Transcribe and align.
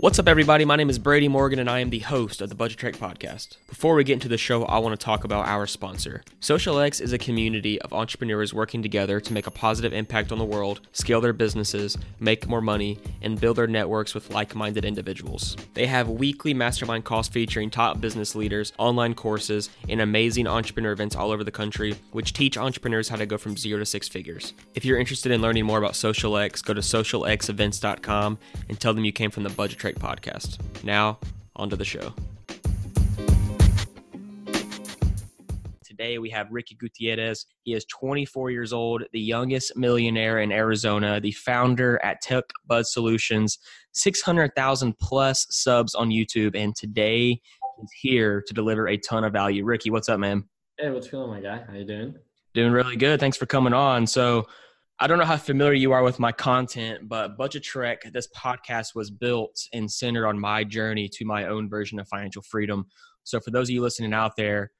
What's 0.00 0.18
up, 0.18 0.28
everybody? 0.28 0.64
My 0.64 0.76
name 0.76 0.88
is 0.88 0.98
Brady 0.98 1.28
Morgan, 1.28 1.58
and 1.58 1.68
I 1.68 1.80
am 1.80 1.90
the 1.90 1.98
host 1.98 2.40
of 2.40 2.48
the 2.48 2.54
Budget 2.54 2.78
Trek 2.78 2.96
podcast. 2.96 3.58
Before 3.68 3.94
we 3.94 4.02
get 4.02 4.14
into 4.14 4.28
the 4.28 4.38
show, 4.38 4.64
I 4.64 4.78
want 4.78 4.98
to 4.98 5.04
talk 5.04 5.24
about 5.24 5.46
our 5.46 5.66
sponsor. 5.66 6.22
SocialX 6.40 7.02
is 7.02 7.12
a 7.12 7.18
community 7.18 7.78
of 7.82 7.92
entrepreneurs 7.92 8.54
working 8.54 8.82
together 8.82 9.20
to 9.20 9.32
make 9.34 9.46
a 9.46 9.50
positive 9.50 9.92
impact 9.92 10.32
on 10.32 10.38
the 10.38 10.44
world, 10.46 10.80
scale 10.92 11.20
their 11.20 11.34
businesses, 11.34 11.98
make 12.18 12.48
more 12.48 12.62
money, 12.62 12.98
and 13.20 13.38
build 13.38 13.58
their 13.58 13.66
networks 13.66 14.14
with 14.14 14.32
like 14.32 14.54
minded 14.54 14.86
individuals. 14.86 15.54
They 15.74 15.86
have 15.86 16.08
weekly 16.08 16.54
mastermind 16.54 17.04
calls 17.04 17.28
featuring 17.28 17.68
top 17.68 18.00
business 18.00 18.34
leaders, 18.34 18.72
online 18.78 19.12
courses, 19.12 19.68
and 19.86 20.00
amazing 20.00 20.46
entrepreneur 20.46 20.92
events 20.92 21.14
all 21.14 21.30
over 21.30 21.44
the 21.44 21.50
country, 21.50 21.94
which 22.12 22.32
teach 22.32 22.56
entrepreneurs 22.56 23.10
how 23.10 23.16
to 23.16 23.26
go 23.26 23.36
from 23.36 23.54
zero 23.54 23.78
to 23.78 23.84
six 23.84 24.08
figures. 24.08 24.54
If 24.74 24.86
you're 24.86 24.98
interested 24.98 25.30
in 25.30 25.42
learning 25.42 25.66
more 25.66 25.76
about 25.76 25.92
SocialX, 25.92 26.64
go 26.64 26.72
to 26.72 26.80
socialxevents.com 26.80 28.38
and 28.70 28.80
tell 28.80 28.94
them 28.94 29.04
you 29.04 29.12
came 29.12 29.30
from 29.30 29.42
the 29.42 29.50
Budget 29.50 29.78
Trek 29.78 29.89
podcast. 29.96 30.58
Now, 30.84 31.18
on 31.56 31.70
to 31.70 31.76
the 31.76 31.84
show. 31.84 32.14
Today 35.84 36.18
we 36.18 36.30
have 36.30 36.46
Ricky 36.50 36.76
Gutierrez. 36.76 37.44
He 37.64 37.74
is 37.74 37.84
24 37.84 38.50
years 38.50 38.72
old, 38.72 39.02
the 39.12 39.20
youngest 39.20 39.76
millionaire 39.76 40.38
in 40.38 40.50
Arizona, 40.50 41.20
the 41.20 41.32
founder 41.32 42.02
at 42.02 42.22
Tech 42.22 42.44
Bud 42.66 42.86
Solutions, 42.86 43.58
600,000 43.92 44.96
plus 44.98 45.46
subs 45.50 45.94
on 45.94 46.08
YouTube, 46.08 46.56
and 46.56 46.74
today 46.74 47.40
he's 47.78 47.90
here 48.00 48.42
to 48.46 48.54
deliver 48.54 48.88
a 48.88 48.96
ton 48.96 49.24
of 49.24 49.34
value. 49.34 49.62
Ricky, 49.64 49.90
what's 49.90 50.08
up, 50.08 50.20
man? 50.20 50.44
Hey, 50.78 50.90
what's 50.90 51.08
going 51.08 51.24
on, 51.24 51.30
my 51.30 51.40
guy? 51.40 51.64
How 51.68 51.74
you 51.74 51.84
doing? 51.84 52.14
Doing 52.54 52.72
really 52.72 52.96
good. 52.96 53.20
Thanks 53.20 53.36
for 53.36 53.44
coming 53.44 53.74
on. 53.74 54.06
So, 54.06 54.46
I 55.02 55.06
don't 55.06 55.18
know 55.18 55.24
how 55.24 55.38
familiar 55.38 55.72
you 55.72 55.92
are 55.92 56.02
with 56.02 56.18
my 56.18 56.30
content, 56.30 57.08
but 57.08 57.38
Budget 57.38 57.62
Trek, 57.62 58.02
this 58.12 58.28
podcast 58.36 58.94
was 58.94 59.10
built 59.10 59.58
and 59.72 59.90
centered 59.90 60.26
on 60.26 60.38
my 60.38 60.62
journey 60.62 61.08
to 61.14 61.24
my 61.24 61.46
own 61.46 61.70
version 61.70 61.98
of 61.98 62.06
financial 62.06 62.42
freedom. 62.42 62.84
So, 63.24 63.40
for 63.40 63.50
those 63.50 63.70
of 63.70 63.70
you 63.70 63.80
listening 63.80 64.12
out 64.12 64.36
there, 64.36 64.72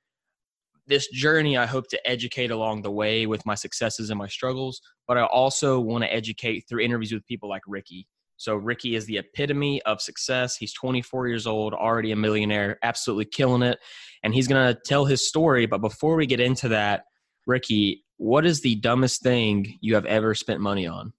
this 0.86 1.08
journey 1.08 1.56
I 1.56 1.64
hope 1.64 1.88
to 1.88 2.08
educate 2.08 2.50
along 2.50 2.82
the 2.82 2.90
way 2.90 3.24
with 3.24 3.46
my 3.46 3.54
successes 3.54 4.10
and 4.10 4.18
my 4.18 4.28
struggles, 4.28 4.82
but 5.08 5.16
I 5.16 5.24
also 5.24 5.80
want 5.80 6.04
to 6.04 6.12
educate 6.12 6.64
through 6.68 6.82
interviews 6.82 7.12
with 7.12 7.24
people 7.24 7.48
like 7.48 7.62
Ricky. 7.66 8.06
So, 8.36 8.56
Ricky 8.56 8.96
is 8.96 9.06
the 9.06 9.16
epitome 9.16 9.80
of 9.82 10.02
success. 10.02 10.54
He's 10.54 10.74
24 10.74 11.28
years 11.28 11.46
old, 11.46 11.72
already 11.72 12.12
a 12.12 12.16
millionaire, 12.16 12.78
absolutely 12.82 13.24
killing 13.24 13.62
it. 13.62 13.78
And 14.22 14.34
he's 14.34 14.48
going 14.48 14.74
to 14.74 14.78
tell 14.84 15.06
his 15.06 15.26
story. 15.26 15.64
But 15.64 15.80
before 15.80 16.14
we 16.14 16.26
get 16.26 16.40
into 16.40 16.68
that, 16.68 17.04
Ricky, 17.46 18.04
what 18.20 18.44
is 18.44 18.60
the 18.60 18.74
dumbest 18.74 19.22
thing 19.22 19.78
you 19.80 19.94
have 19.94 20.04
ever 20.04 20.34
spent 20.34 20.60
money 20.60 20.86
on? 20.86 21.10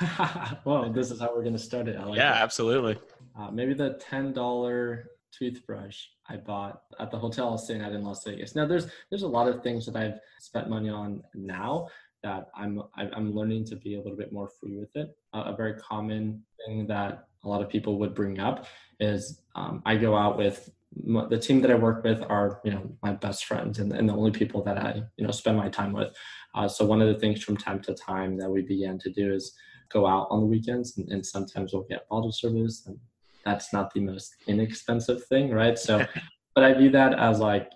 well, 0.64 0.90
this 0.90 1.10
is 1.10 1.20
how 1.20 1.28
we're 1.34 1.42
going 1.42 1.52
to 1.52 1.58
start 1.58 1.88
it. 1.88 2.00
Like 2.00 2.16
yeah, 2.16 2.32
that. 2.32 2.42
absolutely. 2.42 2.98
Uh, 3.38 3.50
maybe 3.50 3.74
the 3.74 4.00
$10 4.10 5.02
toothbrush 5.30 6.06
I 6.26 6.38
bought 6.38 6.84
at 6.98 7.10
the 7.10 7.18
hotel 7.18 7.48
I 7.48 7.52
was 7.52 7.64
staying 7.64 7.82
at 7.82 7.92
in 7.92 8.02
Las 8.02 8.24
Vegas. 8.24 8.56
Now, 8.56 8.66
there's 8.66 8.86
there's 9.10 9.24
a 9.24 9.28
lot 9.28 9.46
of 9.46 9.62
things 9.62 9.84
that 9.86 9.96
I've 9.96 10.18
spent 10.40 10.70
money 10.70 10.88
on 10.88 11.22
now 11.34 11.88
that 12.22 12.48
I'm 12.56 12.82
I'm 12.96 13.34
learning 13.34 13.66
to 13.66 13.76
be 13.76 13.96
a 13.96 13.98
little 13.98 14.16
bit 14.16 14.32
more 14.32 14.48
free 14.48 14.78
with 14.78 14.96
it. 14.96 15.14
Uh, 15.34 15.44
a 15.46 15.54
very 15.54 15.74
common 15.74 16.42
thing 16.64 16.86
that 16.86 17.28
a 17.44 17.48
lot 17.48 17.60
of 17.60 17.68
people 17.68 17.98
would 17.98 18.14
bring 18.14 18.40
up 18.40 18.64
is 19.00 19.42
um, 19.54 19.82
I 19.84 19.96
go 19.96 20.16
out 20.16 20.38
with 20.38 20.70
the 20.92 21.38
team 21.38 21.60
that 21.60 21.70
I 21.70 21.74
work 21.74 22.02
with 22.02 22.22
are 22.28 22.60
you 22.64 22.72
know 22.72 22.90
my 23.02 23.12
best 23.12 23.44
friends 23.44 23.78
and, 23.78 23.92
and 23.92 24.08
the 24.08 24.14
only 24.14 24.30
people 24.30 24.62
that 24.64 24.78
I 24.78 25.02
you 25.16 25.24
know 25.24 25.30
spend 25.30 25.56
my 25.56 25.68
time 25.68 25.92
with. 25.92 26.14
Uh, 26.54 26.68
so 26.68 26.84
one 26.84 27.02
of 27.02 27.08
the 27.08 27.18
things 27.18 27.42
from 27.42 27.56
time 27.56 27.80
to 27.82 27.94
time 27.94 28.38
that 28.38 28.50
we 28.50 28.62
began 28.62 28.98
to 29.00 29.10
do 29.10 29.32
is 29.32 29.54
go 29.90 30.06
out 30.06 30.28
on 30.30 30.40
the 30.40 30.46
weekends 30.46 30.98
and, 30.98 31.10
and 31.10 31.24
sometimes 31.24 31.72
we'll 31.72 31.84
get 31.84 32.08
bottle 32.08 32.32
service 32.32 32.84
and 32.86 32.98
that's 33.44 33.72
not 33.72 33.92
the 33.94 34.00
most 34.00 34.34
inexpensive 34.46 35.24
thing, 35.26 35.50
right? 35.50 35.78
So, 35.78 36.04
but 36.54 36.64
I 36.64 36.74
view 36.74 36.90
that 36.90 37.18
as 37.18 37.38
like 37.38 37.70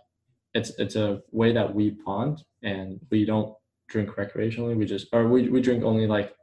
it's 0.55 0.71
it's 0.79 0.97
a 0.97 1.23
way 1.31 1.53
that 1.53 1.75
we 1.75 1.91
bond 1.91 2.43
and 2.63 3.01
we 3.11 3.25
don't 3.25 3.55
drink 3.89 4.11
recreationally. 4.11 4.77
We 4.77 4.87
just 4.87 5.09
or 5.13 5.29
we 5.29 5.49
we 5.49 5.61
drink 5.61 5.85
only 5.85 6.07
like 6.07 6.35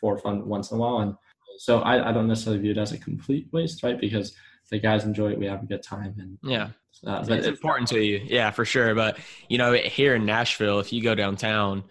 for 0.00 0.18
fun 0.18 0.46
once 0.46 0.70
in 0.70 0.76
a 0.76 0.80
while 0.80 0.98
and 0.98 1.14
so 1.58 1.80
I, 1.80 2.08
I 2.08 2.12
don't 2.12 2.28
necessarily 2.28 2.60
view 2.62 2.72
it 2.72 2.78
as 2.78 2.92
a 2.92 2.98
complete 2.98 3.48
waste, 3.52 3.82
right? 3.82 4.00
Because 4.00 4.34
the 4.72 4.80
guys 4.80 5.04
enjoy 5.04 5.30
it, 5.32 5.38
we 5.38 5.46
have 5.46 5.62
a 5.62 5.66
good 5.66 5.82
time, 5.82 6.14
and 6.18 6.38
yeah, 6.42 6.70
uh, 7.06 7.22
but 7.24 7.38
it's, 7.38 7.46
important 7.46 7.86
to 7.88 8.02
you, 8.02 8.22
yeah, 8.24 8.50
for 8.50 8.64
sure. 8.64 8.94
But 8.94 9.18
you 9.48 9.58
know, 9.58 9.74
here 9.74 10.14
in 10.14 10.24
Nashville, 10.24 10.80
if 10.80 10.92
you 10.94 11.02
go 11.02 11.14
downtown, 11.14 11.84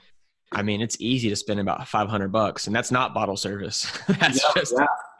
I 0.52 0.64
mean, 0.64 0.82
it's 0.82 0.98
easy 1.00 1.30
to 1.30 1.36
spend 1.36 1.60
about 1.60 1.88
five 1.88 2.10
hundred 2.10 2.32
bucks, 2.32 2.66
and 2.66 2.76
that's 2.76 2.92
not 2.92 3.14
bottle 3.14 3.38
service. 3.38 3.90
that's 4.08 4.44
yeah, 4.44 4.52
just 4.56 4.74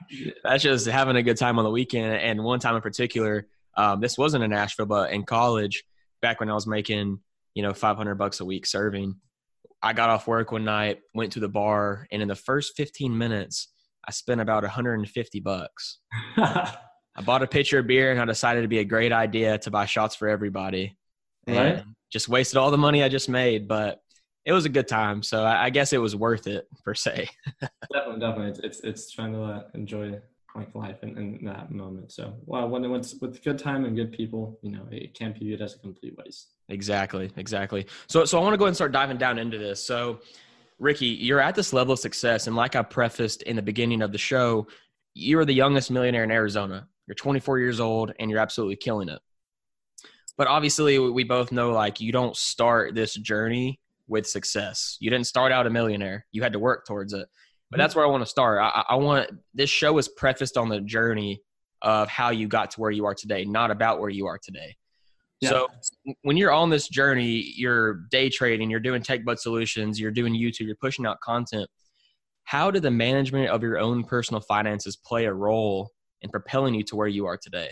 yeah. 0.10 0.32
that's 0.44 0.64
just 0.64 0.88
having 0.88 1.16
a 1.16 1.24
good 1.24 1.38
time 1.38 1.60
on 1.60 1.64
the 1.64 1.70
weekend. 1.70 2.16
And 2.16 2.44
one 2.44 2.60
time 2.60 2.76
in 2.76 2.82
particular, 2.82 3.48
um, 3.78 4.02
this 4.02 4.18
wasn't 4.18 4.44
in 4.44 4.50
Nashville, 4.50 4.88
but 4.88 5.12
in 5.12 5.24
college, 5.24 5.84
back 6.20 6.40
when 6.40 6.50
I 6.50 6.56
was 6.56 6.66
making 6.66 7.20
you 7.54 7.62
know 7.62 7.74
five 7.74 7.96
hundred 7.96 8.16
bucks 8.16 8.40
a 8.40 8.46
week 8.46 8.66
serving, 8.66 9.18
I 9.84 9.94
got 9.94 10.10
off 10.10 10.28
work 10.28 10.52
one 10.52 10.66
night, 10.66 11.02
went 11.14 11.34
to 11.34 11.40
the 11.40 11.50
bar, 11.50 12.08
and 12.12 12.24
in 12.24 12.28
the 12.28 12.36
first 12.36 12.76
fifteen 12.76 13.16
minutes, 13.16 13.68
I 14.04 14.12
spent 14.12 14.42
about 14.42 14.64
150 14.64 15.40
bucks. 15.42 16.00
I 17.16 17.22
bought 17.22 17.44
a 17.44 17.48
pitcher 17.48 17.80
of 17.80 17.88
beer 17.88 18.12
and 18.12 18.20
I 18.20 18.26
decided 18.26 18.60
it'd 18.60 18.70
be 18.70 18.80
a 18.80 18.86
great 18.86 19.12
idea 19.12 19.58
to 19.60 19.72
buy 19.72 19.86
shots 19.86 20.16
for 20.16 20.28
everybody. 20.30 20.98
And 21.48 21.58
right. 21.58 21.84
just 22.12 22.30
wasted 22.30 22.58
all 22.58 22.72
the 22.72 22.78
money 22.78 23.04
I 23.04 23.10
just 23.10 23.28
made, 23.28 23.68
but 23.68 24.02
it 24.46 24.54
was 24.54 24.66
a 24.66 24.70
good 24.70 24.88
time. 24.88 25.24
So 25.24 25.44
I, 25.44 25.66
I 25.66 25.70
guess 25.70 25.94
it 25.94 25.98
was 25.98 26.16
worth 26.16 26.48
it 26.48 26.68
per 26.84 26.94
se. 26.94 27.30
definitely, 27.92 28.20
definitely. 28.20 28.48
It's, 28.48 28.60
it's, 28.60 28.80
it's 28.82 29.12
trying 29.12 29.34
to 29.34 29.44
uh, 29.44 29.64
enjoy 29.74 30.20
like 30.56 30.74
life 30.76 31.04
in, 31.04 31.18
in 31.18 31.46
that 31.46 31.72
moment. 31.72 32.12
So 32.12 32.34
well, 32.46 32.68
when 32.68 32.84
it's 32.94 33.16
with 33.16 33.44
good 33.44 33.58
time 33.58 33.86
and 33.86 33.96
good 33.96 34.12
people, 34.12 34.60
you 34.62 34.72
know, 34.72 34.86
it 34.92 35.14
can't 35.14 35.34
be 35.34 35.46
viewed 35.46 35.62
as 35.62 35.76
a 35.76 35.80
complete 35.80 36.16
waste. 36.18 36.50
Exactly. 36.70 37.32
Exactly. 37.38 37.88
So, 38.08 38.26
so 38.26 38.38
I 38.38 38.42
want 38.42 38.54
to 38.54 38.58
go 38.58 38.66
ahead 38.66 38.70
and 38.70 38.76
start 38.76 38.92
diving 38.92 39.18
down 39.18 39.38
into 39.38 39.58
this. 39.58 39.84
So 39.84 40.20
Ricky, 40.80 41.08
you're 41.08 41.40
at 41.40 41.56
this 41.56 41.74
level 41.74 41.94
of 41.94 42.00
success. 42.00 42.48
And 42.48 42.56
like 42.56 42.76
I 42.76 42.82
prefaced 42.82 43.44
in 43.44 43.56
the 43.56 43.62
beginning 43.62 44.02
of 44.02 44.12
the 44.12 44.18
show, 44.18 44.68
you're 45.14 45.46
the 45.46 45.54
youngest 45.54 45.92
millionaire 45.92 46.24
in 46.24 46.32
Arizona. 46.32 46.88
You're 47.12 47.16
24 47.16 47.60
years 47.60 47.82
old 47.82 48.14
and 48.20 48.32
you're 48.32 48.40
absolutely 48.40 48.78
killing 48.78 49.10
it. 49.10 49.20
But 50.38 50.48
obviously, 50.48 50.98
we 50.98 51.26
both 51.26 51.52
know 51.52 51.72
like 51.72 52.00
you 52.00 52.14
don't 52.14 52.38
start 52.38 52.96
this 52.96 53.16
journey 53.16 53.82
with 54.08 54.26
success. 54.26 54.96
You 55.02 55.10
didn't 55.10 55.28
start 55.28 55.52
out 55.52 55.68
a 55.68 55.70
millionaire. 55.70 56.26
You 56.32 56.42
had 56.42 56.54
to 56.54 56.60
work 56.60 56.86
towards 56.88 57.12
it. 57.12 57.28
But 57.70 57.80
that's 57.80 57.98
where 57.98 58.06
I 58.06 58.08
want 58.08 58.24
to 58.24 58.30
start. 58.30 58.60
I, 58.62 58.86
I 58.88 58.96
want 58.96 59.30
this 59.54 59.70
show 59.70 59.98
is 59.98 60.08
prefaced 60.08 60.56
on 60.56 60.70
the 60.70 60.80
journey 60.80 61.42
of 61.82 62.08
how 62.08 62.30
you 62.30 62.48
got 62.48 62.72
to 62.72 62.80
where 62.80 62.92
you 62.92 63.04
are 63.04 63.14
today, 63.14 63.44
not 63.44 63.72
about 63.72 64.00
where 64.00 64.10
you 64.10 64.26
are 64.28 64.40
today. 64.42 64.78
Yeah. 65.42 65.50
So 65.50 65.68
when 66.22 66.38
you're 66.38 66.54
on 66.54 66.70
this 66.70 66.88
journey, 66.88 67.52
you're 67.58 68.06
day 68.10 68.30
trading, 68.30 68.70
you're 68.70 68.80
doing 68.80 69.04
tech 69.04 69.26
bud 69.26 69.38
solutions, 69.38 70.00
you're 70.00 70.12
doing 70.12 70.34
YouTube, 70.34 70.62
you're 70.62 70.76
pushing 70.78 71.06
out 71.06 71.20
content. 71.20 71.70
How 72.46 72.72
did 72.72 72.84
the 72.84 72.92
management 72.92 73.50
of 73.50 73.62
your 73.64 73.80
own 73.80 74.06
personal 74.06 74.40
finances 74.40 74.96
play 74.96 75.26
a 75.26 75.34
role 75.34 75.92
and 76.22 76.32
propelling 76.32 76.74
you 76.74 76.84
to 76.84 76.96
where 76.96 77.08
you 77.08 77.26
are 77.26 77.38
today? 77.38 77.70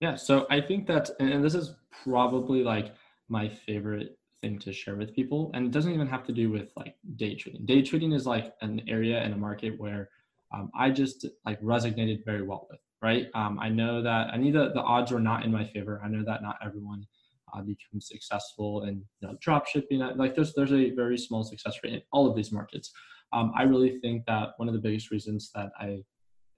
Yeah, 0.00 0.14
so 0.14 0.46
I 0.50 0.60
think 0.60 0.86
that, 0.86 1.10
and 1.18 1.44
this 1.44 1.54
is 1.54 1.74
probably 2.04 2.62
like 2.62 2.94
my 3.28 3.48
favorite 3.48 4.18
thing 4.40 4.58
to 4.60 4.72
share 4.72 4.96
with 4.96 5.14
people, 5.14 5.50
and 5.54 5.66
it 5.66 5.72
doesn't 5.72 5.92
even 5.92 6.06
have 6.06 6.24
to 6.26 6.32
do 6.32 6.50
with 6.50 6.70
like 6.76 6.94
day 7.16 7.34
trading. 7.34 7.66
Day 7.66 7.82
trading 7.82 8.12
is 8.12 8.26
like 8.26 8.54
an 8.60 8.82
area 8.88 9.22
in 9.24 9.32
a 9.32 9.36
market 9.36 9.78
where 9.78 10.08
um, 10.54 10.70
I 10.78 10.90
just 10.90 11.26
like 11.44 11.60
resonated 11.60 12.24
very 12.24 12.42
well 12.42 12.66
with. 12.70 12.80
Right, 13.00 13.28
um, 13.34 13.60
I 13.60 13.68
know 13.68 14.02
that 14.02 14.30
I 14.32 14.36
knew 14.36 14.50
that 14.52 14.74
the 14.74 14.80
odds 14.80 15.12
were 15.12 15.20
not 15.20 15.44
in 15.44 15.52
my 15.52 15.64
favor. 15.64 16.00
I 16.04 16.08
know 16.08 16.24
that 16.24 16.42
not 16.42 16.56
everyone 16.64 17.06
uh, 17.54 17.60
becomes 17.60 18.08
successful 18.08 18.84
in 18.84 19.04
you 19.20 19.28
know, 19.28 19.36
drop 19.40 19.68
shipping. 19.68 20.00
Like 20.00 20.34
there's 20.34 20.52
there's 20.54 20.72
a 20.72 20.90
very 20.90 21.16
small 21.16 21.44
success 21.44 21.78
rate 21.84 21.94
in 21.94 22.02
all 22.12 22.28
of 22.28 22.34
these 22.34 22.50
markets. 22.50 22.90
Um, 23.32 23.52
I 23.56 23.62
really 23.62 24.00
think 24.00 24.24
that 24.26 24.50
one 24.56 24.68
of 24.68 24.74
the 24.74 24.80
biggest 24.80 25.10
reasons 25.10 25.50
that 25.54 25.70
I 25.78 26.02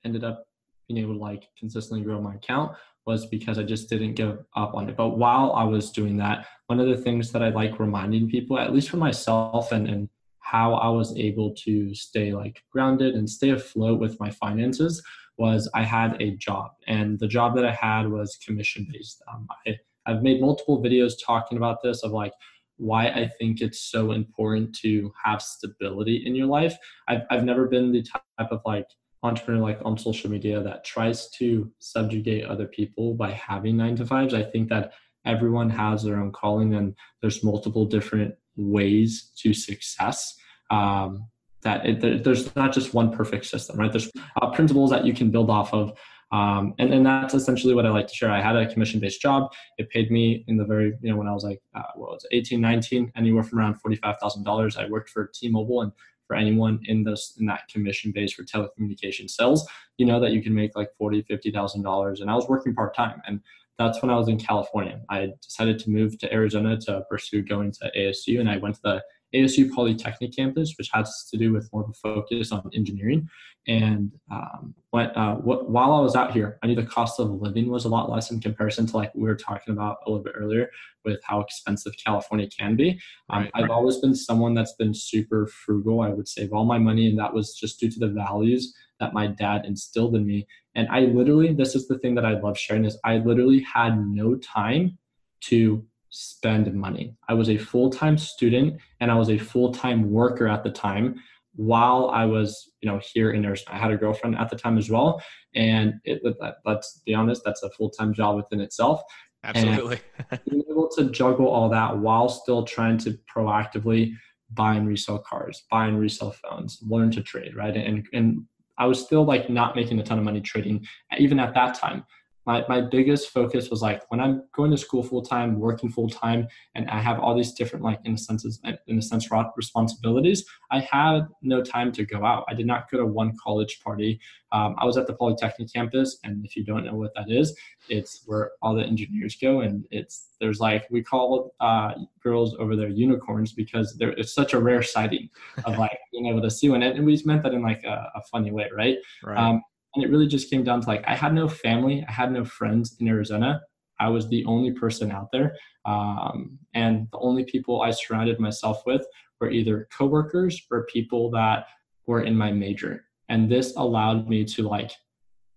ended 0.04 0.24
up 0.24 0.46
being 0.90 1.02
able 1.02 1.14
to 1.14 1.20
like 1.20 1.48
consistently 1.58 2.04
grow 2.04 2.20
my 2.20 2.34
account 2.34 2.76
was 3.06 3.26
because 3.26 3.58
I 3.58 3.62
just 3.62 3.88
didn't 3.88 4.14
give 4.14 4.38
up 4.56 4.74
on 4.74 4.88
it. 4.88 4.96
But 4.96 5.10
while 5.10 5.52
I 5.52 5.64
was 5.64 5.90
doing 5.90 6.16
that, 6.18 6.46
one 6.66 6.80
of 6.80 6.88
the 6.88 6.96
things 6.96 7.32
that 7.32 7.42
I 7.42 7.50
like 7.50 7.78
reminding 7.78 8.28
people, 8.28 8.58
at 8.58 8.72
least 8.72 8.90
for 8.90 8.96
myself 8.96 9.72
and, 9.72 9.88
and 9.88 10.08
how 10.40 10.74
I 10.74 10.88
was 10.88 11.16
able 11.16 11.54
to 11.64 11.94
stay 11.94 12.32
like 12.34 12.62
grounded 12.72 13.14
and 13.14 13.28
stay 13.28 13.50
afloat 13.50 14.00
with 14.00 14.18
my 14.18 14.30
finances 14.30 15.02
was 15.38 15.70
I 15.74 15.84
had 15.84 16.20
a 16.20 16.36
job 16.36 16.72
and 16.86 17.18
the 17.18 17.28
job 17.28 17.54
that 17.56 17.64
I 17.64 17.72
had 17.72 18.08
was 18.08 18.36
commission 18.44 18.86
based. 18.92 19.22
Um, 19.32 19.48
I, 19.66 19.76
I've 20.06 20.22
made 20.22 20.40
multiple 20.40 20.82
videos 20.82 21.12
talking 21.24 21.56
about 21.56 21.82
this 21.82 22.02
of 22.02 22.10
like 22.10 22.32
why 22.76 23.06
I 23.06 23.30
think 23.38 23.60
it's 23.60 23.80
so 23.80 24.12
important 24.12 24.74
to 24.80 25.12
have 25.24 25.40
stability 25.40 26.24
in 26.26 26.34
your 26.34 26.46
life. 26.46 26.76
I've, 27.08 27.22
I've 27.30 27.44
never 27.44 27.66
been 27.66 27.92
the 27.92 28.02
type 28.02 28.50
of 28.50 28.60
like 28.66 28.86
entrepreneur 29.22 29.62
like 29.62 29.80
on 29.84 29.98
social 29.98 30.30
media 30.30 30.62
that 30.62 30.84
tries 30.84 31.28
to 31.30 31.70
subjugate 31.78 32.44
other 32.44 32.66
people 32.66 33.14
by 33.14 33.32
having 33.32 33.76
nine 33.76 33.96
to 33.96 34.06
fives. 34.06 34.34
I 34.34 34.42
think 34.42 34.68
that 34.70 34.92
everyone 35.26 35.70
has 35.70 36.02
their 36.02 36.18
own 36.18 36.32
calling 36.32 36.74
and 36.74 36.94
there's 37.20 37.44
multiple 37.44 37.84
different 37.84 38.34
ways 38.56 39.30
to 39.38 39.52
success. 39.52 40.34
Um, 40.70 41.28
that 41.62 41.84
it, 41.86 42.24
there's 42.24 42.54
not 42.56 42.72
just 42.72 42.94
one 42.94 43.12
perfect 43.12 43.44
system, 43.44 43.78
right? 43.78 43.92
There's 43.92 44.10
uh, 44.40 44.50
principles 44.50 44.90
that 44.90 45.04
you 45.04 45.12
can 45.12 45.30
build 45.30 45.50
off 45.50 45.74
of. 45.74 45.92
Um, 46.32 46.74
and 46.78 46.92
then 46.92 47.02
that's 47.02 47.34
essentially 47.34 47.74
what 47.74 47.84
I 47.84 47.90
like 47.90 48.06
to 48.06 48.14
share. 48.14 48.30
I 48.30 48.40
had 48.40 48.56
a 48.56 48.72
commission 48.72 49.00
based 49.00 49.20
job. 49.20 49.52
It 49.78 49.90
paid 49.90 50.10
me 50.10 50.44
in 50.46 50.56
the 50.56 50.64
very, 50.64 50.94
you 51.02 51.10
know, 51.10 51.16
when 51.16 51.26
I 51.26 51.32
was 51.32 51.44
like, 51.44 51.60
uh, 51.74 51.82
what 51.96 52.12
was 52.12 52.24
it, 52.30 52.36
18, 52.36 52.60
19, 52.60 53.12
anywhere 53.16 53.42
from 53.42 53.58
around 53.58 53.76
$45,000. 53.84 54.76
I 54.78 54.88
worked 54.88 55.10
for 55.10 55.30
T 55.34 55.50
Mobile 55.50 55.82
and 55.82 55.92
for 56.30 56.36
anyone 56.36 56.78
in 56.84 57.02
this 57.02 57.34
in 57.40 57.46
that 57.46 57.66
commission 57.66 58.12
base 58.12 58.32
for 58.32 58.44
telecommunication 58.44 59.28
sales, 59.28 59.68
you 59.98 60.06
know 60.06 60.20
that 60.20 60.30
you 60.30 60.40
can 60.40 60.54
make 60.54 60.76
like 60.76 60.90
forty, 60.96 61.22
fifty 61.22 61.50
thousand 61.50 61.82
dollars. 61.82 62.20
And 62.20 62.30
I 62.30 62.36
was 62.36 62.46
working 62.48 62.72
part 62.72 62.94
time, 62.94 63.20
and 63.26 63.40
that's 63.80 64.00
when 64.00 64.12
I 64.12 64.16
was 64.16 64.28
in 64.28 64.38
California. 64.38 65.00
I 65.08 65.30
decided 65.42 65.80
to 65.80 65.90
move 65.90 66.18
to 66.18 66.32
Arizona 66.32 66.78
to 66.82 67.02
pursue 67.10 67.42
going 67.42 67.72
to 67.72 67.90
ASU, 67.98 68.38
and 68.38 68.48
I 68.48 68.58
went 68.58 68.76
to 68.76 68.80
the 68.84 69.02
ASU 69.34 69.70
Polytechnic 69.70 70.34
campus, 70.34 70.74
which 70.76 70.90
has 70.92 71.26
to 71.30 71.36
do 71.36 71.52
with 71.52 71.70
more 71.72 71.82
of 71.82 71.90
a 71.90 71.92
focus 71.94 72.52
on 72.52 72.68
engineering. 72.74 73.28
And 73.68 74.12
um, 74.30 74.74
when, 74.90 75.06
uh, 75.08 75.36
what, 75.36 75.70
while 75.70 75.92
I 75.92 76.00
was 76.00 76.16
out 76.16 76.32
here, 76.32 76.58
I 76.62 76.66
knew 76.66 76.74
the 76.74 76.82
cost 76.82 77.20
of 77.20 77.30
living 77.30 77.68
was 77.68 77.84
a 77.84 77.88
lot 77.88 78.10
less 78.10 78.30
in 78.30 78.40
comparison 78.40 78.86
to 78.86 78.96
like 78.96 79.14
we 79.14 79.22
were 79.22 79.36
talking 79.36 79.72
about 79.72 79.98
a 80.06 80.10
little 80.10 80.24
bit 80.24 80.34
earlier 80.36 80.70
with 81.04 81.20
how 81.24 81.40
expensive 81.40 81.92
California 82.02 82.48
can 82.48 82.76
be. 82.76 83.00
Um, 83.28 83.42
right, 83.42 83.50
I've 83.54 83.62
right. 83.64 83.70
always 83.70 83.98
been 83.98 84.14
someone 84.14 84.54
that's 84.54 84.74
been 84.74 84.94
super 84.94 85.46
frugal. 85.46 86.00
I 86.00 86.08
would 86.08 86.28
save 86.28 86.52
all 86.52 86.64
my 86.64 86.78
money, 86.78 87.08
and 87.08 87.18
that 87.18 87.32
was 87.32 87.54
just 87.54 87.80
due 87.80 87.90
to 87.90 87.98
the 87.98 88.08
values 88.08 88.74
that 88.98 89.14
my 89.14 89.26
dad 89.26 89.64
instilled 89.64 90.14
in 90.14 90.26
me. 90.26 90.46
And 90.74 90.88
I 90.90 91.00
literally, 91.00 91.52
this 91.52 91.74
is 91.74 91.88
the 91.88 91.98
thing 91.98 92.14
that 92.14 92.26
I 92.26 92.38
love 92.38 92.58
sharing 92.58 92.84
is 92.84 92.98
I 93.04 93.18
literally 93.18 93.60
had 93.60 94.06
no 94.06 94.36
time 94.36 94.98
to 95.44 95.84
spend 96.10 96.72
money. 96.74 97.16
I 97.28 97.34
was 97.34 97.48
a 97.48 97.56
full 97.56 97.90
time 97.90 98.18
student 98.18 98.80
and 99.00 99.10
I 99.10 99.14
was 99.14 99.30
a 99.30 99.38
full 99.38 99.72
time 99.72 100.10
worker 100.10 100.48
at 100.48 100.62
the 100.62 100.70
time 100.70 101.20
while 101.56 102.10
I 102.10 102.24
was, 102.24 102.72
you 102.80 102.90
know, 102.90 103.00
here 103.02 103.32
in 103.32 103.44
Arizona. 103.44 103.76
I 103.76 103.78
had 103.78 103.90
a 103.90 103.96
girlfriend 103.96 104.36
at 104.36 104.50
the 104.50 104.56
time 104.56 104.78
as 104.78 104.90
well. 104.90 105.22
And 105.54 105.94
it, 106.04 106.22
let's 106.64 107.00
be 107.04 107.14
honest, 107.14 107.42
that's 107.44 107.62
a 107.62 107.70
full 107.70 107.90
time 107.90 108.12
job 108.12 108.36
within 108.36 108.60
itself. 108.60 109.00
Absolutely. 109.42 110.00
being 110.48 110.62
able 110.70 110.88
to 110.96 111.10
juggle 111.10 111.48
all 111.48 111.68
that 111.70 111.98
while 111.98 112.28
still 112.28 112.64
trying 112.64 112.98
to 112.98 113.18
proactively 113.34 114.12
buy 114.52 114.74
and 114.74 114.86
resell 114.86 115.18
cars, 115.18 115.64
buy 115.70 115.86
and 115.86 115.98
resell 115.98 116.32
phones, 116.32 116.78
learn 116.82 117.10
to 117.12 117.22
trade, 117.22 117.54
right? 117.54 117.76
And, 117.76 118.06
and 118.12 118.44
I 118.78 118.86
was 118.86 119.00
still 119.00 119.24
like 119.24 119.48
not 119.48 119.76
making 119.76 119.98
a 120.00 120.02
ton 120.02 120.18
of 120.18 120.24
money 120.24 120.40
trading 120.40 120.84
even 121.18 121.38
at 121.38 121.54
that 121.54 121.74
time 121.74 122.04
my, 122.46 122.64
my 122.68 122.80
biggest 122.80 123.30
focus 123.30 123.68
was 123.70 123.82
like 123.82 124.02
when 124.10 124.18
I'm 124.18 124.44
going 124.52 124.70
to 124.70 124.78
school 124.78 125.02
full 125.02 125.22
time, 125.22 125.60
working 125.60 125.90
full 125.90 126.08
time, 126.08 126.48
and 126.74 126.88
I 126.88 127.00
have 127.00 127.18
all 127.18 127.36
these 127.36 127.52
different 127.52 127.84
like 127.84 128.00
in 128.04 128.14
a 128.14 128.18
sense 128.18 128.60
in 128.86 128.98
a 128.98 129.02
sense 129.02 129.28
responsibilities. 129.56 130.44
I 130.70 130.80
had 130.80 131.28
no 131.42 131.62
time 131.62 131.92
to 131.92 132.04
go 132.04 132.24
out. 132.24 132.44
I 132.48 132.54
did 132.54 132.66
not 132.66 132.90
go 132.90 132.98
to 132.98 133.06
one 133.06 133.36
college 133.42 133.80
party. 133.84 134.20
Um, 134.52 134.74
I 134.78 134.84
was 134.84 134.96
at 134.96 135.06
the 135.06 135.12
Polytechnic 135.12 135.72
campus, 135.72 136.18
and 136.24 136.44
if 136.44 136.56
you 136.56 136.64
don't 136.64 136.84
know 136.84 136.94
what 136.94 137.14
that 137.14 137.30
is, 137.30 137.56
it's 137.88 138.22
where 138.26 138.52
all 138.62 138.74
the 138.74 138.84
engineers 138.84 139.36
go, 139.40 139.60
and 139.60 139.84
it's 139.90 140.28
there's 140.40 140.60
like 140.60 140.86
we 140.90 141.02
call 141.02 141.54
uh, 141.60 141.92
girls 142.22 142.56
over 142.58 142.74
there 142.74 142.88
unicorns 142.88 143.52
because 143.52 143.96
there 143.98 144.10
it's 144.12 144.32
such 144.32 144.54
a 144.54 144.58
rare 144.58 144.82
sighting 144.82 145.28
of 145.66 145.76
like 145.84 145.98
being 146.10 146.26
able 146.26 146.42
to 146.42 146.50
see 146.50 146.70
one, 146.70 146.82
and 146.82 147.04
we 147.04 147.12
just 147.12 147.26
meant 147.26 147.42
that 147.42 147.52
in 147.52 147.62
like 147.62 147.84
a, 147.84 148.10
a 148.14 148.22
funny 148.22 148.50
way, 148.50 148.68
right? 148.74 148.96
right. 149.22 149.38
Um, 149.38 149.62
and 149.94 150.04
it 150.04 150.10
really 150.10 150.26
just 150.26 150.50
came 150.50 150.64
down 150.64 150.80
to 150.80 150.86
like 150.86 151.04
I 151.06 151.14
had 151.14 151.34
no 151.34 151.48
family, 151.48 152.04
I 152.08 152.12
had 152.12 152.32
no 152.32 152.44
friends 152.44 152.96
in 153.00 153.08
Arizona. 153.08 153.60
I 153.98 154.08
was 154.08 154.28
the 154.28 154.44
only 154.46 154.72
person 154.72 155.10
out 155.10 155.28
there, 155.32 155.56
um, 155.84 156.58
and 156.74 157.06
the 157.12 157.18
only 157.18 157.44
people 157.44 157.82
I 157.82 157.90
surrounded 157.90 158.40
myself 158.40 158.82
with 158.86 159.06
were 159.40 159.50
either 159.50 159.88
coworkers 159.96 160.60
or 160.70 160.86
people 160.86 161.30
that 161.32 161.66
were 162.06 162.22
in 162.22 162.36
my 162.36 162.50
major. 162.50 163.04
And 163.28 163.50
this 163.50 163.74
allowed 163.76 164.28
me 164.28 164.44
to 164.44 164.68
like 164.68 164.90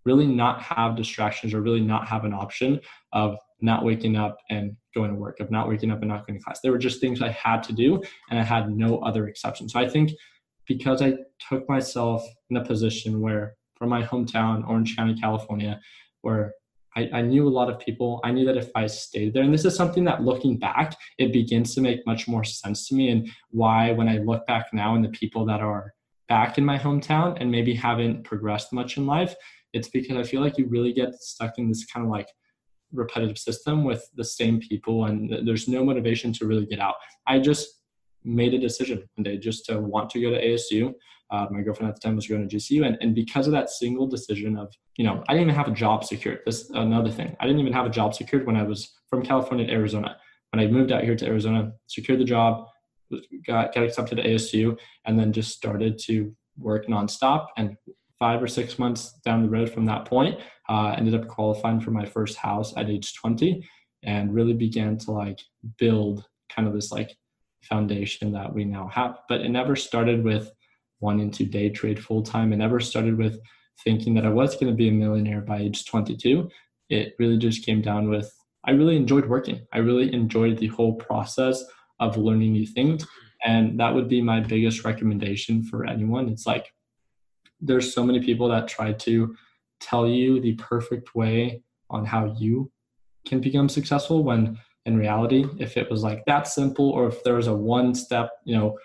really 0.06 0.28
not 0.28 0.62
have 0.62 0.96
distractions 0.96 1.54
or 1.54 1.62
really 1.62 1.82
not 1.82 2.08
have 2.08 2.26
an 2.26 2.34
option 2.34 2.80
of 3.14 3.38
not 3.62 3.86
waking 3.86 4.18
up 4.18 4.38
and 4.50 4.76
going 4.94 5.10
to 5.10 5.16
work, 5.16 5.40
of 5.40 5.50
not 5.50 5.70
waking 5.70 5.90
up 5.90 6.00
and 6.02 6.10
not 6.10 6.28
going 6.28 6.38
to 6.38 6.44
class. 6.44 6.60
There 6.62 6.72
were 6.72 6.78
just 6.78 7.00
things 7.00 7.22
I 7.22 7.30
had 7.30 7.64
to 7.64 7.74
do, 7.74 8.02
and 8.30 8.38
I 8.38 8.44
had 8.44 8.70
no 8.70 9.00
other 9.00 9.28
exception. 9.28 9.70
So 9.70 9.80
I 9.80 9.88
think 9.88 10.12
because 10.68 11.02
I 11.02 11.16
took 11.50 11.68
myself 11.70 12.24
in 12.50 12.58
a 12.58 12.66
position 12.66 13.22
where 13.22 13.56
from 13.84 13.90
my 13.90 14.02
hometown, 14.02 14.66
Orange 14.66 14.96
County, 14.96 15.14
California, 15.14 15.78
where 16.22 16.54
I, 16.96 17.10
I, 17.16 17.22
knew 17.22 17.46
a 17.46 17.50
lot 17.50 17.70
of 17.70 17.80
people. 17.80 18.22
I 18.24 18.32
knew 18.32 18.46
that 18.46 18.56
if 18.56 18.70
I 18.76 18.88
stayed 18.88 19.34
there, 19.34 19.44
and 19.44 19.54
this 19.54 19.66
is 19.66 19.76
something 19.76 20.06
that 20.06 20.24
looking 20.24 20.58
back, 20.58 20.96
it 21.18 21.34
begins 21.34 21.76
to 21.76 21.82
make 21.82 22.00
much 22.08 22.26
more 22.26 22.46
sense 22.46 22.88
to 22.88 22.96
me, 22.96 23.10
and 23.10 23.30
why 23.50 23.92
when 23.92 24.08
I 24.08 24.20
look 24.20 24.48
back 24.48 24.68
now 24.72 24.96
and 24.96 25.04
the 25.04 25.10
people 25.10 25.46
that 25.48 25.60
are 25.60 25.94
back 26.30 26.58
in 26.58 26.64
my 26.64 26.78
hometown 26.78 27.36
and 27.42 27.52
maybe 27.52 27.74
haven't 27.74 28.24
progressed 28.24 28.72
much 28.72 28.96
in 28.96 29.06
life, 29.06 29.36
it's 29.74 29.90
because 29.90 30.16
I 30.16 30.24
feel 30.24 30.40
like 30.40 30.58
you 30.58 30.68
really 30.68 30.94
get 30.94 31.14
stuck 31.16 31.58
in 31.58 31.68
this 31.68 31.84
kind 31.84 32.06
of 32.06 32.10
like 32.10 32.30
repetitive 32.94 33.38
system 33.38 33.84
with 33.84 34.10
the 34.16 34.24
same 34.24 34.62
people, 34.62 35.08
and 35.08 35.46
there's 35.46 35.68
no 35.68 35.84
motivation 35.84 36.32
to 36.32 36.48
really 36.48 36.68
get 36.68 36.80
out. 36.80 36.96
I 37.28 37.40
just 37.40 37.68
made 38.24 38.54
a 38.54 38.60
decision 38.60 39.04
one 39.16 39.24
day 39.24 39.38
just 39.38 39.66
to 39.66 39.82
want 39.82 40.10
to 40.12 40.22
go 40.22 40.30
to 40.30 40.42
ASU. 40.42 40.94
Uh, 41.34 41.48
my 41.50 41.62
girlfriend 41.62 41.90
at 41.90 41.96
the 41.96 42.00
time 42.00 42.16
was 42.16 42.28
going 42.28 42.48
to 42.48 42.56
GCU, 42.56 42.86
and, 42.86 42.96
and 43.02 43.16
because 43.16 43.48
of 43.48 43.54
that 43.54 43.72
single 43.72 44.06
decision 44.06 44.56
of, 44.56 44.72
you 44.98 45.04
know, 45.04 45.24
I 45.28 45.34
didn't 45.34 45.48
even 45.48 45.56
have 45.56 45.68
a 45.68 45.72
job 45.72 46.04
secured. 46.04 46.42
This 46.46 46.70
another 46.70 47.10
thing. 47.10 47.36
I 47.40 47.48
didn't 47.48 47.60
even 47.60 47.74
have 47.74 47.88
a 47.88 47.90
job 47.90 48.14
secured 48.14 48.46
when 48.46 48.56
I 48.56 48.62
was 48.62 48.94
from 49.10 49.24
California 49.24 49.66
to 49.66 49.74
Arizona. 49.74 50.16
When 50.52 50.64
I 50.64 50.68
moved 50.70 50.92
out 50.92 51.04
here 51.04 51.16
to 51.16 51.26
Arizona, 51.26 51.74
secured 51.88 52.20
the 52.20 52.24
job, 52.24 52.68
got 53.48 53.74
got 53.74 53.84
accepted 53.84 54.18
to 54.18 54.24
ASU, 54.24 54.78
and 55.06 55.18
then 55.18 55.34
just 55.34 55.58
started 55.58 55.98
to 56.06 56.36
work 56.56 56.86
nonstop. 56.86 57.48
And 57.58 57.78
five 58.20 58.44
or 58.44 58.48
six 58.48 58.78
months 58.78 59.14
down 59.26 59.42
the 59.42 59.50
road 59.50 59.72
from 59.72 59.86
that 59.86 60.06
point, 60.06 60.40
uh, 60.70 60.94
ended 60.96 61.16
up 61.16 61.28
qualifying 61.28 61.80
for 61.80 61.90
my 61.90 62.06
first 62.06 62.38
house 62.38 62.78
at 62.78 62.92
age 62.92 63.16
20, 63.16 63.68
and 64.04 64.36
really 64.36 64.54
began 64.54 65.00
to 65.00 65.12
like 65.12 65.40
build 65.80 66.26
kind 66.56 66.68
of 66.68 66.76
this 66.76 66.92
like 66.92 67.18
foundation 67.64 68.32
that 68.34 68.54
we 68.54 68.66
now 68.66 68.88
have. 68.90 69.18
But 69.28 69.42
it 69.42 69.50
never 69.50 69.76
started 69.76 70.24
with 70.24 70.52
wanting 71.04 71.30
to 71.32 71.46
day 71.46 71.70
trade 71.70 72.04
full 72.04 72.24
time. 72.24 72.54
It 72.54 72.58
never 72.58 72.80
started 72.80 73.18
with 73.18 73.40
thinking 73.84 74.14
that 74.16 74.26
I 74.26 74.30
was 74.30 74.56
going 74.56 74.72
to 74.72 74.76
be 74.76 74.88
a 74.88 74.92
millionaire 74.92 75.42
by 75.42 75.60
age 75.60 75.86
22. 75.86 76.50
It 76.90 77.14
really 77.20 77.38
just 77.38 77.66
came 77.66 77.82
down 77.82 78.10
with 78.10 78.34
I 78.66 78.72
really 78.72 78.96
enjoyed 78.96 79.26
working. 79.26 79.60
I 79.74 79.80
really 79.80 80.14
enjoyed 80.14 80.58
the 80.58 80.68
whole 80.68 80.96
process 80.96 81.62
of 82.00 82.18
learning 82.18 82.54
new 82.54 82.66
things. 82.66 83.06
And 83.44 83.78
that 83.80 83.94
would 83.94 84.08
be 84.08 84.22
my 84.22 84.40
biggest 84.40 84.86
recommendation 84.86 85.64
for 85.64 85.86
anyone. 85.86 86.30
It's 86.30 86.48
like 86.48 86.74
there's 87.60 87.94
so 87.94 88.04
many 88.04 88.22
people 88.22 88.48
that 88.50 88.70
try 88.70 88.94
to 88.94 89.36
tell 89.82 90.08
you 90.08 90.40
the 90.40 90.54
perfect 90.54 91.14
way 91.14 91.62
on 91.90 92.06
how 92.06 92.34
you 92.40 92.72
can 93.28 93.42
become 93.42 93.68
successful 93.68 94.24
when 94.24 94.58
in 94.86 94.98
reality 94.98 95.46
if 95.60 95.78
it 95.78 95.90
was 95.90 96.04
like 96.04 96.24
that 96.26 96.48
simple 96.48 96.90
or 96.90 97.08
if 97.08 97.24
there 97.24 97.36
was 97.36 97.48
a 97.48 97.56
one 97.56 97.94
step 97.96 98.32
you 98.44 98.56
know 98.56 98.78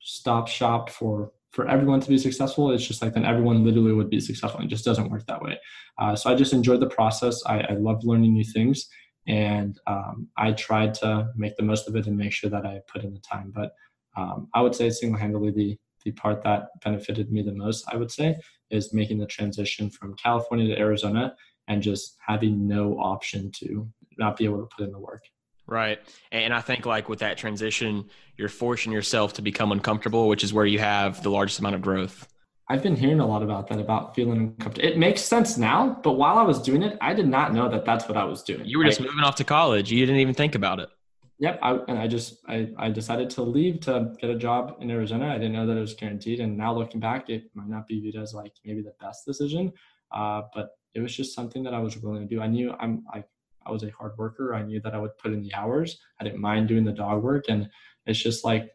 stop 0.00 0.48
shop 0.48 0.90
for 0.90 1.32
for 1.50 1.66
everyone 1.68 2.00
to 2.00 2.08
be 2.08 2.18
successful 2.18 2.70
it's 2.70 2.86
just 2.86 3.02
like 3.02 3.14
then 3.14 3.24
everyone 3.24 3.64
literally 3.64 3.92
would 3.92 4.10
be 4.10 4.20
successful 4.20 4.60
it 4.60 4.68
just 4.68 4.84
doesn't 4.84 5.10
work 5.10 5.24
that 5.26 5.42
way. 5.42 5.58
Uh, 5.98 6.14
so 6.14 6.30
i 6.30 6.34
just 6.34 6.52
enjoyed 6.52 6.80
the 6.80 6.88
process. 6.88 7.42
I, 7.46 7.60
I 7.60 7.72
love 7.72 8.04
learning 8.04 8.32
new 8.34 8.44
things 8.44 8.88
and 9.26 9.78
um, 9.86 10.28
i 10.36 10.52
tried 10.52 10.94
to 10.94 11.28
make 11.36 11.56
the 11.56 11.62
most 11.62 11.88
of 11.88 11.96
it 11.96 12.06
and 12.06 12.16
make 12.16 12.32
sure 12.32 12.50
that 12.50 12.66
i 12.66 12.80
put 12.92 13.04
in 13.04 13.12
the 13.12 13.20
time. 13.20 13.52
But 13.54 13.72
um, 14.16 14.48
i 14.54 14.60
would 14.60 14.74
say 14.74 14.90
single-handedly 14.90 15.50
the 15.52 15.78
the 16.04 16.12
part 16.12 16.44
that 16.44 16.68
benefited 16.84 17.32
me 17.32 17.42
the 17.42 17.52
most 17.52 17.84
i 17.92 17.96
would 17.96 18.10
say 18.10 18.36
is 18.70 18.94
making 18.94 19.18
the 19.18 19.26
transition 19.26 19.90
from 19.90 20.14
california 20.14 20.68
to 20.68 20.78
arizona 20.80 21.34
and 21.68 21.82
just 21.82 22.16
having 22.26 22.66
no 22.66 22.98
option 22.98 23.52
to 23.52 23.88
not 24.18 24.36
be 24.36 24.44
able 24.44 24.58
to 24.58 24.68
put 24.74 24.84
in 24.84 24.92
the 24.92 24.98
work. 24.98 25.22
Right. 25.68 25.98
And 26.32 26.54
I 26.54 26.62
think 26.62 26.86
like 26.86 27.10
with 27.10 27.18
that 27.18 27.36
transition, 27.36 28.08
you're 28.38 28.48
forcing 28.48 28.90
yourself 28.90 29.34
to 29.34 29.42
become 29.42 29.70
uncomfortable, 29.70 30.26
which 30.26 30.42
is 30.42 30.52
where 30.52 30.64
you 30.64 30.78
have 30.78 31.22
the 31.22 31.30
largest 31.30 31.58
amount 31.58 31.74
of 31.74 31.82
growth. 31.82 32.26
I've 32.70 32.82
been 32.82 32.96
hearing 32.96 33.20
a 33.20 33.26
lot 33.26 33.42
about 33.42 33.68
that, 33.68 33.78
about 33.78 34.14
feeling 34.14 34.38
uncomfortable. 34.38 34.88
It 34.88 34.96
makes 34.96 35.20
sense 35.20 35.58
now, 35.58 36.00
but 36.02 36.12
while 36.12 36.38
I 36.38 36.42
was 36.42 36.60
doing 36.60 36.82
it, 36.82 36.96
I 37.02 37.12
did 37.12 37.28
not 37.28 37.52
know 37.52 37.68
that 37.68 37.84
that's 37.84 38.08
what 38.08 38.16
I 38.16 38.24
was 38.24 38.42
doing. 38.42 38.64
You 38.64 38.78
were 38.78 38.84
just 38.84 39.00
moving 39.00 39.20
off 39.20 39.36
to 39.36 39.44
college. 39.44 39.92
You 39.92 40.04
didn't 40.06 40.20
even 40.20 40.34
think 40.34 40.54
about 40.54 40.80
it. 40.80 40.88
Yep. 41.38 41.60
I, 41.62 41.78
and 41.86 41.98
I 41.98 42.08
just, 42.08 42.38
I, 42.48 42.70
I 42.78 42.90
decided 42.90 43.30
to 43.30 43.42
leave 43.42 43.80
to 43.80 44.14
get 44.20 44.30
a 44.30 44.36
job 44.36 44.76
in 44.80 44.90
Arizona. 44.90 45.28
I 45.28 45.34
didn't 45.34 45.52
know 45.52 45.66
that 45.66 45.76
it 45.76 45.80
was 45.80 45.94
guaranteed. 45.94 46.40
And 46.40 46.56
now 46.56 46.74
looking 46.74 47.00
back, 47.00 47.30
it 47.30 47.44
might 47.54 47.68
not 47.68 47.86
be 47.86 48.00
viewed 48.00 48.16
as 48.16 48.34
like 48.34 48.52
maybe 48.64 48.82
the 48.82 48.94
best 49.00 49.24
decision. 49.24 49.72
Uh, 50.12 50.42
but 50.54 50.70
it 50.94 51.00
was 51.00 51.14
just 51.14 51.34
something 51.34 51.62
that 51.62 51.74
I 51.74 51.78
was 51.78 51.96
willing 51.98 52.26
to 52.26 52.34
do. 52.34 52.40
I 52.40 52.48
knew 52.48 52.74
I'm 52.80 53.04
like 53.14 53.26
I 53.68 53.72
was 53.72 53.82
a 53.84 53.90
hard 53.90 54.16
worker. 54.16 54.54
I 54.54 54.62
knew 54.62 54.80
that 54.80 54.94
I 54.94 54.98
would 54.98 55.16
put 55.18 55.32
in 55.32 55.42
the 55.42 55.54
hours. 55.54 55.98
I 56.20 56.24
didn't 56.24 56.40
mind 56.40 56.68
doing 56.68 56.84
the 56.84 56.92
dog 56.92 57.22
work. 57.22 57.44
And 57.48 57.68
it's 58.06 58.22
just 58.22 58.44
like 58.44 58.70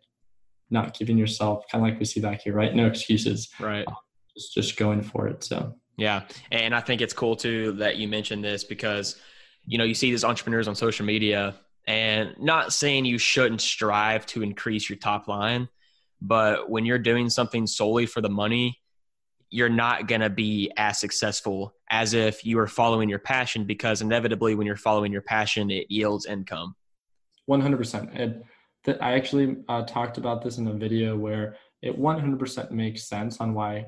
not 0.70 0.98
giving 0.98 1.18
yourself 1.18 1.64
kind 1.72 1.84
of 1.84 1.90
like 1.90 2.00
we 2.00 2.06
see 2.06 2.20
back 2.20 2.42
here, 2.42 2.54
right? 2.54 2.74
No 2.74 2.88
excuses. 2.88 3.50
Right. 3.60 3.86
Uh, 3.88 3.94
just 4.36 4.54
just 4.54 4.78
going 4.78 5.02
for 5.02 5.28
it. 5.28 5.44
So 5.44 5.76
yeah. 5.98 6.24
And 6.52 6.76
I 6.76 6.80
think 6.82 7.02
it's 7.02 7.14
cool 7.14 7.36
too 7.36 7.74
that 7.74 7.98
you 7.98 8.08
mentioned 8.08 8.44
this 8.44 8.64
because 8.64 9.18
you 9.66 9.78
know, 9.78 9.84
you 9.84 9.94
see 9.94 10.12
these 10.12 10.24
entrepreneurs 10.24 10.68
on 10.68 10.76
social 10.76 11.06
media 11.06 11.56
and 11.88 12.36
not 12.40 12.74
saying 12.74 13.06
you 13.06 13.18
shouldn't 13.18 13.62
strive 13.62 14.26
to 14.28 14.44
increase 14.44 14.90
your 14.90 14.98
top 14.98 15.28
line, 15.28 15.70
but 16.22 16.70
when 16.70 16.86
you're 16.86 17.00
doing 17.00 17.30
something 17.30 17.68
solely 17.68 18.06
for 18.06 18.22
the 18.22 18.30
money, 18.30 18.82
you're 19.54 19.70
not 19.70 20.08
going 20.08 20.22
to 20.22 20.30
be 20.30 20.72
as 20.78 21.00
successful 21.00 21.76
as 21.92 22.14
if 22.14 22.44
you 22.44 22.58
are 22.58 22.68
following 22.68 23.08
your 23.08 23.20
passion 23.20 23.66
because 23.66 24.02
inevitably 24.02 24.56
when 24.56 24.66
you're 24.66 24.76
following 24.76 25.12
your 25.12 25.22
passion 25.22 25.70
it 25.70 25.86
yields 25.90 26.26
income. 26.26 26.76
100% 27.50 28.10
and 28.14 28.44
th- 28.86 28.98
i 29.02 29.14
actually 29.14 29.58
uh, 29.68 29.84
talked 29.84 30.18
about 30.18 30.42
this 30.42 30.58
in 30.58 30.68
a 30.68 30.74
video 30.74 31.16
where 31.16 31.56
it 31.82 32.00
100% 32.00 32.72
makes 32.72 33.08
sense 33.08 33.40
on 33.42 33.54
why 33.54 33.86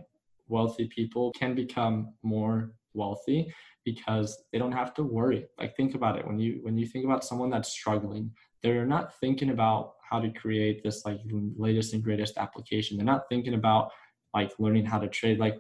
wealthy 0.48 0.88
people 0.88 1.32
can 1.32 1.56
become 1.56 2.14
more 2.22 2.74
wealthy 2.94 3.52
because 3.86 4.44
they 4.52 4.60
don't 4.60 4.72
have 4.72 4.94
to 4.94 5.04
worry. 5.04 5.46
Like 5.60 5.76
think 5.76 5.96
about 5.96 6.18
it. 6.18 6.26
When 6.26 6.40
you 6.40 6.60
when 6.64 6.78
you 6.78 6.86
think 6.88 7.06
about 7.06 7.24
someone 7.24 7.50
that's 7.50 7.70
struggling 7.70 8.32
they're 8.66 8.86
not 8.86 9.14
thinking 9.20 9.52
about 9.52 9.94
how 10.10 10.20
to 10.20 10.32
create 10.32 10.82
this 10.84 11.06
like 11.06 11.20
latest 11.56 11.94
and 11.94 12.04
greatest 12.04 12.38
application. 12.38 12.98
They're 12.98 13.06
not 13.06 13.30
thinking 13.30 13.54
about 13.54 13.92
like 14.36 14.52
learning 14.60 14.86
how 14.86 15.00
to 15.00 15.08
trade 15.08 15.40
like 15.40 15.58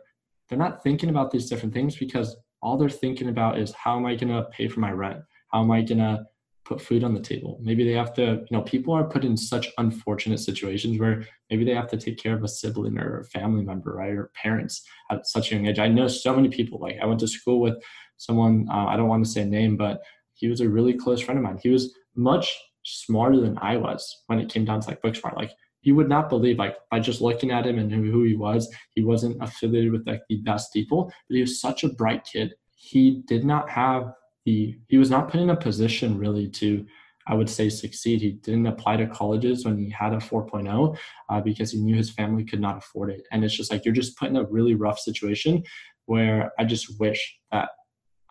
they're 0.47 0.59
not 0.59 0.83
thinking 0.83 1.09
about 1.09 1.31
these 1.31 1.49
different 1.49 1.73
things 1.73 1.95
because 1.95 2.35
all 2.61 2.77
they're 2.77 2.89
thinking 2.89 3.29
about 3.29 3.57
is 3.59 3.71
how 3.73 3.95
am 3.97 4.05
i 4.05 4.15
going 4.15 4.33
to 4.33 4.43
pay 4.51 4.67
for 4.67 4.79
my 4.79 4.91
rent? 4.91 5.19
How 5.51 5.61
am 5.61 5.71
i 5.71 5.81
going 5.81 5.99
to 5.99 6.25
put 6.65 6.81
food 6.81 7.03
on 7.03 7.13
the 7.13 7.19
table? 7.19 7.59
Maybe 7.61 7.85
they 7.85 7.93
have 7.93 8.13
to 8.15 8.25
you 8.49 8.51
know 8.51 8.61
people 8.61 8.93
are 8.93 9.03
put 9.03 9.23
in 9.23 9.37
such 9.37 9.69
unfortunate 9.77 10.39
situations 10.39 10.99
where 10.99 11.23
maybe 11.49 11.63
they 11.63 11.75
have 11.75 11.89
to 11.89 11.97
take 11.97 12.17
care 12.17 12.35
of 12.35 12.43
a 12.43 12.47
sibling 12.47 12.97
or 12.97 13.19
a 13.19 13.25
family 13.25 13.63
member 13.63 13.93
right 13.95 14.11
or 14.11 14.31
parents 14.35 14.83
at 15.11 15.27
such 15.27 15.51
a 15.51 15.55
young 15.55 15.67
age. 15.67 15.79
I 15.79 15.87
know 15.87 16.07
so 16.07 16.35
many 16.35 16.49
people 16.49 16.79
like 16.79 16.97
i 17.01 17.05
went 17.05 17.19
to 17.21 17.27
school 17.27 17.59
with 17.59 17.77
someone 18.17 18.67
uh, 18.71 18.85
i 18.85 18.95
don't 18.95 19.09
want 19.09 19.23
to 19.25 19.31
say 19.31 19.41
a 19.41 19.45
name 19.45 19.75
but 19.77 20.01
he 20.33 20.47
was 20.47 20.61
a 20.61 20.69
really 20.69 20.93
close 20.93 21.21
friend 21.21 21.37
of 21.37 21.43
mine. 21.43 21.59
He 21.61 21.69
was 21.69 21.93
much 22.15 22.47
smarter 22.83 23.39
than 23.41 23.57
i 23.59 23.75
was 23.75 24.23
when 24.27 24.39
it 24.39 24.47
came 24.47 24.63
down 24.63 24.79
to 24.79 24.87
like 24.89 25.01
book 25.01 25.15
smart 25.15 25.35
like 25.35 25.51
you 25.85 25.95
would 25.95 26.09
not 26.09 26.29
believe 26.29 26.57
like 26.57 26.75
by 26.91 26.99
just 26.99 27.21
looking 27.21 27.51
at 27.51 27.65
him 27.65 27.79
and 27.79 27.91
who, 27.91 28.23
he 28.23 28.35
was 28.35 28.67
he 28.95 29.03
wasn't 29.03 29.41
affiliated 29.41 29.91
with 29.91 30.05
like 30.05 30.21
the 30.27 30.37
best 30.37 30.73
people 30.73 31.05
but 31.29 31.35
he 31.35 31.41
was 31.41 31.61
such 31.61 31.83
a 31.83 31.89
bright 31.89 32.25
kid. 32.25 32.53
He 32.75 33.23
did 33.27 33.45
not 33.45 33.69
have 33.69 34.11
the 34.45 34.75
he 34.87 34.97
was 34.97 35.09
not 35.09 35.29
put 35.29 35.39
in 35.39 35.49
a 35.51 35.55
position 35.55 36.17
really 36.17 36.47
to 36.49 36.85
i 37.27 37.33
would 37.33 37.49
say 37.49 37.69
succeed. 37.69 38.21
He 38.21 38.31
didn't 38.31 38.67
apply 38.67 38.97
to 38.97 39.07
colleges 39.07 39.65
when 39.65 39.77
he 39.77 39.89
had 39.89 40.13
a 40.13 40.17
4.0 40.17 40.97
uh, 41.29 41.41
because 41.41 41.71
he 41.71 41.79
knew 41.79 41.95
his 41.95 42.11
family 42.11 42.43
could 42.43 42.61
not 42.61 42.77
afford 42.77 43.09
it. 43.11 43.23
And 43.31 43.43
it's 43.43 43.55
just 43.55 43.71
like 43.71 43.85
you're 43.85 43.93
just 43.93 44.17
put 44.17 44.29
in 44.29 44.35
a 44.35 44.43
really 44.43 44.75
rough 44.75 44.99
situation 44.99 45.63
where 46.07 46.51
i 46.59 46.63
just 46.63 46.99
wish 46.99 47.21
that 47.51 47.69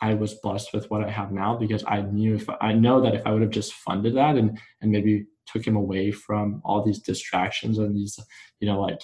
I 0.00 0.12
was 0.12 0.34
blessed 0.34 0.74
with 0.74 0.90
what 0.90 1.02
I 1.02 1.10
have 1.10 1.32
now 1.32 1.56
because 1.56 1.82
I 1.86 2.02
knew 2.02 2.34
if 2.34 2.46
I 2.60 2.72
know 2.74 3.00
that 3.00 3.14
if 3.14 3.22
I 3.26 3.30
would 3.30 3.40
have 3.42 3.50
just 3.50 3.72
funded 3.72 4.14
that 4.16 4.36
and 4.36 4.58
and 4.82 4.90
maybe 4.90 5.26
took 5.46 5.66
him 5.66 5.76
away 5.76 6.10
from 6.10 6.60
all 6.64 6.82
these 6.82 7.00
distractions 7.00 7.78
and 7.78 7.96
these 7.96 8.18
you 8.60 8.68
know 8.68 8.80
like 8.80 9.00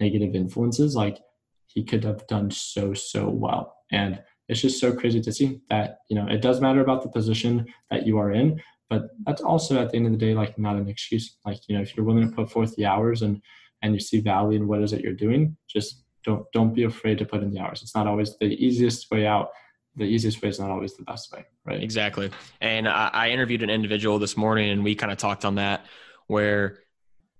negative 0.00 0.34
influences 0.34 0.94
like 0.96 1.18
he 1.66 1.84
could 1.84 2.04
have 2.04 2.26
done 2.26 2.50
so 2.50 2.92
so 2.94 3.28
well. 3.28 3.74
And 3.90 4.20
it's 4.48 4.60
just 4.60 4.80
so 4.80 4.94
crazy 4.94 5.20
to 5.20 5.32
see 5.32 5.60
that 5.70 5.98
you 6.08 6.16
know 6.16 6.26
it 6.26 6.42
does 6.42 6.60
matter 6.60 6.80
about 6.80 7.02
the 7.02 7.08
position 7.08 7.66
that 7.90 8.06
you 8.06 8.18
are 8.18 8.32
in 8.32 8.60
but 8.90 9.08
that's 9.24 9.40
also 9.40 9.80
at 9.80 9.90
the 9.90 9.96
end 9.96 10.04
of 10.04 10.12
the 10.12 10.18
day 10.18 10.34
like 10.34 10.58
not 10.58 10.76
an 10.76 10.86
excuse. 10.86 11.38
Like 11.46 11.60
you 11.66 11.76
know 11.76 11.82
if 11.82 11.96
you're 11.96 12.04
willing 12.04 12.28
to 12.28 12.36
put 12.36 12.50
forth 12.50 12.74
the 12.76 12.86
hours 12.86 13.22
and 13.22 13.40
and 13.82 13.94
you 13.94 14.00
see 14.00 14.20
value 14.20 14.58
in 14.58 14.68
what 14.68 14.82
is 14.82 14.92
it 14.92 15.00
you're 15.00 15.14
doing 15.14 15.56
just 15.68 16.04
don't 16.24 16.44
don't 16.52 16.74
be 16.74 16.84
afraid 16.84 17.18
to 17.18 17.24
put 17.24 17.42
in 17.42 17.50
the 17.50 17.60
hours. 17.60 17.82
It's 17.82 17.94
not 17.94 18.06
always 18.06 18.36
the 18.38 18.46
easiest 18.46 19.10
way 19.10 19.26
out 19.26 19.48
the 19.96 20.04
easiest 20.04 20.42
way 20.42 20.48
is 20.48 20.58
not 20.58 20.70
always 20.70 20.94
the 20.94 21.02
best 21.02 21.32
way, 21.32 21.44
right? 21.64 21.82
Exactly. 21.82 22.30
And 22.60 22.88
I, 22.88 23.10
I 23.12 23.30
interviewed 23.30 23.62
an 23.62 23.70
individual 23.70 24.18
this 24.18 24.36
morning, 24.36 24.70
and 24.70 24.82
we 24.82 24.94
kind 24.94 25.12
of 25.12 25.18
talked 25.18 25.44
on 25.44 25.56
that, 25.56 25.86
where 26.28 26.78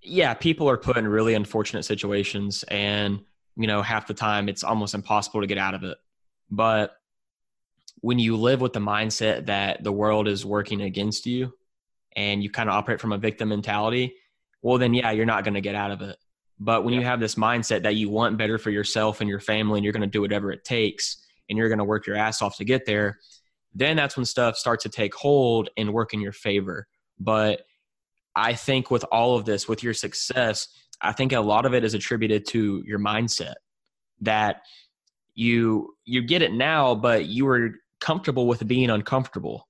yeah, 0.02 0.34
people 0.34 0.68
are 0.68 0.76
put 0.76 0.96
in 0.96 1.06
really 1.06 1.34
unfortunate 1.34 1.84
situations, 1.84 2.64
and 2.64 3.20
you 3.56 3.66
know 3.66 3.82
half 3.82 4.06
the 4.06 4.14
time 4.14 4.48
it's 4.48 4.64
almost 4.64 4.94
impossible 4.94 5.40
to 5.40 5.46
get 5.46 5.58
out 5.58 5.74
of 5.74 5.82
it. 5.84 5.96
But 6.50 6.94
when 8.00 8.18
you 8.18 8.36
live 8.36 8.60
with 8.60 8.72
the 8.72 8.80
mindset 8.80 9.46
that 9.46 9.82
the 9.82 9.92
world 9.92 10.28
is 10.28 10.44
working 10.44 10.82
against 10.82 11.26
you, 11.26 11.54
and 12.14 12.42
you 12.42 12.50
kind 12.50 12.68
of 12.68 12.74
operate 12.74 13.00
from 13.00 13.12
a 13.12 13.18
victim 13.18 13.48
mentality, 13.48 14.14
well, 14.60 14.76
then 14.76 14.92
yeah, 14.92 15.10
you're 15.12 15.24
not 15.24 15.44
going 15.44 15.54
to 15.54 15.62
get 15.62 15.74
out 15.74 15.90
of 15.90 16.02
it. 16.02 16.18
But 16.60 16.84
when 16.84 16.92
yeah. 16.92 17.00
you 17.00 17.06
have 17.06 17.18
this 17.18 17.36
mindset 17.36 17.84
that 17.84 17.96
you 17.96 18.10
want 18.10 18.36
better 18.36 18.58
for 18.58 18.70
yourself 18.70 19.22
and 19.22 19.30
your 19.30 19.40
family, 19.40 19.78
and 19.78 19.84
you're 19.84 19.94
going 19.94 20.02
to 20.02 20.06
do 20.06 20.20
whatever 20.20 20.52
it 20.52 20.64
takes 20.64 21.22
and 21.48 21.58
you're 21.58 21.68
going 21.68 21.78
to 21.78 21.84
work 21.84 22.06
your 22.06 22.16
ass 22.16 22.42
off 22.42 22.56
to 22.56 22.64
get 22.64 22.86
there, 22.86 23.18
then 23.74 23.96
that's 23.96 24.16
when 24.16 24.26
stuff 24.26 24.56
starts 24.56 24.82
to 24.84 24.88
take 24.88 25.14
hold 25.14 25.68
and 25.76 25.92
work 25.92 26.14
in 26.14 26.20
your 26.20 26.32
favor. 26.32 26.86
But 27.18 27.62
I 28.34 28.54
think 28.54 28.90
with 28.90 29.04
all 29.12 29.36
of 29.36 29.44
this, 29.44 29.68
with 29.68 29.82
your 29.82 29.94
success, 29.94 30.68
I 31.00 31.12
think 31.12 31.32
a 31.32 31.40
lot 31.40 31.66
of 31.66 31.74
it 31.74 31.84
is 31.84 31.94
attributed 31.94 32.46
to 32.48 32.82
your 32.86 32.98
mindset 32.98 33.54
that 34.20 34.62
you 35.34 35.94
you 36.04 36.22
get 36.22 36.42
it 36.42 36.52
now, 36.52 36.94
but 36.94 37.26
you 37.26 37.44
were 37.44 37.70
comfortable 38.00 38.46
with 38.46 38.66
being 38.66 38.90
uncomfortable. 38.90 39.68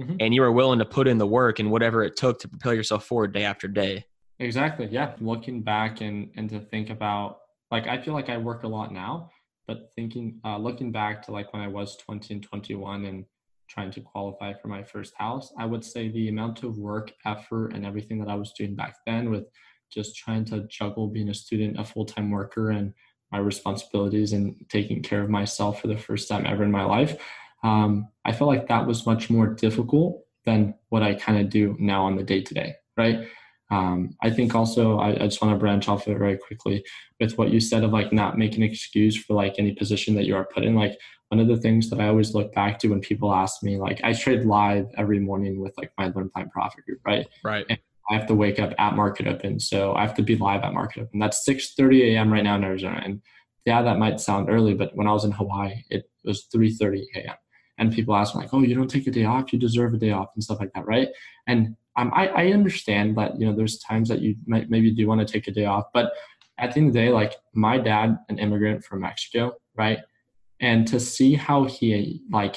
Mm-hmm. 0.00 0.16
And 0.20 0.34
you 0.34 0.42
were 0.42 0.52
willing 0.52 0.78
to 0.78 0.84
put 0.84 1.08
in 1.08 1.18
the 1.18 1.26
work 1.26 1.58
and 1.58 1.72
whatever 1.72 2.04
it 2.04 2.16
took 2.16 2.38
to 2.40 2.48
propel 2.48 2.72
yourself 2.72 3.04
forward 3.04 3.32
day 3.32 3.42
after 3.42 3.66
day. 3.66 4.04
Exactly. 4.38 4.86
Yeah. 4.86 5.14
Looking 5.20 5.62
back 5.62 6.00
and 6.00 6.30
and 6.36 6.48
to 6.50 6.60
think 6.60 6.90
about 6.90 7.38
like 7.70 7.86
I 7.86 8.00
feel 8.00 8.14
like 8.14 8.28
I 8.28 8.36
work 8.36 8.62
a 8.62 8.68
lot 8.68 8.92
now, 8.92 9.30
but 9.68 9.92
thinking, 9.94 10.40
uh, 10.44 10.56
looking 10.56 10.90
back 10.90 11.22
to 11.24 11.30
like 11.30 11.52
when 11.52 11.62
I 11.62 11.68
was 11.68 11.96
20 11.98 12.34
and 12.34 12.42
21 12.42 13.04
and 13.04 13.24
trying 13.68 13.90
to 13.92 14.00
qualify 14.00 14.54
for 14.54 14.68
my 14.68 14.82
first 14.82 15.12
house, 15.16 15.52
I 15.58 15.66
would 15.66 15.84
say 15.84 16.08
the 16.08 16.30
amount 16.30 16.62
of 16.62 16.78
work, 16.78 17.12
effort, 17.26 17.74
and 17.74 17.84
everything 17.84 18.18
that 18.20 18.30
I 18.30 18.34
was 18.34 18.52
doing 18.52 18.74
back 18.74 18.96
then 19.06 19.30
with 19.30 19.44
just 19.92 20.16
trying 20.16 20.46
to 20.46 20.66
juggle 20.68 21.06
being 21.06 21.28
a 21.28 21.34
student, 21.34 21.78
a 21.78 21.84
full 21.84 22.06
time 22.06 22.30
worker, 22.30 22.70
and 22.70 22.94
my 23.30 23.38
responsibilities 23.38 24.32
and 24.32 24.56
taking 24.70 25.02
care 25.02 25.22
of 25.22 25.28
myself 25.28 25.82
for 25.82 25.88
the 25.88 25.98
first 25.98 26.28
time 26.28 26.46
ever 26.46 26.64
in 26.64 26.70
my 26.70 26.84
life. 26.84 27.20
Um, 27.62 28.08
I 28.24 28.32
felt 28.32 28.48
like 28.48 28.68
that 28.68 28.86
was 28.86 29.04
much 29.04 29.28
more 29.28 29.48
difficult 29.48 30.24
than 30.46 30.74
what 30.88 31.02
I 31.02 31.14
kind 31.14 31.38
of 31.38 31.50
do 31.50 31.76
now 31.78 32.06
on 32.06 32.16
the 32.16 32.22
day 32.22 32.40
to 32.40 32.54
day, 32.54 32.76
right? 32.96 33.28
Um, 33.70 34.16
I 34.22 34.30
think 34.30 34.54
also 34.54 34.98
I, 34.98 35.10
I 35.10 35.26
just 35.26 35.42
want 35.42 35.54
to 35.54 35.58
branch 35.58 35.88
off 35.88 36.08
it 36.08 36.16
very 36.16 36.38
quickly 36.38 36.84
with 37.20 37.36
what 37.36 37.50
you 37.50 37.60
said 37.60 37.84
of 37.84 37.92
like 37.92 38.12
not 38.12 38.38
making 38.38 38.62
an 38.62 38.70
excuse 38.70 39.16
for 39.16 39.34
like 39.34 39.56
any 39.58 39.74
position 39.74 40.14
that 40.14 40.24
you 40.24 40.36
are 40.36 40.48
put 40.54 40.64
in. 40.64 40.74
Like 40.74 40.96
one 41.28 41.40
of 41.40 41.48
the 41.48 41.58
things 41.58 41.90
that 41.90 42.00
I 42.00 42.08
always 42.08 42.34
look 42.34 42.54
back 42.54 42.78
to 42.80 42.88
when 42.88 43.00
people 43.00 43.34
ask 43.34 43.62
me, 43.62 43.76
like 43.78 44.00
I 44.02 44.12
trade 44.14 44.44
live 44.44 44.86
every 44.96 45.18
morning 45.18 45.60
with 45.60 45.74
like 45.76 45.92
my 45.98 46.08
Learn 46.08 46.30
Plan 46.30 46.48
Profit 46.48 46.84
group, 46.86 47.00
right? 47.04 47.26
Right. 47.44 47.66
And 47.68 47.78
I 48.10 48.14
have 48.14 48.26
to 48.28 48.34
wake 48.34 48.58
up 48.58 48.72
at 48.78 48.96
market 48.96 49.26
open, 49.26 49.60
so 49.60 49.94
I 49.94 50.00
have 50.00 50.14
to 50.14 50.22
be 50.22 50.36
live 50.36 50.62
at 50.62 50.72
market 50.72 51.02
open. 51.02 51.18
That's 51.18 51.44
6:30 51.46 52.14
a.m. 52.14 52.32
right 52.32 52.42
now 52.42 52.56
in 52.56 52.64
Arizona, 52.64 53.02
and 53.04 53.20
yeah, 53.66 53.82
that 53.82 53.98
might 53.98 54.18
sound 54.18 54.48
early, 54.48 54.72
but 54.72 54.96
when 54.96 55.06
I 55.06 55.12
was 55.12 55.24
in 55.24 55.32
Hawaii, 55.32 55.82
it 55.90 56.10
was 56.24 56.48
3:30 56.54 57.04
a.m. 57.16 57.34
And 57.76 57.92
people 57.92 58.16
ask 58.16 58.34
me 58.34 58.40
like, 58.40 58.54
"Oh, 58.54 58.62
you 58.62 58.74
don't 58.74 58.88
take 58.88 59.06
a 59.06 59.10
day 59.10 59.24
off? 59.24 59.52
You 59.52 59.58
deserve 59.58 59.92
a 59.92 59.98
day 59.98 60.10
off," 60.10 60.28
and 60.34 60.42
stuff 60.42 60.58
like 60.58 60.72
that, 60.74 60.86
right? 60.86 61.08
And 61.46 61.76
um, 61.98 62.12
I, 62.14 62.28
I 62.28 62.46
understand 62.52 63.16
that 63.18 63.38
you 63.40 63.46
know 63.46 63.54
there's 63.54 63.78
times 63.80 64.08
that 64.08 64.20
you 64.20 64.36
might 64.46 64.70
maybe 64.70 64.92
do 64.92 65.06
want 65.08 65.20
to 65.20 65.30
take 65.30 65.48
a 65.48 65.50
day 65.50 65.64
off, 65.64 65.86
but 65.92 66.12
at 66.56 66.72
the 66.72 66.80
end 66.80 66.88
of 66.88 66.94
the 66.94 67.00
day, 67.00 67.08
like 67.10 67.34
my 67.54 67.76
dad, 67.76 68.16
an 68.28 68.38
immigrant 68.38 68.84
from 68.84 69.00
Mexico, 69.00 69.54
right? 69.76 69.98
And 70.60 70.86
to 70.88 71.00
see 71.00 71.34
how 71.34 71.64
he 71.64 72.22
like 72.30 72.56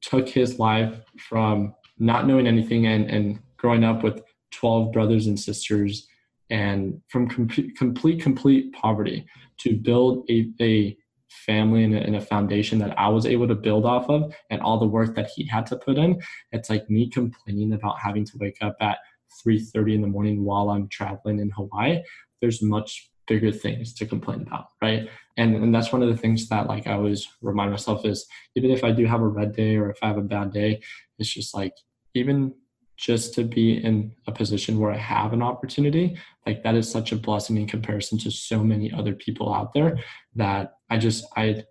took 0.00 0.28
his 0.28 0.58
life 0.58 1.00
from 1.18 1.74
not 1.98 2.26
knowing 2.26 2.46
anything 2.46 2.86
and, 2.86 3.10
and 3.10 3.40
growing 3.56 3.84
up 3.84 4.02
with 4.02 4.22
12 4.52 4.92
brothers 4.92 5.26
and 5.26 5.38
sisters 5.38 6.08
and 6.50 7.00
from 7.08 7.28
complete, 7.28 7.76
complete, 7.76 8.22
complete 8.22 8.72
poverty 8.72 9.26
to 9.58 9.76
build 9.76 10.24
a, 10.30 10.50
a 10.60 10.96
family 11.30 11.84
and 11.84 11.94
a, 11.94 12.00
and 12.00 12.16
a, 12.16 12.20
foundation 12.20 12.78
that 12.78 12.98
I 12.98 13.08
was 13.08 13.26
able 13.26 13.48
to 13.48 13.54
build 13.54 13.84
off 13.84 14.08
of 14.08 14.34
and 14.50 14.60
all 14.60 14.78
the 14.78 14.86
work 14.86 15.14
that 15.14 15.30
he 15.34 15.46
had 15.46 15.66
to 15.66 15.76
put 15.76 15.96
in. 15.96 16.20
It's 16.52 16.70
like 16.70 16.90
me 16.90 17.08
complaining 17.08 17.72
about 17.72 17.98
having 17.98 18.24
to 18.26 18.38
wake 18.38 18.58
up 18.60 18.76
at 18.80 18.98
3:30 19.44 19.94
in 19.94 20.00
the 20.02 20.08
morning 20.08 20.44
while 20.44 20.70
I'm 20.70 20.88
traveling 20.88 21.38
in 21.38 21.50
Hawaii. 21.50 22.02
There's 22.40 22.62
much 22.62 23.10
bigger 23.26 23.52
things 23.52 23.94
to 23.94 24.06
complain 24.06 24.42
about, 24.42 24.66
right? 24.82 25.08
And 25.36 25.54
and 25.54 25.74
that's 25.74 25.92
one 25.92 26.02
of 26.02 26.08
the 26.08 26.16
things 26.16 26.48
that 26.48 26.66
like 26.66 26.86
I 26.86 26.94
always 26.94 27.28
remind 27.40 27.70
myself 27.70 28.04
is 28.04 28.26
even 28.56 28.70
if 28.70 28.82
I 28.82 28.92
do 28.92 29.06
have 29.06 29.20
a 29.20 29.28
red 29.28 29.54
day 29.54 29.76
or 29.76 29.90
if 29.90 29.98
I 30.02 30.08
have 30.08 30.18
a 30.18 30.22
bad 30.22 30.52
day, 30.52 30.82
it's 31.18 31.32
just 31.32 31.54
like 31.54 31.74
even 32.14 32.54
just 32.96 33.32
to 33.34 33.44
be 33.44 33.82
in 33.82 34.12
a 34.26 34.32
position 34.32 34.78
where 34.78 34.92
I 34.92 34.98
have 34.98 35.32
an 35.32 35.42
opportunity, 35.42 36.18
like 36.46 36.62
that 36.64 36.74
is 36.74 36.90
such 36.90 37.12
a 37.12 37.16
blessing 37.16 37.56
in 37.56 37.66
comparison 37.66 38.18
to 38.18 38.30
so 38.30 38.62
many 38.62 38.92
other 38.92 39.14
people 39.14 39.54
out 39.54 39.72
there 39.72 39.98
that 40.36 40.74
I 40.90 40.98
just, 40.98 41.24
I, 41.36 41.64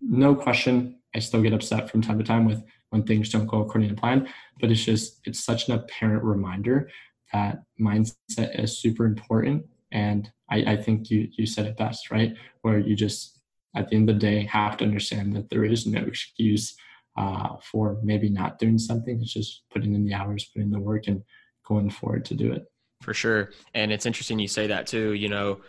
no 0.00 0.34
question, 0.34 0.98
I 1.14 1.20
still 1.20 1.42
get 1.42 1.52
upset 1.52 1.90
from 1.90 2.02
time 2.02 2.18
to 2.18 2.24
time 2.24 2.44
with 2.46 2.62
when 2.90 3.04
things 3.04 3.28
don't 3.28 3.46
go 3.46 3.60
according 3.60 3.88
to 3.88 3.94
plan, 3.94 4.28
but 4.60 4.70
it's 4.70 4.84
just, 4.84 5.20
it's 5.24 5.44
such 5.44 5.68
an 5.68 5.74
apparent 5.74 6.22
reminder 6.22 6.88
that 7.32 7.62
mindset 7.80 8.58
is 8.58 8.78
super 8.78 9.04
important. 9.04 9.64
And 9.92 10.30
I, 10.50 10.72
I 10.72 10.76
think 10.76 11.10
you, 11.10 11.28
you 11.36 11.46
said 11.46 11.66
it 11.66 11.76
best, 11.76 12.10
right? 12.10 12.34
Where 12.62 12.78
you 12.78 12.96
just, 12.96 13.40
at 13.76 13.88
the 13.88 13.96
end 13.96 14.08
of 14.08 14.16
the 14.16 14.20
day, 14.20 14.46
have 14.46 14.76
to 14.78 14.84
understand 14.84 15.34
that 15.34 15.50
there 15.50 15.64
is 15.64 15.86
no 15.86 16.00
excuse 16.00 16.74
uh, 17.16 17.56
for 17.60 17.98
maybe 18.02 18.28
not 18.28 18.58
doing 18.58 18.78
something. 18.78 19.20
It's 19.20 19.32
just 19.32 19.62
putting 19.72 19.94
in 19.94 20.04
the 20.04 20.14
hours, 20.14 20.44
putting 20.44 20.68
in 20.68 20.72
the 20.72 20.80
work, 20.80 21.06
and 21.06 21.22
going 21.66 21.90
forward 21.90 22.24
to 22.26 22.34
do 22.34 22.52
it. 22.52 22.64
For 23.02 23.14
sure. 23.14 23.50
And 23.74 23.92
it's 23.92 24.06
interesting 24.06 24.38
you 24.38 24.48
say 24.48 24.68
that 24.68 24.86
too. 24.86 25.12
You 25.12 25.28
know, 25.28 25.60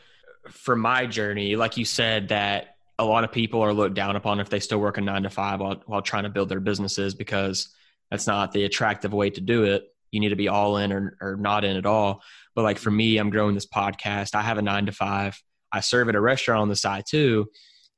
for 0.50 0.75
my 0.75 1.06
journey, 1.06 1.56
like 1.56 1.78
you 1.78 1.86
said, 1.86 2.30
that 2.30 2.75
a 2.98 3.06
lot 3.06 3.24
of 3.24 3.32
people 3.32 3.62
are 3.62 3.74
looked 3.74 3.96
down 3.96 4.16
upon 4.16 4.40
if 4.40 4.50
they 4.50 4.60
still 4.60 4.80
work 4.80 4.98
a 4.98 5.02
nine 5.02 5.24
to 5.24 5.30
five 5.30 5.60
while, 5.60 5.82
while 5.86 6.02
trying 6.02 6.24
to 6.24 6.30
build 6.30 6.50
their 6.50 6.60
businesses 6.60 7.14
because 7.14 7.70
that's 8.10 8.28
not 8.28 8.52
the 8.52 8.64
attractive 8.64 9.14
way 9.14 9.30
to 9.30 9.42
do 9.42 9.64
it. 9.64 9.84
You 10.12 10.20
need 10.20 10.30
to 10.30 10.36
be 10.36 10.48
all 10.48 10.78
in 10.78 10.94
or, 10.94 11.18
or 11.20 11.36
not 11.36 11.66
in 11.66 11.75
at 11.75 11.86
all. 11.86 12.22
But 12.54 12.64
like 12.64 12.78
for 12.78 12.92
me, 12.92 13.18
I'm 13.18 13.30
growing 13.30 13.54
this 13.54 13.66
podcast. 13.66 14.34
I 14.34 14.42
have 14.42 14.58
a 14.58 14.62
nine 14.62 14.86
to 14.86 14.94
five. 14.94 15.42
I 15.72 15.82
serve 15.82 16.08
at 16.08 16.16
a 16.16 16.22
restaurant 16.22 16.62
on 16.62 16.70
the 16.70 16.75
side 16.75 17.04
too. 17.08 17.48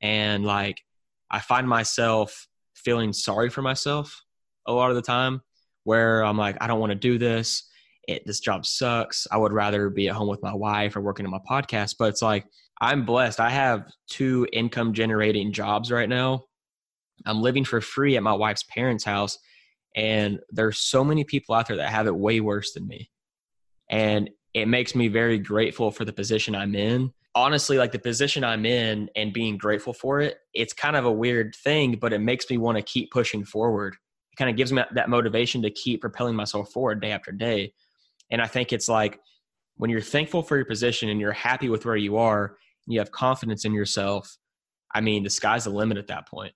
And 0.00 0.44
like 0.44 0.80
I 1.30 1.38
find 1.38 1.68
myself 1.68 2.48
feeling 2.74 3.12
sorry 3.12 3.50
for 3.50 3.62
myself 3.62 4.24
a 4.66 4.72
lot 4.72 4.90
of 4.90 4.96
the 4.96 5.02
time 5.02 5.42
where 5.84 6.22
I'm 6.22 6.36
like, 6.36 6.56
I 6.60 6.66
don't 6.66 6.80
want 6.80 6.90
to 6.90 6.96
do 6.96 7.18
this. 7.18 7.64
It, 8.08 8.22
this 8.26 8.40
job 8.40 8.66
sucks. 8.66 9.26
I 9.30 9.36
would 9.36 9.52
rather 9.52 9.90
be 9.90 10.08
at 10.08 10.14
home 10.14 10.28
with 10.28 10.42
my 10.42 10.54
wife 10.54 10.96
or 10.96 11.00
working 11.00 11.26
on 11.26 11.32
my 11.32 11.40
podcast. 11.48 11.96
But 11.98 12.08
it's 12.08 12.22
like, 12.22 12.46
I'm 12.80 13.04
blessed. 13.04 13.40
I 13.40 13.50
have 13.50 13.90
two 14.08 14.46
income 14.52 14.92
generating 14.92 15.52
jobs 15.52 15.90
right 15.90 16.08
now. 16.08 16.44
I'm 17.26 17.42
living 17.42 17.64
for 17.64 17.80
free 17.80 18.16
at 18.16 18.22
my 18.22 18.32
wife's 18.32 18.62
parents' 18.64 19.04
house. 19.04 19.38
And 19.96 20.38
there's 20.50 20.78
so 20.78 21.02
many 21.02 21.24
people 21.24 21.54
out 21.54 21.66
there 21.66 21.78
that 21.78 21.90
have 21.90 22.06
it 22.06 22.14
way 22.14 22.40
worse 22.40 22.72
than 22.72 22.86
me. 22.86 23.10
And 23.90 24.30
it 24.54 24.66
makes 24.66 24.94
me 24.94 25.08
very 25.08 25.38
grateful 25.38 25.90
for 25.90 26.04
the 26.04 26.12
position 26.12 26.54
I'm 26.54 26.74
in. 26.74 27.12
Honestly, 27.34 27.78
like 27.78 27.92
the 27.92 27.98
position 27.98 28.44
I'm 28.44 28.64
in 28.64 29.10
and 29.16 29.32
being 29.32 29.58
grateful 29.58 29.92
for 29.92 30.20
it, 30.20 30.38
it's 30.54 30.72
kind 30.72 30.96
of 30.96 31.04
a 31.04 31.12
weird 31.12 31.54
thing, 31.54 31.96
but 32.00 32.12
it 32.12 32.20
makes 32.20 32.48
me 32.48 32.58
want 32.58 32.76
to 32.76 32.82
keep 32.82 33.10
pushing 33.10 33.44
forward. 33.44 33.96
It 34.32 34.36
kind 34.36 34.50
of 34.50 34.56
gives 34.56 34.72
me 34.72 34.82
that 34.94 35.08
motivation 35.08 35.62
to 35.62 35.70
keep 35.70 36.00
propelling 36.00 36.36
myself 36.36 36.70
forward 36.70 37.00
day 37.00 37.12
after 37.12 37.32
day. 37.32 37.72
And 38.30 38.40
I 38.40 38.46
think 38.46 38.72
it's 38.72 38.88
like 38.88 39.20
when 39.76 39.90
you're 39.90 40.00
thankful 40.00 40.42
for 40.42 40.56
your 40.56 40.66
position 40.66 41.08
and 41.08 41.20
you're 41.20 41.32
happy 41.32 41.68
with 41.68 41.84
where 41.84 41.96
you 41.96 42.16
are, 42.16 42.56
you 42.88 42.98
have 42.98 43.12
confidence 43.12 43.64
in 43.64 43.72
yourself, 43.72 44.36
I 44.94 45.00
mean, 45.00 45.22
the 45.22 45.30
sky's 45.30 45.64
the 45.64 45.70
limit 45.70 45.98
at 45.98 46.06
that 46.08 46.28
point. 46.28 46.52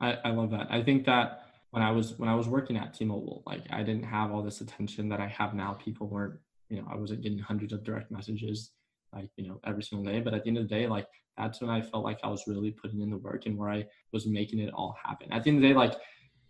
I, 0.00 0.18
I 0.24 0.30
love 0.30 0.50
that. 0.50 0.66
I 0.70 0.82
think 0.82 1.06
that 1.06 1.46
when 1.70 1.82
I 1.82 1.90
was 1.90 2.18
when 2.18 2.28
I 2.28 2.34
was 2.34 2.48
working 2.48 2.76
at 2.76 2.92
T-Mobile, 2.92 3.42
like 3.46 3.62
I 3.70 3.82
didn't 3.82 4.04
have 4.04 4.30
all 4.30 4.42
this 4.42 4.60
attention 4.60 5.08
that 5.08 5.20
I 5.20 5.28
have 5.28 5.54
now. 5.54 5.72
People 5.74 6.08
weren't, 6.08 6.38
you 6.68 6.78
know, 6.78 6.88
I 6.90 6.96
wasn't 6.96 7.22
getting 7.22 7.38
hundreds 7.38 7.72
of 7.72 7.82
direct 7.82 8.10
messages 8.10 8.72
like, 9.14 9.30
you 9.36 9.48
know, 9.48 9.60
every 9.66 9.82
single 9.82 10.10
day. 10.10 10.20
But 10.20 10.34
at 10.34 10.42
the 10.42 10.48
end 10.48 10.58
of 10.58 10.68
the 10.68 10.74
day, 10.74 10.86
like 10.86 11.06
that's 11.36 11.60
when 11.60 11.70
I 11.70 11.80
felt 11.80 12.04
like 12.04 12.18
I 12.22 12.28
was 12.28 12.44
really 12.46 12.70
putting 12.70 13.00
in 13.00 13.10
the 13.10 13.16
work 13.18 13.46
and 13.46 13.56
where 13.56 13.70
I 13.70 13.86
was 14.12 14.26
making 14.26 14.58
it 14.58 14.72
all 14.74 14.96
happen. 15.02 15.32
At 15.32 15.44
the 15.44 15.50
end 15.50 15.58
of 15.58 15.62
the 15.62 15.68
day, 15.68 15.74
like 15.74 15.94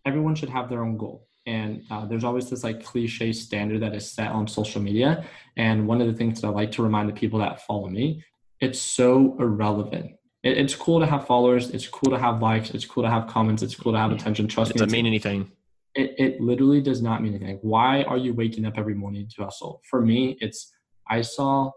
everyone 0.07 0.35
should 0.35 0.51
have 0.51 0.69
their 0.69 0.83
own 0.83 0.97
goal. 0.97 1.29
And 1.47 1.83
uh, 1.91 2.07
there's 2.07 2.25
always 2.25 2.49
this 2.49 2.63
like 2.63 2.85
cliche 2.85 3.33
standard 3.33 3.81
that 3.83 3.95
is 3.95 4.11
set 4.11 4.31
on 4.31 4.47
social 4.47 4.81
media. 4.81 5.25
And 5.57 5.87
one 5.87 6.01
of 6.01 6.07
the 6.07 6.15
things 6.15 6.41
that 6.41 6.47
I 6.49 6.51
like 6.51 6.71
to 6.73 6.83
remind 6.83 7.09
the 7.09 7.15
people 7.15 7.39
that 7.41 7.63
follow 7.63 7.89
me, 7.89 8.25
it's 8.63 8.81
so 8.81 9.37
irrelevant. 9.39 10.13
It, 10.43 10.57
it's 10.57 10.75
cool 10.75 11.01
to 11.01 11.07
have 11.07 11.27
followers. 11.27 11.71
It's 11.71 11.87
cool 11.87 12.11
to 12.13 12.19
have 12.19 12.41
likes. 12.41 12.71
It's 12.71 12.87
cool 12.87 13.03
to 13.03 13.11
have 13.11 13.27
comments. 13.27 13.63
It's 13.63 13.75
cool 13.75 13.93
to 13.93 13.99
have 13.99 14.13
attention. 14.13 14.49
Trust 14.49 14.71
it 14.71 14.77
me. 14.77 14.79
It 14.79 14.85
doesn't 14.87 14.97
mean 14.97 15.07
anything. 15.07 15.53
It, 15.95 16.15
it 16.17 16.41
literally 16.41 16.81
does 16.81 17.03
not 17.03 17.23
mean 17.23 17.35
anything. 17.35 17.59
Why 17.61 18.03
are 18.05 18.17
you 18.17 18.33
waking 18.33 18.65
up 18.65 18.75
every 18.79 18.95
morning 18.95 19.29
to 19.37 19.45
hustle? 19.45 19.83
For 19.91 20.01
me, 20.01 20.39
it's 20.41 20.73
I 21.11 21.21
saw 21.21 21.73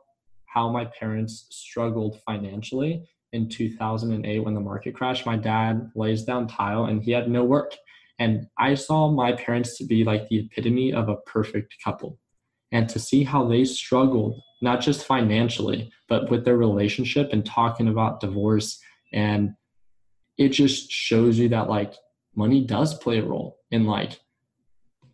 how 0.46 0.70
my 0.70 0.86
parents 0.86 1.48
struggled 1.50 2.22
financially 2.25 3.06
in 3.34 3.50
2008 3.50 4.39
when 4.39 4.54
the 4.54 4.62
market 4.62 4.96
crashed. 4.96 5.25
My 5.25 5.36
dad 5.36 5.89
lays 5.96 6.24
down 6.24 6.48
tile 6.48 6.86
and 6.86 7.04
he 7.04 7.12
had 7.12 7.30
no 7.30 7.44
work 7.44 7.75
and 8.20 8.48
I 8.58 8.75
saw 8.75 9.12
my 9.12 9.34
parents 9.34 9.77
to 9.77 9.86
be 9.86 10.04
like 10.04 10.27
the 10.30 10.39
epitome 10.39 10.94
of 10.94 11.10
a 11.10 11.18
perfect 11.18 11.75
couple. 11.84 12.18
And 12.72 12.88
to 12.89 13.00
see 13.00 13.24
how 13.24 13.46
they 13.46 13.65
struggled, 13.65 14.42
not 14.62 14.82
just 14.82 15.06
financially, 15.06 15.92
but 16.08 16.30
with 16.30 16.46
their 16.46 16.58
relationship 16.58 17.30
and 17.32 17.46
talking 17.46 17.88
about 17.88 18.20
divorce. 18.20 18.80
And 19.14 19.56
it 20.38 20.50
just 20.50 20.92
shows 20.92 21.38
you 21.38 21.50
that 21.50 21.70
like 21.70 21.94
money 22.36 22.65
does 22.65 22.98
play 22.98 23.20
a 23.20 23.26
role 23.26 23.60
in 23.72 23.86
like 23.86 24.20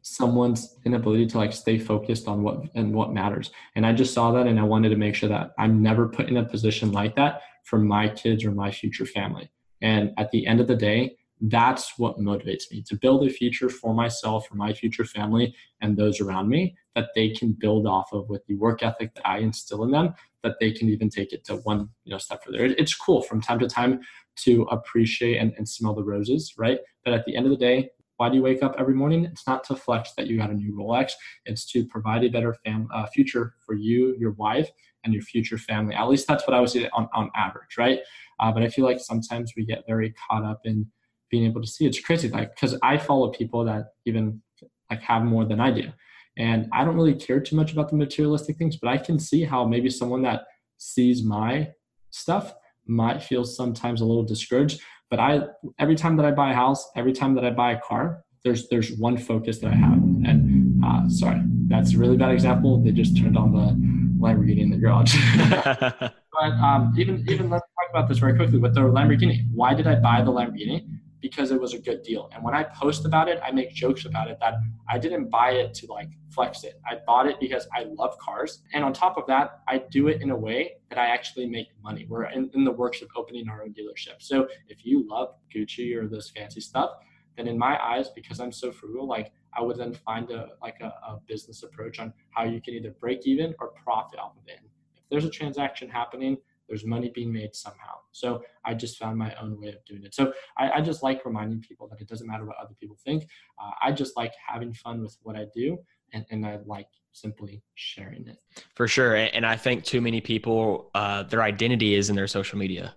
someone's 0.03 0.77
inability 0.85 1.27
to 1.27 1.37
like 1.37 1.53
stay 1.53 1.77
focused 1.77 2.27
on 2.27 2.41
what 2.43 2.63
and 2.75 2.93
what 2.93 3.13
matters. 3.13 3.51
And 3.75 3.85
I 3.85 3.93
just 3.93 4.13
saw 4.13 4.31
that 4.31 4.47
and 4.47 4.59
I 4.59 4.63
wanted 4.63 4.89
to 4.89 4.95
make 4.95 5.15
sure 5.15 5.29
that 5.29 5.51
I'm 5.59 5.81
never 5.81 6.07
put 6.07 6.27
in 6.27 6.37
a 6.37 6.45
position 6.45 6.91
like 6.91 7.15
that 7.15 7.41
for 7.63 7.77
my 7.77 8.09
kids 8.09 8.43
or 8.43 8.51
my 8.51 8.71
future 8.71 9.05
family. 9.05 9.51
And 9.81 10.11
at 10.17 10.31
the 10.31 10.47
end 10.47 10.59
of 10.59 10.67
the 10.67 10.75
day, 10.75 11.17
that's 11.41 11.97
what 11.97 12.19
motivates 12.19 12.69
me 12.71 12.83
to 12.83 12.95
build 12.95 13.25
a 13.25 13.29
future 13.29 13.69
for 13.69 13.93
myself, 13.93 14.47
for 14.47 14.55
my 14.55 14.73
future 14.73 15.05
family, 15.05 15.55
and 15.81 15.97
those 15.97 16.21
around 16.21 16.49
me 16.49 16.75
that 16.95 17.09
they 17.15 17.29
can 17.29 17.53
build 17.53 17.87
off 17.87 18.13
of 18.13 18.29
with 18.29 18.45
the 18.45 18.55
work 18.55 18.83
ethic 18.83 19.15
that 19.15 19.27
I 19.27 19.39
instill 19.39 19.83
in 19.83 19.91
them, 19.91 20.13
that 20.43 20.57
they 20.59 20.71
can 20.71 20.89
even 20.89 21.09
take 21.09 21.33
it 21.33 21.43
to 21.45 21.55
one 21.57 21.89
you 22.03 22.11
know 22.11 22.19
step 22.19 22.43
further. 22.43 22.65
It's 22.65 22.93
cool 22.93 23.21
from 23.21 23.41
time 23.41 23.59
to 23.59 23.67
time 23.67 24.01
to 24.43 24.63
appreciate 24.71 25.37
and, 25.37 25.53
and 25.57 25.67
smell 25.67 25.95
the 25.95 26.03
roses, 26.03 26.53
right? 26.57 26.79
But 27.03 27.13
at 27.13 27.25
the 27.25 27.35
end 27.35 27.45
of 27.45 27.51
the 27.51 27.57
day, 27.57 27.89
why 28.17 28.29
do 28.29 28.35
you 28.35 28.43
wake 28.43 28.61
up 28.61 28.75
every 28.77 28.93
morning? 28.93 29.25
It's 29.25 29.47
not 29.47 29.63
to 29.65 29.75
flex 29.75 30.13
that 30.13 30.27
you 30.27 30.37
got 30.37 30.51
a 30.51 30.53
new 30.53 30.75
Rolex. 30.75 31.13
It's 31.45 31.65
to 31.71 31.83
provide 31.85 32.23
a 32.23 32.29
better 32.29 32.53
fam- 32.63 32.87
uh, 32.93 33.07
future 33.07 33.55
for 33.65 33.73
you, 33.73 34.15
your 34.19 34.33
wife, 34.33 34.69
and 35.03 35.11
your 35.11 35.23
future 35.23 35.57
family. 35.57 35.95
At 35.95 36.07
least 36.07 36.27
that's 36.27 36.45
what 36.47 36.55
I 36.55 36.59
would 36.59 36.69
say 36.69 36.87
on, 36.93 37.09
on 37.15 37.31
average, 37.35 37.77
right? 37.79 37.99
Uh, 38.39 38.51
but 38.51 38.61
I 38.61 38.69
feel 38.69 38.85
like 38.85 38.99
sometimes 38.99 39.53
we 39.57 39.65
get 39.65 39.85
very 39.87 40.13
caught 40.29 40.43
up 40.43 40.61
in 40.65 40.85
being 41.31 41.45
able 41.45 41.61
to 41.61 41.67
see. 41.67 41.85
It's 41.85 41.99
crazy, 41.99 42.29
like 42.29 42.53
because 42.53 42.77
I 42.83 42.97
follow 42.97 43.29
people 43.29 43.65
that 43.65 43.93
even 44.05 44.41
like 44.89 45.01
have 45.01 45.23
more 45.23 45.45
than 45.45 45.59
I 45.59 45.71
do, 45.71 45.89
and 46.37 46.67
I 46.71 46.83
don't 46.83 46.95
really 46.95 47.15
care 47.15 47.39
too 47.39 47.55
much 47.55 47.71
about 47.71 47.89
the 47.89 47.95
materialistic 47.95 48.57
things, 48.57 48.77
but 48.77 48.89
I 48.89 48.97
can 48.97 49.17
see 49.17 49.43
how 49.43 49.65
maybe 49.65 49.89
someone 49.89 50.21
that 50.23 50.43
sees 50.77 51.23
my 51.23 51.69
stuff 52.11 52.53
might 52.85 53.23
feel 53.23 53.43
sometimes 53.45 54.01
a 54.01 54.05
little 54.05 54.23
discouraged. 54.23 54.81
But 55.09 55.19
I, 55.19 55.41
every 55.79 55.95
time 55.95 56.15
that 56.17 56.25
I 56.25 56.31
buy 56.31 56.51
a 56.51 56.55
house, 56.55 56.89
every 56.95 57.13
time 57.13 57.35
that 57.35 57.45
I 57.45 57.49
buy 57.51 57.73
a 57.73 57.79
car, 57.81 58.23
there's 58.43 58.67
there's 58.69 58.91
one 58.93 59.17
focus 59.17 59.59
that 59.59 59.71
I 59.71 59.75
have. 59.75 59.93
And 59.93 60.83
uh, 60.83 61.09
sorry, 61.09 61.41
that's 61.67 61.93
a 61.93 61.97
really 61.97 62.17
bad 62.17 62.31
example. 62.31 62.81
They 62.81 62.91
just 62.91 63.17
turned 63.17 63.37
on 63.37 63.51
the 63.51 64.25
Lamborghini 64.25 64.61
in 64.61 64.69
the 64.69 64.77
garage. 64.77 65.15
but 66.31 66.51
um, 66.63 66.93
even 66.97 67.25
even 67.27 67.49
let's 67.49 67.63
talk 67.63 67.89
about 67.89 68.07
this 68.07 68.19
very 68.19 68.35
quickly 68.35 68.57
with 68.57 68.73
the 68.73 68.81
Lamborghini. 68.81 69.45
Why 69.53 69.73
did 69.73 69.87
I 69.87 69.95
buy 69.95 70.21
the 70.21 70.31
Lamborghini? 70.31 70.87
Because 71.21 71.51
it 71.51 71.61
was 71.61 71.73
a 71.73 71.79
good 71.79 72.01
deal. 72.01 72.29
And 72.33 72.43
when 72.43 72.53
I 72.53 72.63
post 72.63 73.05
about 73.05 73.29
it, 73.29 73.39
I 73.45 73.51
make 73.51 73.73
jokes 73.73 74.05
about 74.05 74.29
it 74.29 74.37
that 74.41 74.55
I 74.89 74.97
didn't 74.97 75.29
buy 75.29 75.51
it 75.51 75.73
to 75.75 75.87
like 75.87 76.09
flex 76.29 76.63
it. 76.63 76.79
I 76.85 76.97
bought 77.05 77.27
it 77.27 77.39
because 77.39 77.67
I 77.75 77.83
love 77.83 78.17
cars. 78.17 78.63
And 78.73 78.83
on 78.83 78.93
top 78.93 79.17
of 79.17 79.27
that, 79.27 79.61
I 79.67 79.83
do 79.91 80.07
it 80.07 80.21
in 80.21 80.31
a 80.31 80.35
way 80.35 80.77
that 80.89 80.97
I 80.97 81.07
actually 81.07 81.45
make 81.47 81.67
money. 81.83 82.05
We're 82.09 82.25
in, 82.25 82.49
in 82.53 82.63
the 82.63 82.71
works 82.71 83.01
of 83.01 83.09
opening 83.15 83.47
our 83.49 83.63
own 83.63 83.73
dealership. 83.73 84.15
So 84.19 84.47
if 84.67 84.85
you 84.85 85.07
love 85.07 85.35
Gucci 85.55 85.95
or 85.95 86.07
this 86.07 86.31
fancy 86.31 86.61
stuff, 86.61 86.91
then 87.37 87.47
in 87.47 87.57
my 87.57 87.81
eyes, 87.81 88.09
because 88.09 88.39
I'm 88.39 88.51
so 88.51 88.71
frugal, 88.71 89.07
like 89.07 89.31
I 89.53 89.61
would 89.61 89.77
then 89.77 89.93
find 89.93 90.29
a 90.31 90.49
like 90.61 90.77
a, 90.81 90.93
a 91.07 91.19
business 91.27 91.63
approach 91.63 91.99
on 91.99 92.13
how 92.31 92.43
you 92.43 92.61
can 92.61 92.73
either 92.73 92.91
break 92.99 93.25
even 93.25 93.53
or 93.59 93.69
profit 93.83 94.19
off 94.19 94.35
of 94.37 94.47
it. 94.47 94.59
If 94.95 95.03
there's 95.09 95.25
a 95.25 95.29
transaction 95.29 95.89
happening, 95.89 96.37
there's 96.71 96.85
money 96.85 97.11
being 97.13 97.33
made 97.33 97.53
somehow. 97.53 97.95
So 98.11 98.41
I 98.63 98.73
just 98.73 98.97
found 98.97 99.17
my 99.17 99.35
own 99.35 99.59
way 99.59 99.67
of 99.67 99.83
doing 99.85 100.05
it. 100.05 100.15
So 100.15 100.31
I, 100.57 100.71
I 100.71 100.81
just 100.81 101.03
like 101.03 101.25
reminding 101.25 101.59
people 101.59 101.85
that 101.89 101.99
it 101.99 102.07
doesn't 102.07 102.25
matter 102.25 102.45
what 102.45 102.55
other 102.55 102.73
people 102.79 102.95
think. 103.03 103.27
Uh, 103.61 103.71
I 103.81 103.91
just 103.91 104.15
like 104.15 104.31
having 104.47 104.73
fun 104.73 105.01
with 105.01 105.17
what 105.21 105.35
I 105.35 105.47
do, 105.53 105.77
and, 106.13 106.25
and 106.31 106.45
I 106.45 106.59
like 106.65 106.87
simply 107.11 107.61
sharing 107.75 108.25
it. 108.25 108.37
For 108.75 108.87
sure, 108.87 109.15
and 109.15 109.45
I 109.45 109.57
think 109.57 109.83
too 109.83 109.99
many 109.99 110.21
people, 110.21 110.91
uh, 110.95 111.23
their 111.23 111.41
identity 111.41 111.93
is 111.93 112.09
in 112.09 112.15
their 112.15 112.27
social 112.27 112.57
media. 112.57 112.95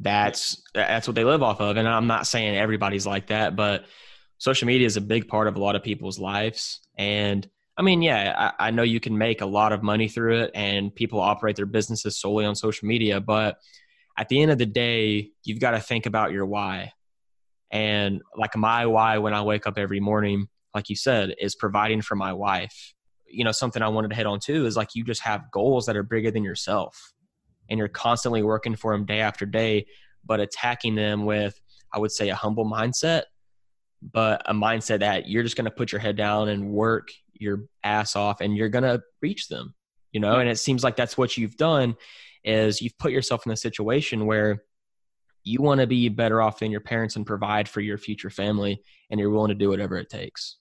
That's 0.00 0.60
that's 0.74 1.06
what 1.06 1.14
they 1.14 1.24
live 1.24 1.44
off 1.44 1.60
of, 1.60 1.76
and 1.76 1.86
I'm 1.86 2.08
not 2.08 2.26
saying 2.26 2.56
everybody's 2.56 3.06
like 3.06 3.28
that, 3.28 3.54
but 3.54 3.86
social 4.38 4.66
media 4.66 4.86
is 4.86 4.96
a 4.96 5.00
big 5.00 5.28
part 5.28 5.46
of 5.46 5.54
a 5.54 5.60
lot 5.60 5.76
of 5.76 5.84
people's 5.84 6.18
lives, 6.18 6.80
and 6.98 7.48
I 7.78 7.82
mean, 7.82 8.00
yeah, 8.00 8.52
I, 8.58 8.68
I, 8.68 8.70
know 8.70 8.82
you 8.82 9.00
can 9.00 9.18
make 9.18 9.42
a 9.42 9.46
lot 9.46 9.72
of 9.72 9.82
money 9.82 10.08
through 10.08 10.44
it 10.44 10.50
and 10.54 10.94
people 10.94 11.20
operate 11.20 11.56
their 11.56 11.66
businesses 11.66 12.18
solely 12.18 12.46
on 12.46 12.54
social 12.54 12.88
media, 12.88 13.20
but 13.20 13.58
at 14.16 14.28
the 14.28 14.40
end 14.40 14.50
of 14.50 14.56
the 14.56 14.66
day, 14.66 15.30
you've 15.44 15.60
got 15.60 15.72
to 15.72 15.80
think 15.80 16.06
about 16.06 16.32
your 16.32 16.46
why. 16.46 16.92
And 17.70 18.22
like 18.34 18.56
my 18.56 18.86
why 18.86 19.18
when 19.18 19.34
I 19.34 19.42
wake 19.42 19.66
up 19.66 19.76
every 19.76 20.00
morning, 20.00 20.48
like 20.74 20.88
you 20.88 20.96
said, 20.96 21.34
is 21.38 21.54
providing 21.54 22.00
for 22.00 22.16
my 22.16 22.32
wife. 22.32 22.94
You 23.28 23.44
know, 23.44 23.52
something 23.52 23.82
I 23.82 23.88
wanted 23.88 24.08
to 24.08 24.16
hit 24.16 24.26
on 24.26 24.40
too 24.40 24.64
is 24.64 24.76
like 24.76 24.94
you 24.94 25.04
just 25.04 25.22
have 25.22 25.50
goals 25.50 25.84
that 25.86 25.96
are 25.96 26.02
bigger 26.02 26.30
than 26.30 26.44
yourself 26.44 27.12
and 27.68 27.78
you're 27.78 27.88
constantly 27.88 28.42
working 28.42 28.76
for 28.76 28.92
them 28.92 29.04
day 29.04 29.20
after 29.20 29.44
day, 29.44 29.86
but 30.24 30.40
attacking 30.40 30.94
them 30.94 31.26
with, 31.26 31.60
I 31.92 31.98
would 31.98 32.12
say, 32.12 32.30
a 32.30 32.34
humble 32.34 32.64
mindset, 32.64 33.24
but 34.00 34.42
a 34.46 34.54
mindset 34.54 35.00
that 35.00 35.28
you're 35.28 35.42
just 35.42 35.56
going 35.56 35.66
to 35.66 35.70
put 35.70 35.92
your 35.92 36.00
head 36.00 36.16
down 36.16 36.48
and 36.48 36.70
work 36.70 37.08
your 37.40 37.64
ass 37.82 38.16
off 38.16 38.40
and 38.40 38.56
you're 38.56 38.68
going 38.68 38.84
to 38.84 39.02
reach 39.20 39.48
them 39.48 39.74
you 40.16 40.20
know? 40.20 40.38
And 40.38 40.48
it 40.48 40.58
seems 40.58 40.82
like 40.82 40.96
that's 40.96 41.18
what 41.18 41.36
you've 41.36 41.58
done 41.58 41.94
is 42.42 42.80
you've 42.80 42.96
put 42.96 43.12
yourself 43.12 43.44
in 43.44 43.52
a 43.52 43.56
situation 43.56 44.24
where 44.24 44.62
you 45.44 45.60
want 45.60 45.82
to 45.82 45.86
be 45.86 46.08
better 46.08 46.40
off 46.40 46.58
than 46.58 46.70
your 46.70 46.80
parents 46.80 47.16
and 47.16 47.26
provide 47.26 47.68
for 47.68 47.82
your 47.82 47.98
future 47.98 48.30
family 48.30 48.80
and 49.10 49.20
you're 49.20 49.28
willing 49.28 49.50
to 49.50 49.54
do 49.54 49.68
whatever 49.68 49.98
it 49.98 50.08
takes. 50.08 50.56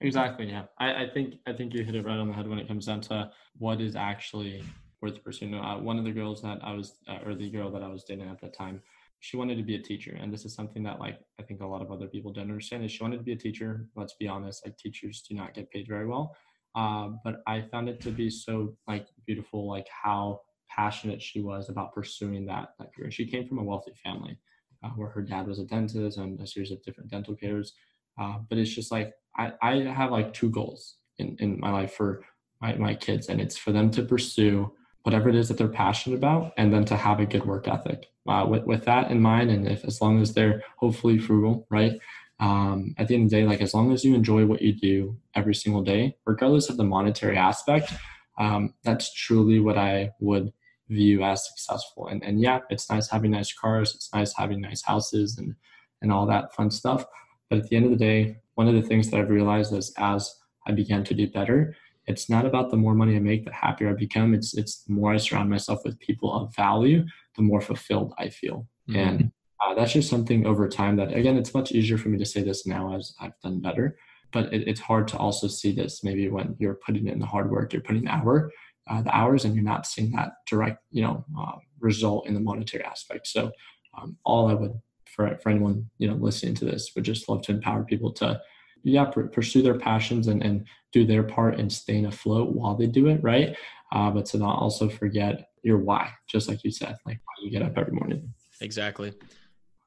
Exactly 0.00 0.48
yeah. 0.48 0.64
I, 0.78 1.04
I 1.04 1.10
think 1.10 1.34
i 1.46 1.52
think 1.52 1.72
you 1.72 1.84
hit 1.84 1.94
it 1.94 2.04
right 2.04 2.18
on 2.18 2.28
the 2.28 2.34
head 2.34 2.48
when 2.48 2.58
it 2.58 2.66
comes 2.66 2.86
down 2.86 3.00
to 3.02 3.30
what 3.58 3.80
is 3.80 3.94
actually 3.94 4.64
worth 5.00 5.22
pursuing 5.22 5.54
uh, 5.54 5.78
one 5.78 5.98
of 5.98 6.04
the 6.04 6.10
girls 6.10 6.42
that 6.42 6.58
i 6.62 6.72
was 6.74 6.98
uh, 7.08 7.18
or 7.24 7.34
the 7.34 7.48
girl 7.48 7.70
that 7.70 7.82
i 7.82 7.88
was 7.88 8.04
dating 8.04 8.28
at 8.28 8.40
that 8.40 8.52
time 8.52 8.82
she 9.24 9.38
wanted 9.38 9.56
to 9.56 9.62
be 9.62 9.74
a 9.74 9.82
teacher 9.82 10.14
and 10.20 10.30
this 10.30 10.44
is 10.44 10.54
something 10.54 10.82
that 10.82 11.00
like 11.00 11.18
i 11.40 11.42
think 11.42 11.62
a 11.62 11.66
lot 11.66 11.80
of 11.80 11.90
other 11.90 12.06
people 12.06 12.30
don't 12.30 12.50
understand 12.50 12.84
is 12.84 12.92
she 12.92 13.02
wanted 13.02 13.16
to 13.16 13.22
be 13.22 13.32
a 13.32 13.44
teacher. 13.46 13.88
Let's 13.96 14.16
be 14.20 14.28
honest 14.28 14.66
like 14.66 14.76
teachers 14.76 15.24
do 15.26 15.34
not 15.34 15.54
get 15.54 15.70
paid 15.70 15.86
very 15.88 16.06
well. 16.06 16.36
Uh, 16.74 17.06
but 17.24 17.36
i 17.46 17.62
found 17.72 17.88
it 17.88 18.00
to 18.02 18.10
be 18.10 18.28
so 18.28 18.76
like 18.86 19.06
beautiful 19.26 19.66
like 19.76 19.86
how 20.04 20.40
passionate 20.68 21.22
she 21.22 21.40
was 21.40 21.70
about 21.70 21.94
pursuing 21.94 22.44
that, 22.46 22.70
that 22.78 22.94
career. 22.94 23.10
She 23.10 23.26
came 23.26 23.46
from 23.48 23.58
a 23.58 23.64
wealthy 23.64 23.94
family 24.04 24.36
uh, 24.82 24.90
where 24.90 25.08
her 25.08 25.22
dad 25.22 25.46
was 25.46 25.58
a 25.58 25.64
dentist 25.64 26.18
and 26.18 26.38
a 26.40 26.46
series 26.46 26.72
of 26.72 26.82
different 26.82 27.10
dental 27.10 27.34
cares. 27.34 27.72
Uh, 28.20 28.38
but 28.48 28.58
it's 28.58 28.74
just 28.74 28.92
like 28.92 29.14
I, 29.38 29.52
I 29.62 29.74
have 30.00 30.10
like 30.10 30.34
two 30.34 30.50
goals 30.50 30.96
in, 31.18 31.36
in 31.38 31.60
my 31.60 31.70
life 31.70 31.94
for 31.94 32.22
my, 32.60 32.74
my 32.74 32.94
kids 32.94 33.28
and 33.28 33.40
it's 33.40 33.56
for 33.56 33.72
them 33.72 33.90
to 33.92 34.02
pursue 34.02 34.70
whatever 35.04 35.28
it 35.28 35.34
is 35.34 35.48
that 35.48 35.58
they're 35.58 35.68
passionate 35.68 36.16
about 36.16 36.52
and 36.56 36.72
then 36.72 36.84
to 36.86 36.96
have 36.96 37.20
a 37.20 37.26
good 37.26 37.44
work 37.44 37.68
ethic 37.68 38.10
uh, 38.26 38.44
with, 38.48 38.64
with 38.64 38.84
that 38.84 39.10
in 39.10 39.20
mind. 39.20 39.50
And 39.50 39.68
if 39.68 39.84
as 39.84 40.00
long 40.00 40.20
as 40.20 40.34
they're 40.34 40.62
hopefully 40.76 41.18
frugal 41.18 41.66
right? 41.70 41.98
Um, 42.40 42.94
at 42.98 43.06
the 43.06 43.14
end 43.14 43.24
of 43.24 43.30
the 43.30 43.36
day 43.36 43.46
like 43.46 43.60
as 43.60 43.74
long 43.74 43.92
as 43.92 44.04
you 44.04 44.14
enjoy 44.14 44.44
what 44.44 44.60
you 44.60 44.72
do 44.72 45.16
every 45.36 45.54
single 45.54 45.82
day 45.82 46.16
regardless 46.26 46.68
of 46.68 46.76
the 46.76 46.82
monetary 46.82 47.36
aspect 47.38 47.92
um, 48.40 48.74
that's 48.82 49.14
truly 49.14 49.60
what 49.60 49.78
i 49.78 50.10
would 50.18 50.52
view 50.88 51.22
as 51.22 51.46
successful. 51.46 52.08
And, 52.08 52.22
and 52.24 52.40
yeah 52.40 52.60
it's 52.70 52.90
nice 52.90 53.08
having 53.08 53.30
nice 53.30 53.52
cars 53.52 53.94
it's 53.94 54.12
nice 54.12 54.34
having 54.34 54.60
nice 54.60 54.82
houses 54.82 55.38
and 55.38 55.54
and 56.02 56.12
all 56.12 56.26
that 56.26 56.54
fun 56.54 56.70
stuff. 56.70 57.06
But 57.48 57.60
at 57.60 57.68
the 57.68 57.76
end 57.76 57.86
of 57.86 57.90
the 57.90 57.96
day 57.96 58.38
one 58.54 58.68
of 58.68 58.74
the 58.74 58.82
things 58.82 59.10
that 59.10 59.20
i've 59.20 59.30
realized 59.30 59.72
is 59.72 59.92
as 59.98 60.34
i 60.66 60.72
began 60.72 61.04
to 61.04 61.14
do 61.14 61.28
better 61.28 61.76
it's 62.06 62.28
not 62.28 62.46
about 62.46 62.70
the 62.70 62.76
more 62.76 62.94
money 62.94 63.16
I 63.16 63.20
make, 63.20 63.44
the 63.44 63.52
happier 63.52 63.90
I 63.90 63.94
become. 63.94 64.34
It's 64.34 64.54
it's 64.56 64.82
the 64.84 64.92
more 64.92 65.12
I 65.12 65.16
surround 65.16 65.50
myself 65.50 65.80
with 65.84 65.98
people 66.00 66.32
of 66.32 66.54
value, 66.54 67.04
the 67.36 67.42
more 67.42 67.60
fulfilled 67.60 68.12
I 68.18 68.28
feel. 68.28 68.66
Mm-hmm. 68.88 68.98
And 68.98 69.32
uh, 69.64 69.74
that's 69.74 69.92
just 69.92 70.10
something 70.10 70.46
over 70.46 70.68
time 70.68 70.96
that 70.96 71.14
again, 71.14 71.36
it's 71.36 71.54
much 71.54 71.72
easier 71.72 71.98
for 71.98 72.08
me 72.08 72.18
to 72.18 72.26
say 72.26 72.42
this 72.42 72.66
now 72.66 72.94
as 72.94 73.14
I've 73.20 73.38
done 73.42 73.60
better. 73.60 73.96
But 74.32 74.52
it, 74.52 74.68
it's 74.68 74.80
hard 74.80 75.08
to 75.08 75.16
also 75.16 75.48
see 75.48 75.72
this 75.72 76.04
maybe 76.04 76.28
when 76.28 76.56
you're 76.58 76.80
putting 76.86 77.06
in 77.06 77.18
the 77.18 77.26
hard 77.26 77.50
work, 77.50 77.72
you're 77.72 77.82
putting 77.82 78.08
hour, 78.08 78.50
uh, 78.90 79.02
the 79.02 79.16
hours, 79.16 79.44
and 79.44 79.54
you're 79.54 79.64
not 79.64 79.86
seeing 79.86 80.10
that 80.12 80.32
direct, 80.46 80.82
you 80.90 81.02
know, 81.02 81.24
uh, 81.38 81.52
result 81.80 82.26
in 82.26 82.34
the 82.34 82.40
monetary 82.40 82.84
aspect. 82.84 83.26
So 83.26 83.52
um, 83.96 84.16
all 84.24 84.48
I 84.48 84.54
would 84.54 84.72
for 85.14 85.38
for 85.42 85.50
anyone 85.50 85.88
you 85.98 86.08
know 86.08 86.14
listening 86.14 86.54
to 86.54 86.64
this 86.64 86.92
would 86.94 87.04
just 87.04 87.28
love 87.28 87.42
to 87.42 87.52
empower 87.52 87.84
people 87.84 88.12
to 88.12 88.40
yeah 88.84 89.04
pursue 89.04 89.62
their 89.62 89.78
passions 89.78 90.28
and, 90.28 90.42
and 90.42 90.66
do 90.92 91.04
their 91.04 91.22
part 91.22 91.58
in 91.58 91.68
staying 91.68 92.06
afloat 92.06 92.50
while 92.50 92.74
they 92.74 92.86
do 92.86 93.08
it 93.08 93.20
right? 93.22 93.56
Uh, 93.92 94.10
but 94.10 94.26
to 94.26 94.38
not 94.38 94.58
also 94.58 94.88
forget 94.88 95.48
your 95.62 95.78
why 95.78 96.10
just 96.28 96.48
like 96.48 96.62
you 96.62 96.70
said 96.70 96.96
like 97.06 97.18
why 97.24 97.34
you 97.42 97.50
get 97.50 97.62
up 97.62 97.76
every 97.76 97.92
morning. 97.92 98.32
Exactly. 98.60 99.12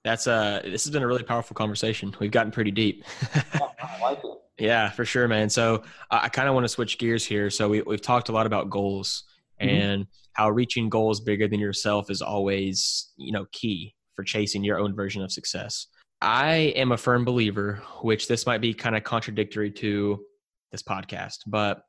That's 0.04 0.28
uh 0.28 0.62
this 0.64 0.84
has 0.86 0.92
been 0.92 1.04
a 1.04 1.08
really 1.08 1.24
powerful 1.24 1.54
conversation. 1.54 2.16
We've 2.20 2.32
gotten 2.32 2.52
pretty 2.52 2.72
deep. 2.72 3.04
I 3.44 4.00
like 4.02 4.20
it. 4.24 4.38
yeah 4.58 4.90
for 4.90 5.06
sure 5.06 5.28
man. 5.28 5.50
So 5.50 5.84
uh, 6.12 6.20
i 6.24 6.30
kind 6.30 6.48
of 6.48 6.56
want 6.56 6.64
to 6.66 6.70
switch 6.70 6.98
gears 6.98 7.26
here. 7.26 7.50
So 7.50 7.70
we, 7.70 7.82
we've 7.82 8.02
talked 8.02 8.30
a 8.30 8.32
lot 8.32 8.46
about 8.46 8.70
goals 8.70 9.24
mm-hmm. 9.62 9.70
and 9.70 10.08
how 10.34 10.50
reaching 10.50 10.90
goals 10.90 11.20
bigger 11.20 11.48
than 11.48 11.60
yourself 11.60 12.10
is 12.10 12.22
always 12.22 13.12
you 13.18 13.32
know 13.32 13.46
key 13.52 13.94
for 14.16 14.24
chasing 14.24 14.64
your 14.64 14.80
own 14.80 14.96
version 14.96 15.22
of 15.22 15.32
success 15.32 15.88
I 16.22 16.74
am 16.76 16.92
a 16.92 16.98
firm 16.98 17.26
believer, 17.26 17.84
which 18.02 18.28
this 18.28 18.46
might 18.46 18.62
be 18.62 18.74
kind 18.74 18.96
of 18.96 19.04
contradictory 19.04 19.72
to 19.72 20.20
this 20.72 20.82
podcast, 20.82 21.40
but 21.46 21.82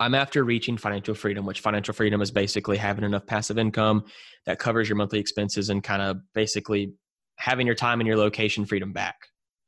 I'm 0.00 0.14
after 0.14 0.42
reaching 0.42 0.76
financial 0.76 1.14
freedom, 1.14 1.44
which 1.44 1.60
financial 1.60 1.94
freedom 1.94 2.22
is 2.22 2.30
basically 2.30 2.76
having 2.76 3.04
enough 3.04 3.26
passive 3.26 3.58
income 3.58 4.04
that 4.46 4.58
covers 4.58 4.88
your 4.88 4.96
monthly 4.96 5.18
expenses 5.18 5.70
and 5.70 5.82
kind 5.82 6.02
of 6.02 6.18
basically 6.34 6.94
having 7.36 7.66
your 7.66 7.76
time 7.76 8.00
and 8.00 8.06
your 8.06 8.16
location 8.16 8.64
freedom 8.64 8.92
back. 8.92 9.16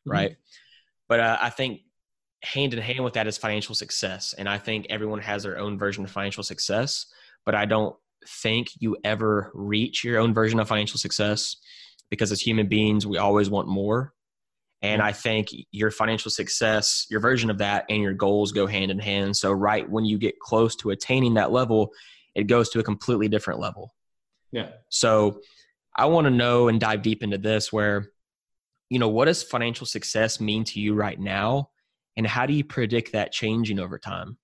Mm-hmm. 0.06 0.12
Right. 0.12 0.36
But 1.08 1.20
uh, 1.20 1.38
I 1.40 1.50
think 1.50 1.80
hand 2.42 2.74
in 2.74 2.80
hand 2.80 3.04
with 3.04 3.14
that 3.14 3.26
is 3.26 3.38
financial 3.38 3.74
success. 3.74 4.34
And 4.36 4.48
I 4.48 4.58
think 4.58 4.86
everyone 4.90 5.20
has 5.20 5.42
their 5.42 5.58
own 5.58 5.78
version 5.78 6.04
of 6.04 6.10
financial 6.10 6.42
success, 6.42 7.06
but 7.44 7.54
I 7.54 7.64
don't 7.64 7.94
think 8.26 8.68
you 8.78 8.96
ever 9.04 9.50
reach 9.54 10.04
your 10.04 10.18
own 10.18 10.32
version 10.32 10.58
of 10.58 10.68
financial 10.68 10.98
success 10.98 11.56
because 12.10 12.32
as 12.32 12.40
human 12.40 12.68
beings, 12.68 13.06
we 13.06 13.18
always 13.18 13.50
want 13.50 13.68
more. 13.68 14.12
And 14.82 15.00
I 15.00 15.12
think 15.12 15.48
your 15.70 15.90
financial 15.90 16.30
success, 16.30 17.06
your 17.10 17.20
version 17.20 17.48
of 17.48 17.58
that, 17.58 17.86
and 17.88 18.02
your 18.02 18.12
goals 18.12 18.52
go 18.52 18.66
hand 18.66 18.90
in 18.90 18.98
hand. 18.98 19.36
So, 19.36 19.50
right 19.50 19.88
when 19.88 20.04
you 20.04 20.18
get 20.18 20.38
close 20.40 20.76
to 20.76 20.90
attaining 20.90 21.34
that 21.34 21.52
level, 21.52 21.90
it 22.34 22.44
goes 22.44 22.68
to 22.70 22.80
a 22.80 22.82
completely 22.82 23.28
different 23.28 23.60
level. 23.60 23.94
Yeah. 24.52 24.68
So, 24.90 25.40
I 25.96 26.06
want 26.06 26.26
to 26.26 26.30
know 26.30 26.68
and 26.68 26.78
dive 26.78 27.02
deep 27.02 27.22
into 27.22 27.38
this 27.38 27.72
where, 27.72 28.10
you 28.90 28.98
know, 28.98 29.08
what 29.08 29.24
does 29.24 29.42
financial 29.42 29.86
success 29.86 30.40
mean 30.40 30.64
to 30.64 30.80
you 30.80 30.94
right 30.94 31.18
now? 31.18 31.70
And 32.16 32.26
how 32.26 32.46
do 32.46 32.52
you 32.52 32.64
predict 32.64 33.12
that 33.12 33.32
changing 33.32 33.78
over 33.78 33.98
time? 33.98 34.36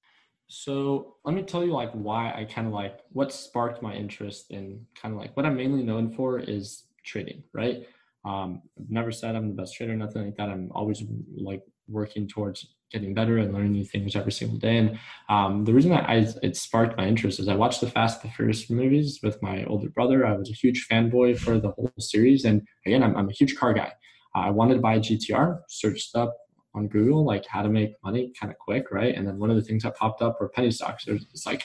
So 0.49 1.16
let 1.25 1.35
me 1.35 1.42
tell 1.42 1.64
you 1.64 1.73
like 1.73 1.92
why 1.92 2.33
I 2.37 2.44
kind 2.44 2.66
of 2.66 2.73
like 2.73 3.01
what 3.12 3.33
sparked 3.33 3.83
my 3.83 3.94
interest 3.94 4.51
in 4.51 4.85
kind 5.01 5.14
of 5.14 5.20
like 5.20 5.37
what 5.37 5.46
I'm 5.46 5.57
mainly 5.57 5.85
known 5.85 6.12
for 6.12 6.40
is 6.40 6.85
trading, 7.05 7.43
right? 7.53 7.87
Um, 8.25 8.63
I've 8.79 8.91
never 8.91 9.13
said 9.13 9.35
I'm 9.35 9.49
the 9.49 9.55
best 9.55 9.75
trader, 9.75 9.97
nothing 9.97 10.25
like 10.25 10.37
that. 10.37 10.49
I'm 10.49 10.71
always 10.75 11.03
like 11.37 11.63
working 11.89 12.29
towards 12.29 12.67
getting 12.93 13.15
better 13.15 13.39
and 13.39 13.55
learning 13.55 13.73
new 13.73 13.85
things 13.85 14.17
every 14.17 14.33
single 14.33 14.59
day. 14.59 14.77
And 14.77 14.99
um, 15.29 15.65
the 15.65 15.73
reason 15.73 15.91
that 15.93 16.09
I, 16.09 16.27
it 16.43 16.57
sparked 16.57 16.97
my 16.97 17.07
interest 17.07 17.39
is 17.39 17.49
I 17.49 17.55
watched 17.55 17.81
the 17.81 17.91
Fast 17.91 18.23
and 18.23 18.31
the 18.31 18.35
Furious 18.35 18.69
movies 18.69 19.21
with 19.23 19.41
my 19.43 19.65
older 19.65 19.89
brother. 19.89 20.27
I 20.27 20.37
was 20.37 20.51
a 20.51 20.55
huge 20.55 20.87
fanboy 20.91 21.39
for 21.39 21.59
the 21.59 21.71
whole 21.71 21.91
series. 21.99 22.45
And 22.45 22.63
again, 22.87 23.03
I'm, 23.03 23.17
I'm 23.17 23.29
a 23.29 23.33
huge 23.33 23.57
car 23.57 23.73
guy. 23.73 23.93
Uh, 24.35 24.41
I 24.41 24.51
wanted 24.51 24.75
to 24.75 24.81
buy 24.81 24.95
a 24.95 25.01
GTR, 25.01 25.61
searched 25.69 26.17
up 26.17 26.37
on 26.75 26.89
Google, 26.89 27.25
like 27.25 27.47
how 27.47 27.63
to 27.63 27.69
make 27.69 27.95
money 28.05 28.33
kind 28.39 28.53
of 28.53 28.59
quick, 28.59 28.91
right? 28.91 29.15
And 29.15 29.27
then 29.27 29.39
one 29.39 29.51
of 29.51 29.57
the 29.57 29.63
things 29.63 29.83
that 29.85 29.97
popped 29.97 30.23
up 30.23 30.41
were 30.41 30.49
penny 30.49 30.71
stocks. 30.71 31.05
There's 31.05 31.27
this 31.29 31.47
like 31.47 31.65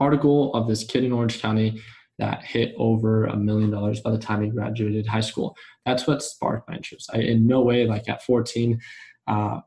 article 0.00 0.54
of 0.54 0.68
this 0.68 0.84
kid 0.84 1.04
in 1.04 1.12
Orange 1.12 1.40
County 1.40 1.80
that 2.18 2.44
hit 2.44 2.74
over 2.76 3.26
a 3.26 3.36
million 3.36 3.70
dollars 3.70 4.00
by 4.00 4.10
the 4.10 4.18
time 4.18 4.42
he 4.42 4.50
graduated 4.50 5.06
high 5.06 5.20
school. 5.20 5.56
That's 5.86 6.06
what 6.06 6.22
sparked 6.22 6.68
my 6.68 6.76
interest. 6.76 7.10
I, 7.12 7.18
in 7.18 7.46
no 7.46 7.62
way, 7.62 7.86
like 7.86 8.08
at 8.08 8.22
14, 8.24 8.80
uh, 9.26 9.60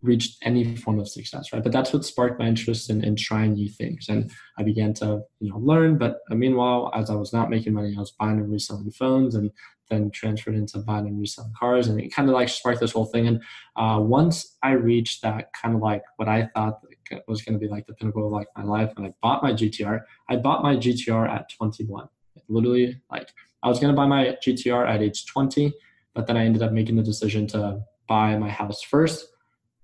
reached 0.00 0.38
any 0.42 0.76
form 0.76 1.00
of 1.00 1.08
success, 1.08 1.52
right? 1.52 1.62
But 1.62 1.72
that's 1.72 1.92
what 1.92 2.04
sparked 2.04 2.38
my 2.38 2.46
interest 2.46 2.88
in, 2.88 3.02
in 3.02 3.16
trying 3.16 3.54
new 3.54 3.68
things. 3.68 4.08
And 4.08 4.30
I 4.56 4.62
began 4.62 4.94
to, 4.94 5.22
you 5.40 5.50
know, 5.50 5.58
learn. 5.58 5.98
But 5.98 6.18
uh, 6.30 6.34
meanwhile, 6.34 6.92
as 6.94 7.10
I 7.10 7.14
was 7.14 7.32
not 7.32 7.50
making 7.50 7.74
money, 7.74 7.94
I 7.96 8.00
was 8.00 8.12
buying 8.12 8.38
and 8.38 8.50
reselling 8.50 8.90
phones 8.92 9.34
and 9.34 9.50
then 9.90 10.10
transferred 10.10 10.54
into 10.54 10.78
buying 10.78 11.06
and 11.06 11.20
reselling 11.20 11.52
cars. 11.58 11.88
And 11.88 12.00
it 12.00 12.14
kind 12.14 12.28
of 12.28 12.34
like 12.34 12.48
sparked 12.48 12.80
this 12.80 12.92
whole 12.92 13.06
thing. 13.06 13.26
And 13.26 13.42
uh, 13.76 13.98
once 14.00 14.56
I 14.62 14.72
reached 14.72 15.22
that 15.22 15.48
kind 15.60 15.74
of 15.74 15.80
like 15.80 16.02
what 16.16 16.28
I 16.28 16.48
thought 16.54 16.80
was 17.26 17.42
going 17.42 17.54
to 17.54 17.58
be 17.58 17.70
like 17.70 17.86
the 17.86 17.94
pinnacle 17.94 18.26
of 18.26 18.32
like 18.32 18.48
my 18.56 18.64
life, 18.64 18.92
and 18.96 19.06
I 19.06 19.14
bought 19.22 19.42
my 19.42 19.52
GTR, 19.52 20.00
I 20.28 20.36
bought 20.36 20.62
my 20.62 20.76
GTR 20.76 21.28
at 21.28 21.50
21. 21.50 22.08
Literally, 22.48 23.00
like 23.10 23.30
I 23.62 23.68
was 23.68 23.78
going 23.78 23.92
to 23.92 23.96
buy 23.96 24.06
my 24.06 24.36
GTR 24.44 24.88
at 24.88 25.02
age 25.02 25.26
20, 25.26 25.72
but 26.14 26.26
then 26.26 26.36
I 26.36 26.44
ended 26.44 26.62
up 26.62 26.72
making 26.72 26.96
the 26.96 27.02
decision 27.02 27.46
to 27.48 27.80
buy 28.08 28.36
my 28.38 28.48
house 28.48 28.82
first 28.82 29.28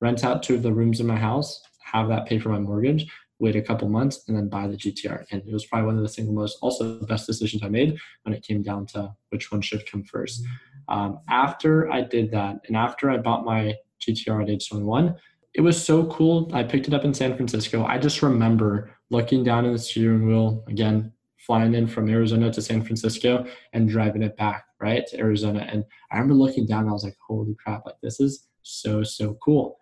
rent 0.04 0.22
out 0.22 0.42
two 0.42 0.54
of 0.54 0.62
the 0.62 0.72
rooms 0.72 1.00
in 1.00 1.06
my 1.06 1.16
house, 1.16 1.62
have 1.82 2.08
that 2.08 2.26
pay 2.26 2.38
for 2.38 2.50
my 2.50 2.58
mortgage, 2.58 3.10
wait 3.38 3.56
a 3.56 3.62
couple 3.62 3.88
months, 3.88 4.24
and 4.28 4.36
then 4.36 4.48
buy 4.48 4.66
the 4.66 4.76
GTR. 4.76 5.24
And 5.30 5.42
it 5.46 5.52
was 5.52 5.64
probably 5.64 5.86
one 5.86 5.96
of 5.96 6.02
the 6.02 6.08
single 6.08 6.34
most, 6.34 6.58
also 6.60 6.98
the 6.98 7.06
best 7.06 7.26
decisions 7.26 7.62
I 7.62 7.68
made 7.68 7.96
when 8.22 8.34
it 8.34 8.42
came 8.42 8.62
down 8.62 8.84
to 8.88 9.14
which 9.30 9.50
one 9.50 9.62
should 9.62 9.90
come 9.90 10.04
first. 10.04 10.44
Um, 10.88 11.20
after 11.30 11.90
I 11.90 12.02
did 12.02 12.30
that, 12.32 12.56
and 12.66 12.76
after 12.76 13.10
I 13.10 13.16
bought 13.16 13.46
my 13.46 13.74
GTR 14.06 14.42
at 14.42 14.50
age 14.50 14.68
21, 14.68 15.16
it 15.54 15.60
was 15.60 15.82
so 15.82 16.06
cool. 16.06 16.50
I 16.52 16.64
picked 16.64 16.88
it 16.88 16.94
up 16.94 17.04
in 17.04 17.14
San 17.14 17.36
Francisco. 17.36 17.84
I 17.84 17.98
just 17.98 18.22
remember 18.22 18.90
looking 19.10 19.44
down 19.44 19.64
in 19.64 19.72
the 19.72 19.78
steering 19.78 20.26
wheel 20.26 20.64
again, 20.68 21.12
flying 21.38 21.74
in 21.74 21.86
from 21.86 22.08
Arizona 22.08 22.52
to 22.52 22.60
San 22.60 22.82
Francisco 22.82 23.46
and 23.72 23.88
driving 23.88 24.22
it 24.22 24.36
back 24.36 24.64
right 24.80 25.06
to 25.06 25.18
Arizona. 25.18 25.66
And 25.70 25.84
I 26.10 26.16
remember 26.16 26.34
looking 26.34 26.66
down. 26.66 26.88
I 26.88 26.92
was 26.92 27.04
like, 27.04 27.16
"Holy 27.26 27.54
crap! 27.54 27.86
Like 27.86 28.00
this 28.02 28.18
is 28.18 28.48
so 28.62 29.04
so 29.04 29.34
cool." 29.34 29.78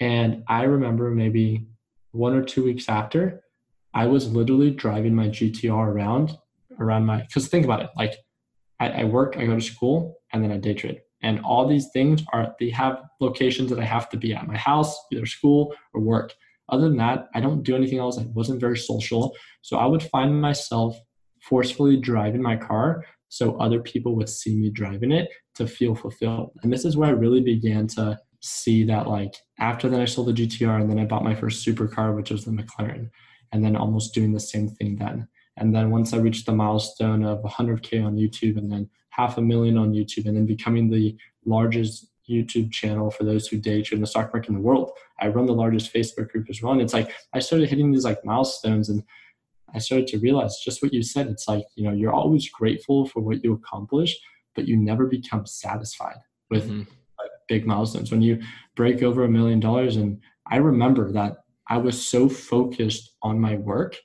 And 0.00 0.42
I 0.48 0.62
remember 0.62 1.10
maybe 1.10 1.66
one 2.12 2.34
or 2.34 2.42
two 2.42 2.64
weeks 2.64 2.88
after, 2.88 3.42
I 3.94 4.06
was 4.06 4.32
literally 4.32 4.70
driving 4.70 5.14
my 5.14 5.28
GTR 5.28 5.88
around 5.88 6.38
around 6.80 7.04
my 7.04 7.22
because 7.22 7.48
think 7.48 7.66
about 7.66 7.82
it, 7.82 7.90
like 7.96 8.14
I, 8.80 9.02
I 9.02 9.04
work, 9.04 9.36
I 9.36 9.44
go 9.44 9.54
to 9.54 9.60
school, 9.60 10.16
and 10.32 10.42
then 10.42 10.50
I 10.50 10.56
day 10.56 10.72
trade. 10.72 11.02
And 11.22 11.40
all 11.44 11.66
these 11.66 11.88
things 11.92 12.22
are 12.32 12.54
they 12.58 12.70
have 12.70 13.02
locations 13.20 13.70
that 13.70 13.78
I 13.78 13.84
have 13.84 14.08
to 14.10 14.16
be 14.16 14.34
at 14.34 14.46
my 14.46 14.56
house, 14.56 14.96
either 15.12 15.26
school 15.26 15.74
or 15.94 16.00
work. 16.00 16.34
Other 16.68 16.88
than 16.88 16.96
that, 16.98 17.28
I 17.34 17.40
don't 17.40 17.62
do 17.62 17.76
anything 17.76 17.98
else. 17.98 18.18
I 18.18 18.26
wasn't 18.32 18.60
very 18.60 18.78
social. 18.78 19.34
So 19.62 19.76
I 19.76 19.86
would 19.86 20.02
find 20.02 20.40
myself 20.40 20.98
forcefully 21.40 21.96
driving 21.96 22.42
my 22.42 22.56
car 22.56 23.04
so 23.28 23.56
other 23.56 23.80
people 23.80 24.14
would 24.14 24.28
see 24.28 24.54
me 24.54 24.70
driving 24.70 25.10
it 25.10 25.30
to 25.54 25.66
feel 25.66 25.94
fulfilled. 25.94 26.50
And 26.62 26.72
this 26.72 26.84
is 26.84 26.96
where 26.96 27.08
I 27.08 27.12
really 27.12 27.40
began 27.40 27.86
to 27.88 28.18
see 28.40 28.84
that 28.84 29.08
like 29.08 29.34
after 29.58 29.88
then 29.88 30.00
I 30.00 30.04
sold 30.04 30.28
the 30.28 30.32
GTR 30.32 30.80
and 30.80 30.90
then 30.90 30.98
I 30.98 31.04
bought 31.04 31.24
my 31.24 31.34
first 31.34 31.66
supercar, 31.66 32.14
which 32.14 32.30
was 32.30 32.44
the 32.44 32.50
McLaren, 32.50 33.08
and 33.52 33.64
then 33.64 33.76
almost 33.76 34.12
doing 34.12 34.32
the 34.32 34.40
same 34.40 34.68
thing 34.68 34.96
then. 34.96 35.28
And 35.56 35.74
then 35.74 35.90
once 35.90 36.12
I 36.12 36.18
reached 36.18 36.46
the 36.46 36.52
milestone 36.52 37.24
of 37.24 37.42
100K 37.42 38.04
on 38.04 38.16
YouTube 38.16 38.56
and 38.56 38.70
then 38.70 38.88
half 39.10 39.36
a 39.36 39.42
million 39.42 39.76
on 39.76 39.92
YouTube 39.92 40.26
and 40.26 40.36
then 40.36 40.46
becoming 40.46 40.90
the 40.90 41.16
largest 41.44 42.06
YouTube 42.28 42.72
channel 42.72 43.10
for 43.10 43.24
those 43.24 43.46
who 43.46 43.58
day 43.58 43.82
trade 43.82 43.96
in 43.96 44.00
the 44.00 44.06
stock 44.06 44.32
market 44.32 44.48
in 44.48 44.54
the 44.54 44.60
world. 44.60 44.92
I 45.20 45.28
run 45.28 45.46
the 45.46 45.52
largest 45.52 45.92
Facebook 45.92 46.30
group 46.30 46.48
as 46.48 46.62
well. 46.62 46.72
And 46.72 46.80
it's 46.80 46.94
like 46.94 47.12
I 47.34 47.40
started 47.40 47.68
hitting 47.68 47.92
these 47.92 48.04
like 48.04 48.24
milestones 48.24 48.88
and 48.88 49.02
I 49.74 49.78
started 49.78 50.06
to 50.08 50.18
realize 50.18 50.58
just 50.64 50.82
what 50.82 50.92
you 50.92 51.02
said. 51.02 51.26
It's 51.28 51.48
like, 51.48 51.64
you 51.76 51.84
know, 51.84 51.94
you're 51.94 52.12
always 52.12 52.48
grateful 52.48 53.06
for 53.06 53.20
what 53.20 53.42
you 53.42 53.52
accomplish, 53.52 54.18
but 54.54 54.68
you 54.68 54.76
never 54.76 55.06
become 55.06 55.46
satisfied 55.46 56.18
with 56.50 56.68
mm-hmm. 56.68 56.82
big 57.48 57.66
milestones. 57.66 58.10
When 58.10 58.22
you 58.22 58.42
break 58.76 59.02
over 59.02 59.24
a 59.24 59.28
million 59.28 59.60
dollars, 59.60 59.96
and 59.96 60.20
I 60.46 60.56
remember 60.56 61.10
that 61.12 61.38
I 61.68 61.78
was 61.78 62.06
so 62.06 62.28
focused 62.28 63.16
on 63.22 63.40
my 63.40 63.56
work 63.56 63.96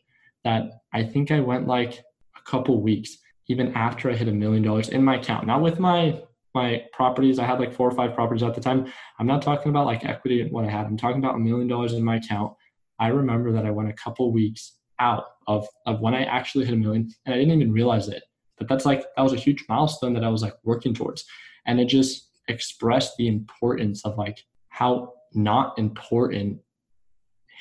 that 0.47 0.61
I 0.93 1.03
think 1.03 1.31
I 1.31 1.41
went 1.41 1.67
like 1.67 1.93
a 2.39 2.41
couple 2.49 2.81
weeks, 2.81 3.17
even 3.47 3.73
after 3.73 4.09
I 4.09 4.15
hit 4.15 4.27
a 4.29 4.31
million 4.43 4.63
dollars 4.63 4.89
in 4.89 5.03
my 5.03 5.15
account, 5.17 5.45
Now 5.45 5.59
with 5.59 5.79
my 5.79 6.21
my 6.55 6.83
properties. 6.91 7.37
I 7.37 7.45
had 7.45 7.59
like 7.59 7.73
four 7.73 7.87
or 7.87 7.95
five 7.95 8.15
properties 8.15 8.41
at 8.41 8.55
the 8.55 8.61
time. 8.61 8.91
I'm 9.19 9.27
not 9.27 9.43
talking 9.43 9.69
about 9.69 9.85
like 9.85 10.03
equity 10.03 10.41
and 10.41 10.51
what 10.51 10.65
I 10.65 10.69
had. 10.69 10.87
I'm 10.87 10.97
talking 10.97 11.19
about 11.23 11.35
a 11.35 11.39
million 11.39 11.67
dollars 11.67 11.93
in 11.93 12.03
my 12.03 12.15
account. 12.15 12.53
I 12.99 13.09
remember 13.09 13.51
that 13.51 13.65
I 13.65 13.69
went 13.69 13.89
a 13.89 13.93
couple 13.93 14.31
weeks 14.31 14.77
out 14.97 15.25
of, 15.45 15.67
of 15.85 15.99
when 15.99 16.15
I 16.15 16.23
actually 16.23 16.65
hit 16.65 16.73
a 16.73 16.77
million 16.77 17.03
and 17.25 17.35
I 17.35 17.37
didn't 17.37 17.53
even 17.53 17.71
realize 17.71 18.07
it. 18.07 18.23
But 18.57 18.67
that's 18.67 18.85
like, 18.85 19.01
that 19.15 19.21
was 19.21 19.33
a 19.33 19.43
huge 19.45 19.65
milestone 19.69 20.13
that 20.13 20.23
I 20.23 20.29
was 20.29 20.41
like 20.41 20.55
working 20.63 20.95
towards. 20.95 21.23
And 21.67 21.79
it 21.79 21.85
just 21.85 22.27
expressed 22.47 23.13
the 23.17 23.27
importance 23.27 24.03
of 24.03 24.17
like 24.17 24.39
how 24.69 25.13
not 25.35 25.77
important 25.77 26.59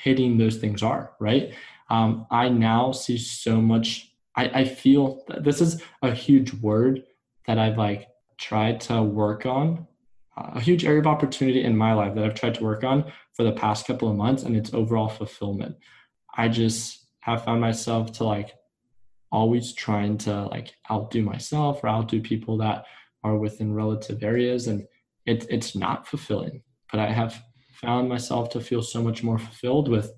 hitting 0.03 0.39
those 0.39 0.57
things 0.57 0.83
are, 0.83 1.13
right? 1.21 1.53
Um, 1.89 2.27
I 2.31 2.49
now 2.49 2.93
see 2.93 3.19
so 3.19 3.61
much, 3.61 4.13
I, 4.35 4.61
I 4.61 4.65
feel 4.65 5.25
this 5.41 5.61
is 5.61 5.83
a 6.03 6.13
huge 6.13 6.53
word 6.55 7.05
that 7.47 7.59
I've 7.59 7.79
like 7.79 8.09
tried 8.39 8.81
to 8.83 9.03
work 9.03 9.47
on, 9.47 9.87
uh, 10.37 10.53
a 10.55 10.61
huge 10.61 10.85
area 10.85 11.01
of 11.01 11.07
opportunity 11.07 11.63
in 11.63 11.77
my 11.77 11.93
life 11.93 12.15
that 12.15 12.25
I've 12.25 12.35
tried 12.35 12.55
to 12.57 12.65
work 12.65 12.85
on 12.85 13.11
for 13.35 13.45
the 13.45 13.53
past 13.53 13.87
couple 13.87 14.11
of 14.11 14.17
months, 14.17 14.43
and 14.43 14.57
it's 14.57 14.75
overall 14.75 15.09
fulfillment. 15.09 15.77
I 16.37 16.49
just 16.49 17.07
have 17.21 17.45
found 17.45 17.61
myself 17.61 18.13
to 18.13 18.25
like 18.25 18.53
always 19.33 19.73
trying 19.73 20.17
to 20.17 20.47
like 20.47 20.75
outdo 20.91 21.23
myself 21.23 21.83
or 21.83 21.89
outdo 21.89 22.21
people 22.21 22.57
that 22.59 22.85
are 23.25 23.37
within 23.37 23.75
relative 23.75 24.23
areas 24.23 24.69
and 24.69 24.87
it, 25.27 25.47
it's 25.51 25.75
not 25.75 26.07
fulfilling 26.07 26.63
but 26.91 27.01
i 27.01 27.07
have 27.07 27.43
found 27.73 28.09
myself 28.09 28.49
to 28.49 28.61
feel 28.61 28.83
so 28.83 29.03
much 29.03 29.23
more 29.23 29.39
fulfilled 29.39 29.89
with 29.89 30.13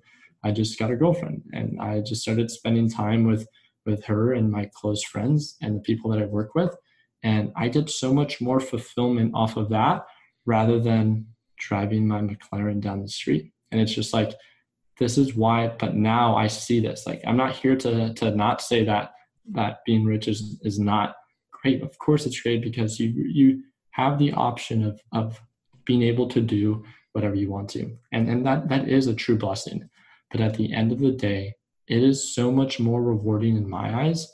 i 0.44 0.50
just 0.50 0.78
got 0.78 0.90
a 0.90 0.96
girlfriend 0.96 1.42
and 1.52 1.80
i 1.80 2.00
just 2.00 2.22
started 2.22 2.50
spending 2.50 2.90
time 2.90 3.24
with 3.24 3.46
with 3.86 4.04
her 4.04 4.32
and 4.34 4.50
my 4.50 4.68
close 4.74 5.02
friends 5.02 5.56
and 5.62 5.76
the 5.76 5.80
people 5.80 6.10
that 6.10 6.22
i 6.22 6.26
work 6.26 6.54
with 6.54 6.74
and 7.22 7.52
i 7.56 7.68
get 7.68 7.90
so 7.90 8.12
much 8.12 8.40
more 8.40 8.60
fulfillment 8.60 9.32
off 9.34 9.56
of 9.56 9.68
that 9.68 10.04
rather 10.46 10.80
than 10.80 11.26
driving 11.58 12.06
my 12.06 12.20
mclaren 12.20 12.80
down 12.80 13.02
the 13.02 13.08
street. 13.08 13.52
And 13.70 13.80
it's 13.80 13.94
just 13.94 14.14
like 14.14 14.32
this 14.98 15.18
is 15.18 15.34
why 15.34 15.68
but 15.78 15.94
now 15.94 16.36
i 16.36 16.46
see 16.46 16.80
this. 16.80 17.06
Like 17.06 17.22
i'm 17.26 17.36
not 17.36 17.54
here 17.54 17.76
to 17.76 18.14
to 18.14 18.34
not 18.34 18.62
say 18.62 18.84
that 18.84 19.12
that 19.52 19.78
being 19.84 20.04
rich 20.04 20.28
is 20.28 20.58
is 20.62 20.78
not 20.78 21.16
great. 21.50 21.82
Of 21.82 21.98
course 21.98 22.26
it's 22.26 22.40
great 22.40 22.62
because 22.62 22.98
you 22.98 23.08
you 23.10 23.62
have 23.90 24.18
the 24.18 24.32
option 24.32 24.84
of 24.84 25.00
of 25.12 25.40
being 25.84 26.02
able 26.02 26.28
to 26.28 26.40
do 26.40 26.84
whatever 27.12 27.34
you 27.34 27.50
want 27.50 27.68
to. 27.70 27.96
And 28.12 28.28
and 28.28 28.46
that 28.46 28.68
that 28.68 28.88
is 28.88 29.06
a 29.06 29.14
true 29.14 29.36
blessing 29.36 29.88
but 30.30 30.40
at 30.40 30.54
the 30.54 30.72
end 30.72 30.92
of 30.92 30.98
the 30.98 31.12
day 31.12 31.54
it 31.86 32.02
is 32.02 32.34
so 32.34 32.52
much 32.52 32.78
more 32.78 33.02
rewarding 33.02 33.56
in 33.56 33.68
my 33.68 34.06
eyes 34.06 34.32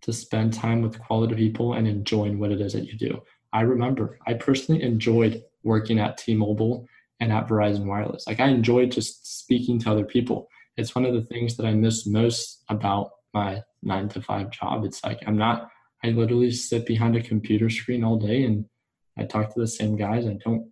to 0.00 0.12
spend 0.12 0.52
time 0.52 0.82
with 0.82 1.00
quality 1.00 1.34
people 1.34 1.74
and 1.74 1.86
enjoying 1.86 2.38
what 2.38 2.52
it 2.52 2.60
is 2.60 2.72
that 2.72 2.86
you 2.86 2.96
do 2.96 3.20
i 3.52 3.60
remember 3.60 4.18
i 4.26 4.34
personally 4.34 4.82
enjoyed 4.82 5.42
working 5.62 5.98
at 5.98 6.18
t-mobile 6.18 6.86
and 7.20 7.32
at 7.32 7.48
Verizon 7.48 7.86
Wireless. 7.86 8.26
Like 8.26 8.40
I 8.40 8.48
enjoyed 8.48 8.92
just 8.92 9.38
speaking 9.38 9.78
to 9.80 9.90
other 9.90 10.04
people. 10.04 10.48
It's 10.76 10.94
one 10.94 11.04
of 11.04 11.14
the 11.14 11.22
things 11.22 11.56
that 11.56 11.66
I 11.66 11.72
miss 11.72 12.06
most 12.06 12.64
about 12.68 13.10
my 13.32 13.62
nine 13.82 14.08
to 14.10 14.20
five 14.20 14.50
job. 14.50 14.84
It's 14.84 15.02
like 15.04 15.20
I'm 15.26 15.38
not, 15.38 15.70
I 16.02 16.08
literally 16.08 16.50
sit 16.50 16.86
behind 16.86 17.16
a 17.16 17.22
computer 17.22 17.70
screen 17.70 18.04
all 18.04 18.18
day 18.18 18.44
and 18.44 18.66
I 19.16 19.24
talk 19.24 19.52
to 19.54 19.60
the 19.60 19.66
same 19.66 19.96
guys. 19.96 20.26
I 20.26 20.38
don't 20.44 20.70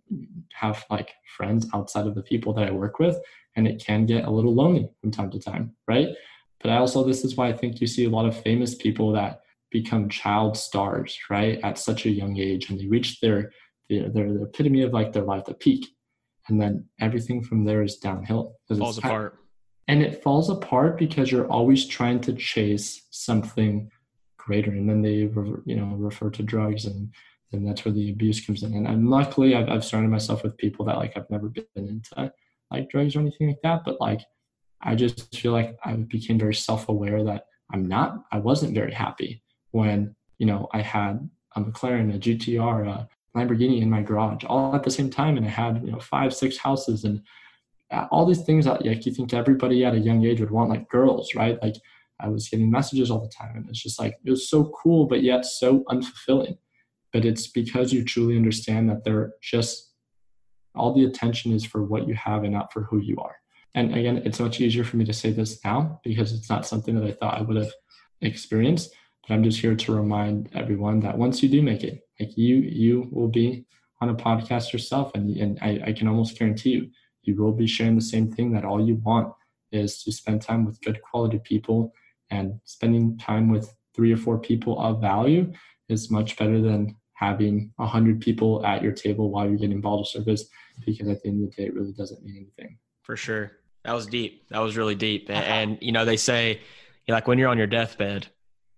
have 0.53 0.83
like 0.89 1.13
friends 1.37 1.67
outside 1.73 2.07
of 2.07 2.15
the 2.15 2.23
people 2.23 2.53
that 2.53 2.67
I 2.67 2.71
work 2.71 2.99
with. 2.99 3.17
And 3.55 3.67
it 3.67 3.83
can 3.83 4.05
get 4.05 4.25
a 4.25 4.31
little 4.31 4.53
lonely 4.53 4.89
from 4.99 5.11
time 5.11 5.31
to 5.31 5.39
time, 5.39 5.75
right? 5.87 6.09
But 6.61 6.71
I 6.71 6.77
also, 6.77 7.03
this 7.03 7.23
is 7.23 7.35
why 7.35 7.49
I 7.49 7.53
think 7.53 7.79
you 7.79 7.87
see 7.87 8.05
a 8.05 8.09
lot 8.09 8.25
of 8.25 8.35
famous 8.41 8.75
people 8.75 9.11
that 9.13 9.41
become 9.69 10.09
child 10.09 10.57
stars, 10.57 11.17
right? 11.29 11.59
At 11.63 11.77
such 11.77 12.05
a 12.05 12.09
young 12.09 12.37
age 12.37 12.69
and 12.69 12.79
they 12.79 12.87
reach 12.87 13.19
their, 13.19 13.51
their, 13.89 14.09
their, 14.09 14.33
the 14.33 14.43
epitome 14.43 14.81
of 14.81 14.93
like 14.93 15.13
their 15.13 15.23
life, 15.23 15.45
the 15.45 15.53
peak 15.53 15.87
and 16.49 16.61
then 16.61 16.85
everything 16.99 17.43
from 17.43 17.63
there 17.63 17.83
is 17.83 17.97
downhill. 17.97 18.55
Falls 18.77 18.97
apart. 18.97 19.39
and 19.87 20.01
it 20.01 20.21
falls 20.23 20.49
apart 20.49 20.97
because 20.97 21.31
you're 21.31 21.49
always 21.49 21.87
trying 21.87 22.19
to 22.21 22.33
chase 22.33 23.07
something 23.11 23.89
greater, 24.37 24.71
and 24.71 24.89
then 24.89 25.01
they 25.01 25.29
you 25.65 25.75
know 25.75 25.95
refer 25.95 26.29
to 26.31 26.43
drugs, 26.43 26.85
and 26.85 27.13
then 27.53 27.63
that's 27.63 27.85
where 27.85 27.93
the 27.93 28.09
abuse 28.11 28.45
comes 28.45 28.63
in. 28.63 28.73
And, 28.73 28.87
and 28.87 29.09
luckily, 29.09 29.55
I've, 29.55 29.69
I've 29.69 29.85
surrounded 29.85 30.09
myself 30.09 30.43
with 30.43 30.57
people 30.57 30.85
that 30.85 30.97
like 30.97 31.13
I've 31.15 31.29
never 31.29 31.49
been 31.49 31.65
into 31.75 32.31
like 32.71 32.89
drugs 32.89 33.15
or 33.15 33.19
anything 33.19 33.47
like 33.47 33.61
that, 33.63 33.83
but 33.85 34.01
like 34.01 34.21
I 34.81 34.95
just 34.95 35.35
feel 35.35 35.51
like 35.51 35.77
I 35.85 35.93
became 35.93 36.39
very 36.39 36.55
self-aware 36.55 37.23
that 37.23 37.45
I'm 37.71 37.85
not, 37.85 38.23
I 38.31 38.39
wasn't 38.39 38.73
very 38.73 38.93
happy 38.93 39.43
when 39.71 40.15
you 40.39 40.45
know 40.45 40.67
I 40.73 40.81
had 40.81 41.29
a 41.55 41.61
McLaren, 41.61 42.15
a 42.15 42.19
GTR, 42.19 42.87
a 42.87 43.07
Lamborghini 43.35 43.81
in 43.81 43.89
my 43.89 44.01
garage 44.01 44.43
all 44.45 44.75
at 44.75 44.83
the 44.83 44.91
same 44.91 45.09
time. 45.09 45.37
And 45.37 45.45
I 45.45 45.49
had, 45.49 45.83
you 45.83 45.91
know, 45.91 45.99
five, 45.99 46.33
six 46.33 46.57
houses 46.57 47.03
and 47.03 47.21
uh, 47.91 48.07
all 48.11 48.25
these 48.25 48.43
things 48.43 48.65
that 48.65 48.85
like 48.85 49.05
you 49.05 49.13
think 49.13 49.33
everybody 49.33 49.83
at 49.85 49.93
a 49.93 49.99
young 49.99 50.25
age 50.25 50.39
would 50.39 50.51
want, 50.51 50.69
like 50.69 50.89
girls, 50.89 51.35
right? 51.35 51.61
Like 51.61 51.75
I 52.19 52.27
was 52.27 52.49
getting 52.49 52.71
messages 52.71 53.09
all 53.09 53.21
the 53.21 53.29
time. 53.29 53.55
And 53.55 53.69
it's 53.69 53.81
just 53.81 53.99
like, 53.99 54.17
it 54.23 54.29
was 54.29 54.49
so 54.49 54.71
cool, 54.81 55.05
but 55.05 55.23
yet 55.23 55.45
so 55.45 55.83
unfulfilling. 55.89 56.57
But 57.13 57.25
it's 57.25 57.47
because 57.47 57.93
you 57.93 58.03
truly 58.03 58.35
understand 58.35 58.89
that 58.89 59.03
they're 59.03 59.33
just 59.41 59.91
all 60.75 60.93
the 60.93 61.05
attention 61.05 61.53
is 61.53 61.63
for 61.63 61.83
what 61.83 62.07
you 62.07 62.15
have 62.15 62.43
and 62.43 62.53
not 62.53 62.73
for 62.73 62.83
who 62.83 62.97
you 62.97 63.15
are. 63.17 63.35
And 63.75 63.95
again, 63.95 64.21
it's 64.25 64.39
much 64.39 64.59
easier 64.59 64.83
for 64.83 64.97
me 64.97 65.05
to 65.05 65.13
say 65.13 65.31
this 65.31 65.63
now 65.63 65.99
because 66.03 66.33
it's 66.33 66.49
not 66.49 66.65
something 66.65 66.95
that 66.95 67.07
I 67.07 67.11
thought 67.11 67.37
I 67.37 67.41
would 67.41 67.57
have 67.57 67.71
experienced. 68.21 68.93
But 69.27 69.33
I'm 69.33 69.43
just 69.43 69.59
here 69.59 69.75
to 69.75 69.95
remind 69.95 70.49
everyone 70.53 70.99
that 71.01 71.17
once 71.17 71.41
you 71.41 71.49
do 71.49 71.61
make 71.61 71.83
it, 71.83 72.01
like 72.19 72.37
you, 72.37 72.57
you 72.57 73.07
will 73.11 73.29
be 73.29 73.65
on 74.01 74.09
a 74.09 74.15
podcast 74.15 74.73
yourself, 74.73 75.11
and 75.15 75.35
and 75.37 75.57
I, 75.61 75.81
I 75.87 75.93
can 75.93 76.07
almost 76.07 76.37
guarantee 76.37 76.71
you, 76.71 76.89
you 77.21 77.35
will 77.35 77.53
be 77.53 77.67
sharing 77.67 77.95
the 77.95 78.01
same 78.01 78.31
thing. 78.31 78.51
That 78.51 78.65
all 78.65 78.85
you 78.85 78.95
want 78.95 79.33
is 79.71 80.03
to 80.03 80.11
spend 80.11 80.41
time 80.41 80.65
with 80.65 80.81
good 80.81 81.01
quality 81.01 81.39
people, 81.39 81.93
and 82.29 82.59
spending 82.65 83.17
time 83.17 83.49
with 83.49 83.73
three 83.95 84.11
or 84.11 84.17
four 84.17 84.39
people 84.39 84.77
of 84.79 84.99
value 84.99 85.53
is 85.87 86.11
much 86.11 86.35
better 86.35 86.59
than 86.61 86.95
having 87.13 87.71
a 87.79 87.85
hundred 87.85 88.19
people 88.21 88.65
at 88.65 88.81
your 88.81 88.91
table 88.91 89.29
while 89.29 89.47
you're 89.47 89.57
getting 89.57 89.81
bottle 89.81 90.05
service 90.05 90.45
because 90.85 91.07
at 91.07 91.21
the 91.21 91.29
end 91.29 91.43
of 91.43 91.49
the 91.49 91.55
day 91.55 91.67
it 91.67 91.73
really 91.73 91.93
doesn't 91.93 92.23
mean 92.23 92.35
anything 92.35 92.77
for 93.03 93.15
sure 93.15 93.51
that 93.85 93.93
was 93.93 94.05
deep 94.07 94.47
that 94.49 94.59
was 94.59 94.75
really 94.75 94.95
deep 94.95 95.29
and, 95.29 95.45
and 95.45 95.77
you 95.81 95.91
know 95.91 96.05
they 96.05 96.17
say 96.17 96.59
like 97.07 97.27
when 97.27 97.37
you're 97.37 97.49
on 97.49 97.57
your 97.57 97.67
deathbed 97.67 98.27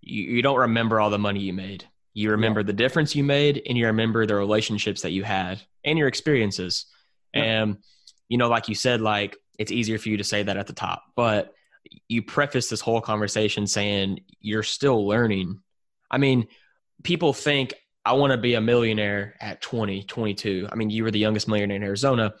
you, 0.06 0.22
you 0.22 0.42
don't 0.42 0.58
remember 0.58 1.00
all 1.00 1.10
the 1.10 1.18
money 1.18 1.40
you 1.40 1.52
made. 1.52 1.84
You 2.14 2.30
remember 2.30 2.60
yeah. 2.60 2.66
the 2.66 2.72
difference 2.72 3.14
you 3.14 3.24
made 3.24 3.62
and 3.66 3.76
you 3.76 3.86
remember 3.86 4.24
the 4.24 4.36
relationships 4.36 5.02
that 5.02 5.10
you 5.10 5.24
had 5.24 5.60
and 5.84 5.98
your 5.98 6.08
experiences. 6.08 6.86
Yeah. 7.34 7.42
And, 7.42 7.78
you 8.28 8.38
know, 8.38 8.48
like 8.48 8.68
you 8.68 8.74
said, 8.74 9.00
like 9.00 9.36
it's 9.58 9.72
easier 9.72 9.98
for 9.98 10.08
you 10.08 10.16
to 10.16 10.24
say 10.24 10.42
that 10.42 10.56
at 10.56 10.66
the 10.66 10.72
top, 10.72 11.02
but 11.14 11.52
you 12.08 12.22
preface 12.22 12.68
this 12.68 12.80
whole 12.80 13.00
conversation 13.00 13.66
saying 13.66 14.20
you're 14.40 14.62
still 14.62 15.06
learning. 15.06 15.60
I 16.10 16.18
mean, 16.18 16.46
people 17.02 17.32
think 17.32 17.74
I 18.06 18.12
want 18.12 18.30
to 18.30 18.38
be 18.38 18.54
a 18.54 18.60
millionaire 18.60 19.34
at 19.40 19.60
20, 19.60 20.04
22. 20.04 20.68
I 20.70 20.76
mean, 20.76 20.90
you 20.90 21.02
were 21.02 21.10
the 21.10 21.18
youngest 21.18 21.48
millionaire 21.48 21.76
in 21.76 21.82
Arizona, 21.82 22.34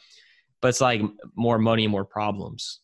but 0.62 0.68
it's 0.68 0.80
like 0.80 1.02
more 1.34 1.58
money, 1.58 1.88
more 1.88 2.04
problems. 2.04 2.78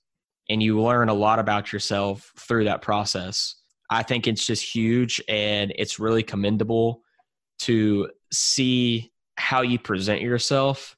And 0.50 0.60
you 0.60 0.82
learn 0.82 1.08
a 1.08 1.14
lot 1.14 1.38
about 1.38 1.72
yourself 1.72 2.32
through 2.36 2.64
that 2.64 2.82
process. 2.82 3.54
I 3.88 4.02
think 4.02 4.26
it's 4.26 4.44
just 4.44 4.64
huge 4.64 5.22
and 5.28 5.72
it's 5.76 6.00
really 6.00 6.24
commendable 6.24 7.02
to 7.60 8.10
see 8.32 9.12
how 9.36 9.62
you 9.62 9.78
present 9.78 10.20
yourself 10.20 10.96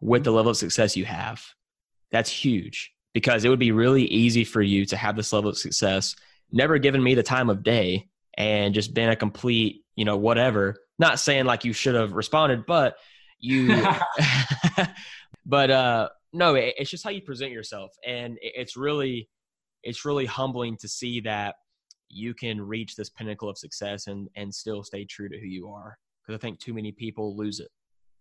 with 0.00 0.22
the 0.22 0.30
level 0.30 0.52
of 0.52 0.56
success 0.56 0.96
you 0.96 1.04
have. 1.04 1.44
That's 2.12 2.30
huge 2.30 2.92
because 3.12 3.44
it 3.44 3.48
would 3.48 3.58
be 3.58 3.72
really 3.72 4.04
easy 4.04 4.44
for 4.44 4.62
you 4.62 4.86
to 4.86 4.96
have 4.96 5.16
this 5.16 5.32
level 5.32 5.50
of 5.50 5.58
success, 5.58 6.14
never 6.52 6.78
given 6.78 7.02
me 7.02 7.16
the 7.16 7.24
time 7.24 7.50
of 7.50 7.64
day 7.64 8.06
and 8.36 8.72
just 8.72 8.94
been 8.94 9.08
a 9.08 9.16
complete, 9.16 9.84
you 9.96 10.04
know, 10.04 10.16
whatever. 10.16 10.76
Not 10.98 11.20
saying 11.20 11.44
like 11.44 11.64
you 11.64 11.72
should 11.72 11.94
have 11.94 12.12
responded, 12.12 12.66
but 12.66 12.96
you, 13.38 13.68
but, 15.46 15.70
uh, 15.70 16.08
no, 16.32 16.54
it's 16.56 16.90
just 16.90 17.04
how 17.04 17.10
you 17.10 17.22
present 17.22 17.52
yourself. 17.52 17.92
And 18.06 18.38
it's 18.42 18.76
really, 18.76 19.28
it's 19.82 20.04
really 20.04 20.26
humbling 20.26 20.76
to 20.78 20.88
see 20.88 21.20
that 21.20 21.54
you 22.10 22.34
can 22.34 22.60
reach 22.60 22.96
this 22.96 23.10
pinnacle 23.10 23.48
of 23.48 23.58
success 23.58 24.06
and 24.06 24.28
and 24.36 24.54
still 24.54 24.82
stay 24.82 25.04
true 25.04 25.28
to 25.28 25.38
who 25.38 25.46
you 25.46 25.68
are. 25.68 25.98
Because 26.22 26.38
i 26.38 26.40
think 26.40 26.58
too 26.58 26.74
many 26.74 26.92
people 26.92 27.36
lose 27.36 27.60
it. 27.60 27.68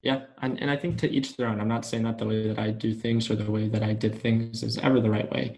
Yeah 0.01 0.21
and, 0.41 0.59
and 0.61 0.69
i 0.69 0.75
think 0.75 0.97
to 0.99 1.09
each 1.09 1.35
their 1.35 1.47
own. 1.47 1.59
I'm 1.59 1.67
not 1.67 1.85
saying 1.85 2.03
that 2.03 2.17
the 2.17 2.25
way 2.25 2.47
that 2.47 2.59
i 2.59 2.71
do 2.71 2.93
things 2.93 3.29
or 3.29 3.35
the 3.35 3.49
way 3.49 3.67
that 3.67 3.83
i 3.83 3.93
did 3.93 4.21
things 4.21 4.63
is 4.63 4.77
ever 4.79 4.99
the 4.99 5.09
right 5.09 5.29
way. 5.31 5.57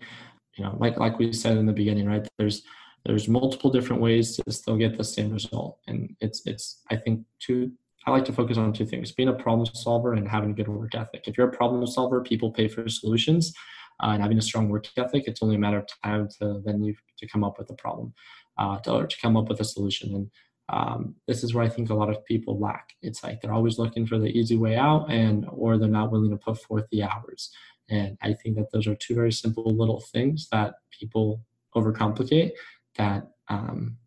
You 0.58 0.66
know 0.66 0.78
like 0.80 0.98
like 0.98 1.18
we 1.18 1.34
said 1.34 1.58
in 1.58 1.66
the 1.66 1.74
beginning 1.74 2.08
right 2.08 2.28
there's 2.38 2.64
there's 3.06 3.28
multiple 3.28 3.72
different 3.72 4.02
ways 4.02 4.36
to 4.36 4.52
still 4.52 4.78
get 4.78 4.98
the 4.98 5.04
same 5.04 5.32
result 5.32 5.80
and 5.88 6.16
it's 6.22 6.42
it's 6.46 6.82
i 6.90 6.96
think 6.96 7.26
two 7.40 7.72
i 8.06 8.12
like 8.12 8.26
to 8.26 8.34
focus 8.34 8.58
on 8.58 8.74
two 8.74 8.86
things 8.86 9.12
being 9.12 9.30
a 9.30 9.34
problem 9.34 9.66
solver 9.74 10.14
and 10.14 10.28
having 10.28 10.52
a 10.52 10.54
good 10.54 10.68
work 10.68 10.94
ethic 10.96 11.24
if 11.28 11.38
you're 11.38 11.50
a 11.50 11.58
problem 11.58 11.86
solver 11.86 12.22
people 12.22 12.52
pay 12.52 12.68
for 12.68 12.88
solutions 12.90 13.54
uh, 14.02 14.12
and 14.12 14.22
having 14.22 14.38
a 14.38 14.42
strong 14.42 14.70
work 14.70 14.88
ethic, 14.98 15.26
it's 15.28 15.44
only 15.44 15.56
a 15.56 15.60
matter 15.60 15.78
of 15.78 15.88
time 16.04 16.28
to 16.40 16.62
then 16.66 16.84
you 16.84 16.96
to 17.18 17.28
come 17.28 17.44
up 17.44 17.58
with 17.58 17.70
a 17.70 17.74
problem, 17.74 18.14
uh, 18.58 18.80
to, 18.80 19.06
to 19.08 19.18
come 19.22 19.36
up 19.36 19.50
with 19.50 19.60
a 19.60 19.66
solution. 19.66 20.16
And 20.16 20.32
um, 20.70 21.16
this 21.28 21.44
is 21.44 21.54
where 21.54 21.66
I 21.66 21.70
think 21.70 21.90
a 21.90 21.96
lot 21.96 22.10
of 22.10 22.24
people 22.26 22.60
lack. 22.60 22.94
It's 23.02 23.24
like 23.24 23.42
they're 23.42 23.54
always 23.54 23.78
looking 23.78 24.06
for 24.06 24.18
the 24.18 24.28
easy 24.28 24.56
way 24.56 24.76
out, 24.76 25.12
and 25.12 25.46
or 25.50 25.78
they're 25.78 25.90
not 25.90 26.12
willing 26.12 26.30
to 26.32 26.38
put 26.38 26.62
forth 26.62 26.86
the 26.92 27.04
hours. 27.04 27.52
And 27.90 28.18
I 28.22 28.34
think 28.34 28.56
that 28.56 28.72
those 28.72 28.88
are 28.88 28.96
two 28.96 29.16
very 29.16 29.32
simple 29.32 29.66
little 29.66 30.00
things 30.00 30.48
that 30.52 30.76
people 30.98 31.42
overcomplicate. 31.76 32.52
That 32.98 33.28
um, 33.50 33.98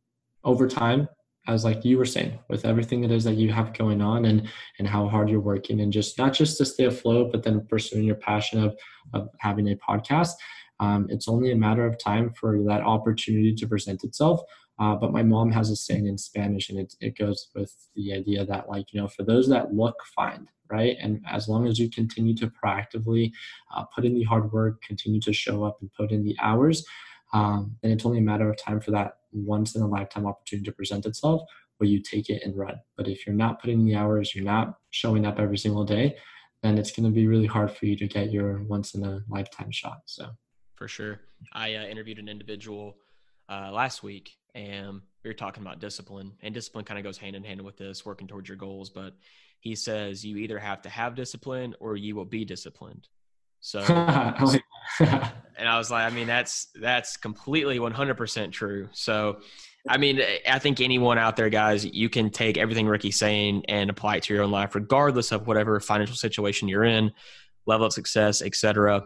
over 0.44 0.68
time 0.68 1.08
as 1.48 1.64
like 1.64 1.84
you 1.84 1.98
were 1.98 2.04
saying 2.04 2.38
with 2.48 2.64
everything 2.64 3.02
it 3.02 3.10
is 3.10 3.24
that 3.24 3.34
you 3.34 3.50
have 3.50 3.76
going 3.76 4.00
on 4.00 4.26
and 4.26 4.48
and 4.78 4.86
how 4.86 5.08
hard 5.08 5.28
you're 5.28 5.40
working 5.40 5.80
and 5.80 5.92
just 5.92 6.16
not 6.18 6.32
just 6.32 6.56
to 6.56 6.64
stay 6.64 6.84
afloat 6.84 7.32
but 7.32 7.42
then 7.42 7.66
pursuing 7.66 8.04
your 8.04 8.14
passion 8.14 8.62
of 8.62 8.76
of 9.12 9.28
having 9.38 9.68
a 9.68 9.76
podcast. 9.76 10.32
Um, 10.80 11.06
it's 11.10 11.28
only 11.28 11.52
a 11.52 11.56
matter 11.56 11.86
of 11.86 11.98
time 11.98 12.32
for 12.32 12.62
that 12.64 12.82
opportunity 12.82 13.54
to 13.54 13.66
present 13.66 14.04
itself. 14.04 14.40
Uh, 14.78 14.96
but 14.96 15.12
my 15.12 15.22
mom 15.22 15.52
has 15.52 15.70
a 15.70 15.76
saying 15.76 16.06
in 16.06 16.16
spanish 16.16 16.70
and 16.70 16.78
it, 16.78 16.94
it 17.00 17.16
goes 17.18 17.48
with 17.54 17.72
the 17.94 18.12
idea 18.12 18.44
that 18.44 18.68
like 18.68 18.92
you 18.92 19.00
know 19.00 19.06
for 19.06 19.22
those 19.22 19.48
that 19.48 19.74
look 19.74 19.96
find 20.16 20.48
right? 20.70 20.96
And 21.02 21.20
as 21.30 21.48
long 21.48 21.66
as 21.66 21.78
you 21.78 21.90
continue 21.90 22.34
to 22.36 22.50
proactively 22.50 23.30
uh, 23.76 23.84
put 23.94 24.06
in 24.06 24.14
the 24.14 24.22
hard 24.22 24.50
work 24.52 24.80
continue 24.80 25.20
to 25.20 25.32
show 25.32 25.64
up 25.64 25.76
and 25.82 25.92
put 25.92 26.10
in 26.10 26.24
the 26.24 26.34
hours 26.40 26.82
um, 27.32 27.76
then 27.82 27.92
it's 27.92 28.04
only 28.04 28.18
a 28.18 28.22
matter 28.22 28.50
of 28.50 28.56
time 28.56 28.80
for 28.80 28.90
that 28.90 29.18
once 29.32 29.74
in 29.74 29.82
a 29.82 29.86
lifetime 29.86 30.26
opportunity 30.26 30.64
to 30.64 30.72
present 30.72 31.06
itself 31.06 31.42
where 31.78 31.88
you 31.88 32.00
take 32.00 32.28
it 32.28 32.42
and 32.44 32.56
run. 32.56 32.78
But 32.96 33.08
if 33.08 33.26
you're 33.26 33.34
not 33.34 33.60
putting 33.60 33.80
in 33.80 33.86
the 33.86 33.96
hours, 33.96 34.34
you're 34.34 34.44
not 34.44 34.78
showing 34.90 35.26
up 35.26 35.38
every 35.38 35.58
single 35.58 35.84
day, 35.84 36.16
then 36.62 36.78
it's 36.78 36.92
going 36.92 37.06
to 37.06 37.10
be 37.10 37.26
really 37.26 37.46
hard 37.46 37.72
for 37.72 37.86
you 37.86 37.96
to 37.96 38.06
get 38.06 38.30
your 38.30 38.62
once 38.64 38.94
in 38.94 39.04
a 39.04 39.20
lifetime 39.28 39.70
shot. 39.70 40.02
So, 40.06 40.28
for 40.76 40.86
sure. 40.86 41.20
I 41.52 41.74
uh, 41.74 41.84
interviewed 41.84 42.18
an 42.18 42.28
individual 42.28 42.96
uh, 43.48 43.70
last 43.72 44.02
week 44.02 44.30
and 44.54 45.00
we 45.24 45.30
were 45.30 45.34
talking 45.34 45.62
about 45.62 45.80
discipline, 45.80 46.32
and 46.42 46.52
discipline 46.52 46.84
kind 46.84 46.98
of 46.98 47.04
goes 47.04 47.16
hand 47.16 47.36
in 47.36 47.44
hand 47.44 47.62
with 47.62 47.76
this, 47.76 48.04
working 48.04 48.26
towards 48.26 48.48
your 48.48 48.56
goals. 48.56 48.90
But 48.90 49.14
he 49.60 49.74
says 49.74 50.24
you 50.24 50.36
either 50.36 50.58
have 50.58 50.82
to 50.82 50.88
have 50.88 51.14
discipline 51.14 51.74
or 51.80 51.96
you 51.96 52.14
will 52.14 52.24
be 52.24 52.44
disciplined. 52.44 53.08
So, 53.60 53.80
and 55.58 55.68
I 55.68 55.78
was 55.78 55.90
like, 55.90 56.10
I 56.10 56.14
mean, 56.14 56.26
that's 56.26 56.68
that's 56.74 57.16
completely 57.16 57.78
100% 57.78 58.52
true. 58.52 58.88
So, 58.92 59.40
I 59.88 59.96
mean, 59.96 60.20
I 60.48 60.58
think 60.58 60.80
anyone 60.80 61.18
out 61.18 61.36
there, 61.36 61.50
guys, 61.50 61.84
you 61.84 62.08
can 62.08 62.30
take 62.30 62.56
everything 62.56 62.86
Ricky's 62.86 63.16
saying 63.16 63.64
and 63.68 63.90
apply 63.90 64.16
it 64.16 64.22
to 64.24 64.34
your 64.34 64.42
own 64.42 64.50
life, 64.50 64.74
regardless 64.74 65.32
of 65.32 65.46
whatever 65.46 65.78
financial 65.80 66.16
situation 66.16 66.68
you're 66.68 66.84
in, 66.84 67.12
level 67.66 67.86
of 67.86 67.92
success, 67.92 68.42
etc. 68.42 69.02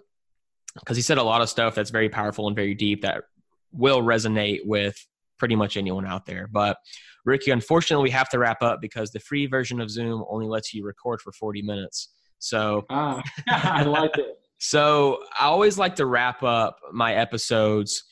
Because 0.75 0.97
he 0.97 1.03
said 1.03 1.19
a 1.19 1.23
lot 1.23 1.41
of 1.41 1.49
stuff 1.49 1.75
that's 1.75 1.91
very 1.91 2.09
powerful 2.09 2.47
and 2.47 2.55
very 2.55 2.75
deep 2.75 3.03
that 3.03 3.25
will 3.73 4.03
resonate 4.03 4.61
with 4.65 4.97
pretty 5.39 5.57
much 5.57 5.77
anyone 5.77 6.07
out 6.07 6.27
there. 6.27 6.49
But 6.51 6.79
Ricky, 7.25 7.51
unfortunately, 7.51 8.05
we 8.05 8.11
have 8.11 8.29
to 8.31 8.39
wrap 8.39 8.63
up 8.63 8.81
because 8.81 9.11
the 9.11 9.21
free 9.21 9.47
version 9.47 9.81
of 9.81 9.91
Zoom 9.91 10.25
only 10.31 10.47
lets 10.47 10.73
you 10.73 10.85
record 10.85 11.21
for 11.21 11.33
40 11.33 11.63
minutes. 11.63 12.11
So 12.39 12.85
ah, 12.91 13.23
I 13.49 13.83
like 13.83 14.17
it. 14.19 14.39
So 14.59 15.21
I 15.39 15.47
always 15.47 15.79
like 15.79 15.97
to 15.97 16.07
wrap 16.07 16.43
up 16.43 16.79
my 16.93 17.15
episodes, 17.15 18.05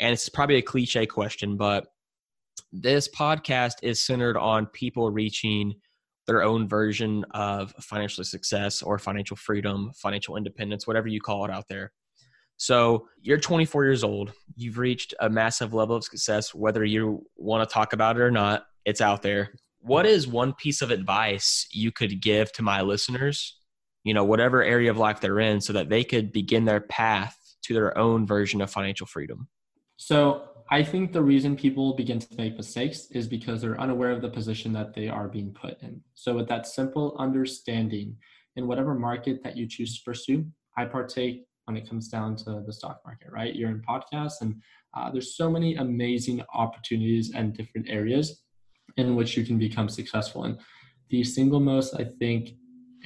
and 0.00 0.12
it's 0.12 0.28
probably 0.28 0.56
a 0.56 0.62
cliche 0.62 1.06
question, 1.06 1.56
but 1.56 1.86
this 2.72 3.08
podcast 3.08 3.74
is 3.82 4.04
centered 4.04 4.36
on 4.36 4.66
people 4.66 5.10
reaching 5.10 5.74
their 6.26 6.42
own 6.42 6.68
version 6.68 7.24
of 7.32 7.72
financial 7.80 8.24
success 8.24 8.82
or 8.82 8.98
financial 8.98 9.36
freedom, 9.36 9.92
financial 9.94 10.36
independence, 10.36 10.86
whatever 10.86 11.08
you 11.08 11.20
call 11.20 11.44
it 11.44 11.50
out 11.50 11.68
there. 11.68 11.92
So 12.56 13.06
you're 13.20 13.38
24 13.38 13.84
years 13.84 14.02
old. 14.02 14.32
You've 14.56 14.78
reached 14.78 15.14
a 15.20 15.28
massive 15.28 15.74
level 15.74 15.94
of 15.94 16.04
success, 16.04 16.54
whether 16.54 16.84
you 16.84 17.24
want 17.36 17.68
to 17.68 17.72
talk 17.72 17.92
about 17.92 18.16
it 18.16 18.22
or 18.22 18.30
not, 18.30 18.64
it's 18.84 19.00
out 19.00 19.22
there. 19.22 19.50
What 19.80 20.06
is 20.06 20.26
one 20.26 20.54
piece 20.54 20.82
of 20.82 20.90
advice 20.90 21.68
you 21.70 21.92
could 21.92 22.20
give 22.20 22.50
to 22.52 22.62
my 22.62 22.80
listeners 22.80 23.60
you 24.06 24.14
know, 24.14 24.22
whatever 24.24 24.62
area 24.62 24.88
of 24.88 24.96
life 24.96 25.20
they're 25.20 25.40
in 25.40 25.60
so 25.60 25.72
that 25.72 25.88
they 25.88 26.04
could 26.04 26.30
begin 26.30 26.64
their 26.64 26.80
path 26.80 27.36
to 27.64 27.74
their 27.74 27.98
own 27.98 28.24
version 28.24 28.60
of 28.60 28.70
financial 28.70 29.04
freedom? 29.04 29.48
So 29.96 30.44
I 30.70 30.84
think 30.84 31.12
the 31.12 31.22
reason 31.22 31.56
people 31.56 31.96
begin 31.96 32.20
to 32.20 32.36
make 32.36 32.56
mistakes 32.56 33.08
is 33.10 33.26
because 33.26 33.60
they're 33.60 33.80
unaware 33.80 34.12
of 34.12 34.22
the 34.22 34.28
position 34.28 34.72
that 34.74 34.94
they 34.94 35.08
are 35.08 35.26
being 35.26 35.52
put 35.52 35.82
in. 35.82 36.00
So 36.14 36.34
with 36.36 36.46
that 36.46 36.68
simple 36.68 37.16
understanding 37.18 38.16
in 38.54 38.68
whatever 38.68 38.94
market 38.94 39.42
that 39.42 39.56
you 39.56 39.66
choose 39.66 39.98
to 39.98 40.04
pursue, 40.04 40.46
I 40.78 40.84
partake 40.84 41.44
when 41.64 41.76
it 41.76 41.88
comes 41.88 42.06
down 42.06 42.36
to 42.36 42.62
the 42.64 42.72
stock 42.72 43.00
market, 43.04 43.32
right? 43.32 43.56
You're 43.56 43.70
in 43.70 43.82
podcasts 43.82 44.40
and 44.40 44.62
uh, 44.96 45.10
there's 45.10 45.36
so 45.36 45.50
many 45.50 45.74
amazing 45.74 46.42
opportunities 46.54 47.32
and 47.34 47.56
different 47.56 47.88
areas 47.90 48.40
in 48.96 49.16
which 49.16 49.36
you 49.36 49.44
can 49.44 49.58
become 49.58 49.88
successful. 49.88 50.44
And 50.44 50.60
the 51.10 51.24
single 51.24 51.58
most, 51.58 51.94
I 51.94 52.04
think, 52.20 52.50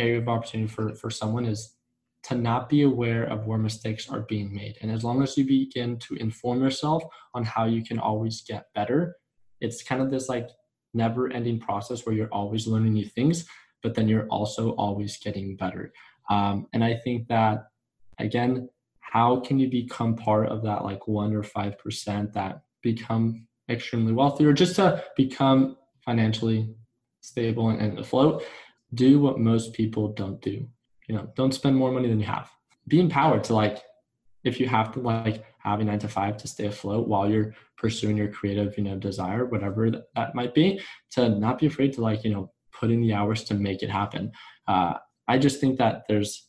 area 0.01 0.19
of 0.19 0.29
opportunity 0.29 0.69
for, 0.69 0.95
for 0.95 1.11
someone 1.11 1.45
is 1.45 1.75
to 2.23 2.35
not 2.35 2.69
be 2.69 2.83
aware 2.83 3.25
of 3.25 3.47
where 3.47 3.59
mistakes 3.59 4.09
are 4.11 4.21
being 4.21 4.53
made. 4.55 4.77
And 4.83 4.91
as 4.91 5.05
long 5.05 5.23
as 5.23 5.37
you 5.39 5.45
begin 5.47 5.99
to 6.01 6.15
inform 6.17 6.61
yourself 6.61 7.03
on 7.35 7.45
how 7.45 7.65
you 7.65 7.83
can 7.83 7.99
always 7.99 8.43
get 8.43 8.67
better, 8.75 9.17
it's 9.61 9.83
kind 9.83 10.03
of 10.03 10.11
this 10.11 10.29
like 10.29 10.49
never 10.93 11.33
ending 11.33 11.59
process 11.59 12.05
where 12.05 12.15
you're 12.15 12.33
always 12.33 12.67
learning 12.67 12.95
new 12.95 13.07
things, 13.07 13.47
but 13.83 13.95
then 13.95 14.09
you're 14.09 14.27
also 14.27 14.71
always 14.73 15.17
getting 15.19 15.57
better. 15.57 15.93
Um, 16.29 16.67
and 16.73 16.85
I 16.85 16.95
think 16.95 17.29
that, 17.29 17.69
again, 18.19 18.69
how 19.01 19.41
can 19.41 19.59
you 19.59 19.69
become 19.69 20.15
part 20.15 20.49
of 20.49 20.63
that 20.63 20.85
like 20.85 21.09
one 21.09 21.35
or 21.35 21.43
5% 21.43 22.33
that 22.33 22.63
become 22.83 23.47
extremely 23.69 24.13
wealthy 24.13 24.45
or 24.45 24.53
just 24.53 24.77
to 24.77 25.03
become 25.17 25.77
financially 26.05 26.75
stable 27.21 27.71
and, 27.71 27.81
and 27.81 27.99
afloat? 27.99 28.45
Do 28.95 29.21
what 29.21 29.39
most 29.39 29.73
people 29.73 30.09
don't 30.09 30.41
do. 30.41 30.67
You 31.09 31.17
know, 31.17 31.31
don't 31.37 31.55
spend 31.55 31.77
more 31.77 31.93
money 31.93 32.09
than 32.09 32.21
you 32.21 32.27
have. 32.27 32.51
Be 32.89 33.01
empowered 33.01 33.45
to 33.45 33.55
like, 33.55 33.83
if 34.45 34.59
you 34.59 34.69
have 34.69 34.93
to 34.93 35.01
like 35.01 35.45
have 35.59 35.81
a 35.81 35.85
nine 35.85 35.99
to 36.01 36.09
five 36.09 36.37
to 36.39 36.49
stay 36.49 36.67
afloat 36.67 37.07
while 37.09 37.29
you're 37.29 37.55
pursuing 37.77 38.17
your 38.17 38.29
creative, 38.29 38.77
you 38.79 38.85
know, 38.85 38.97
desire, 38.97 39.45
whatever 39.45 39.91
that, 39.91 40.35
might 40.35 40.55
be, 40.55 40.81
to 41.13 41.29
not 41.29 41.59
be 41.59 41.67
afraid 41.67 41.93
to 41.95 42.01
like, 42.01 42.25
you 42.25 42.33
know, 42.33 42.51
put 42.73 42.91
in 42.91 43.01
the 43.01 43.13
hours 43.13 43.45
to 43.45 43.55
make 43.55 43.83
it 43.83 43.91
happen. 43.91 44.33
Uh, 44.67 44.95
I 45.29 45.39
just 45.39 45.61
think 45.61 45.79
that 45.79 46.05
there's 46.09 46.49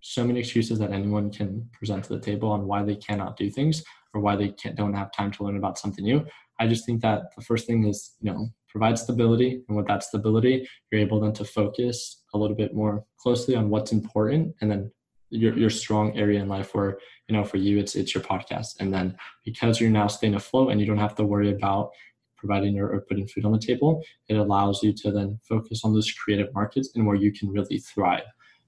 so 0.00 0.24
many 0.24 0.40
excuses 0.40 0.78
that 0.78 0.92
anyone 0.92 1.30
can 1.30 1.68
present 1.72 2.04
to 2.04 2.14
the 2.14 2.20
table 2.20 2.50
on 2.50 2.66
why 2.66 2.82
they 2.82 2.96
cannot 2.96 3.36
do 3.36 3.50
things 3.50 3.82
or 4.14 4.20
why 4.20 4.36
they 4.36 4.48
can't, 4.50 4.76
don't 4.76 4.94
have 4.94 5.12
time 5.12 5.30
to 5.32 5.44
learn 5.44 5.56
about 5.56 5.78
something 5.78 6.04
new. 6.04 6.24
I 6.60 6.68
just 6.68 6.86
think 6.86 7.00
that 7.02 7.34
the 7.34 7.42
first 7.42 7.66
thing 7.66 7.86
is, 7.86 8.12
you 8.20 8.30
know, 8.30 8.50
provide 8.68 8.98
stability. 8.98 9.62
And 9.68 9.76
with 9.76 9.88
that 9.88 10.04
stability, 10.04 10.68
you're 10.90 11.00
able 11.00 11.20
then 11.20 11.32
to 11.34 11.44
focus 11.44 12.22
a 12.34 12.38
little 12.38 12.56
bit 12.56 12.74
more 12.74 13.04
closely 13.18 13.56
on 13.56 13.70
what's 13.70 13.92
important 13.92 14.54
and 14.60 14.70
then 14.70 14.92
your, 15.30 15.56
your 15.56 15.70
strong 15.70 16.16
area 16.16 16.40
in 16.40 16.48
life 16.48 16.74
where, 16.74 16.98
you 17.28 17.36
know, 17.36 17.44
for 17.44 17.56
you, 17.56 17.78
it's, 17.78 17.94
it's 17.94 18.14
your 18.14 18.22
podcast. 18.22 18.76
And 18.80 18.92
then 18.92 19.16
because 19.44 19.80
you're 19.80 19.90
now 19.90 20.06
staying 20.06 20.34
afloat 20.34 20.70
and 20.70 20.80
you 20.80 20.86
don't 20.86 20.98
have 20.98 21.14
to 21.16 21.24
worry 21.24 21.50
about 21.50 21.90
providing 22.36 22.78
or, 22.78 23.00
putting 23.08 23.26
food 23.26 23.44
on 23.44 23.52
the 23.52 23.58
table, 23.58 24.02
it 24.28 24.34
allows 24.34 24.82
you 24.82 24.92
to 24.92 25.10
then 25.10 25.38
focus 25.48 25.82
on 25.84 25.92
those 25.92 26.10
creative 26.12 26.52
markets 26.54 26.90
and 26.94 27.06
where 27.06 27.16
you 27.16 27.32
can 27.32 27.50
really 27.50 27.78
thrive. 27.78 28.24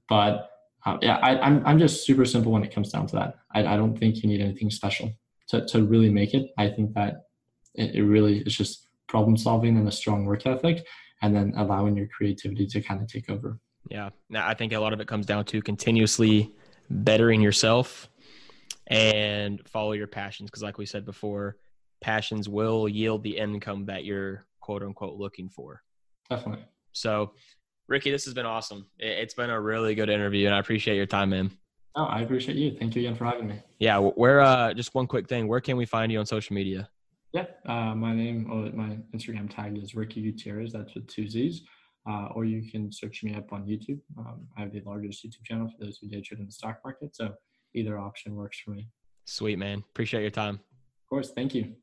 But 0.09 0.51
um, 0.85 0.99
yeah, 1.03 1.19
I, 1.23 1.35
am 1.35 1.43
I'm, 1.43 1.67
I'm 1.67 1.79
just 1.79 2.05
super 2.07 2.25
simple 2.25 2.53
when 2.53 2.65
it 2.65 2.75
comes 2.75 2.91
down 2.91 3.07
to 3.09 3.17
that. 3.17 3.35
I, 3.55 3.61
I 3.61 3.77
don't 3.77 3.97
think 3.99 4.23
you 4.23 4.29
need 4.29 4.41
anything 4.41 4.71
special 4.71 5.13
to, 5.49 5.65
to 5.67 5.85
really 5.85 6.11
make 6.11 6.35
it. 6.35 6.51
I 6.59 6.69
think 6.69 6.95
that 6.95 7.27
it, 7.75 7.95
it 7.95 8.05
really 8.05 8.39
is 8.41 8.55
just 8.55 8.89
problem 9.09 9.37
solving 9.37 9.77
and 9.77 9.87
a 9.89 9.93
strong 9.93 10.25
work 10.25 10.47
ethic, 10.47 10.85
and 11.23 11.35
then 11.35 11.53
allowing 11.57 11.97
your 11.97 12.09
creativity 12.09 12.67
to 12.67 12.81
kind 12.81 13.01
of 13.01 13.09
take 13.09 13.31
over. 13.31 13.59
Yeah. 13.89 14.11
Now, 14.31 14.47
I 14.47 14.55
think 14.55 14.73
a 14.73 14.79
lot 14.79 14.93
of 14.93 15.01
it 15.01 15.09
comes 15.09 15.27
down 15.27 15.45
to 15.47 15.61
continuously 15.63 16.53
bettering 16.89 17.41
yourself 17.41 18.09
and 18.87 19.67
follow 19.69 19.93
your 19.93 20.07
passions. 20.07 20.51
Because, 20.51 20.63
like 20.63 20.79
we 20.79 20.87
said 20.87 21.05
before, 21.05 21.57
passions 22.01 22.49
will 22.49 22.89
yield 22.89 23.23
the 23.23 23.37
income 23.37 23.87
that 23.87 24.05
you're 24.05 24.45
quote 24.61 24.83
unquote 24.83 25.19
looking 25.19 25.49
for. 25.49 25.83
Definitely. 26.31 26.65
So, 26.93 27.33
Ricky, 27.89 28.11
this 28.11 28.25
has 28.25 28.35
been 28.35 28.47
awesome. 28.47 28.87
It's 28.99 29.35
been 29.35 29.51
a 29.51 29.61
really 29.61 29.95
good 29.95 30.09
interview, 30.09 30.47
and 30.47 30.55
I 30.55 30.59
appreciate 30.59 30.97
your 30.97 31.07
time, 31.07 31.31
man. 31.31 31.51
Oh, 31.95 32.05
I 32.05 32.23
appreciate 32.23 32.57
you. 32.57 32.77
Thank 32.79 32.97
you 32.97 33.03
again 33.03 33.15
for 33.15 33.27
having 33.27 33.49
me. 33.49 33.61
Yeah, 33.79 33.99
where 33.99 34.41
uh, 34.41 34.73
just 34.73 34.95
one 34.95 35.07
quick 35.07 35.29
thing. 35.29 35.47
Where 35.47 35.61
can 35.61 35.77
we 35.77 35.85
find 35.85 36.11
you 36.11 36.19
on 36.19 36.27
social 36.27 36.55
media? 36.55 36.89
Yeah, 37.33 37.47
uh, 37.67 37.95
my 37.95 38.15
name, 38.15 38.49
or 38.51 38.71
my 38.77 38.99
Instagram 39.15 39.49
tag 39.55 39.79
is 39.79 39.95
Ricky 39.95 40.23
Gutierrez. 40.23 40.73
That's 40.73 40.95
with 40.95 41.07
two 41.07 41.27
Z's. 41.27 41.63
Uh, 42.09 42.27
or 42.35 42.45
you 42.45 42.69
can 42.69 42.91
search 42.91 43.23
me 43.23 43.35
up 43.35 43.53
on 43.53 43.65
YouTube. 43.65 44.01
Um, 44.19 44.47
I 44.57 44.63
have 44.63 44.73
the 44.73 44.83
largest 44.85 45.25
YouTube 45.25 45.45
channel 45.45 45.69
for 45.69 45.85
those 45.85 45.99
who 45.99 46.09
day 46.09 46.21
trade 46.21 46.41
in 46.41 46.47
the 46.47 46.53
stock 46.53 46.81
market. 46.85 47.15
So 47.15 47.33
either 47.75 47.99
option 47.99 48.35
works 48.35 48.59
for 48.59 48.73
me. 48.73 48.89
Sweet, 49.25 49.59
man. 49.59 49.85
Appreciate 49.93 50.23
your 50.23 50.31
time. 50.31 50.57
Of 50.57 51.09
course. 51.09 51.31
Thank 51.35 51.55
you. 51.55 51.75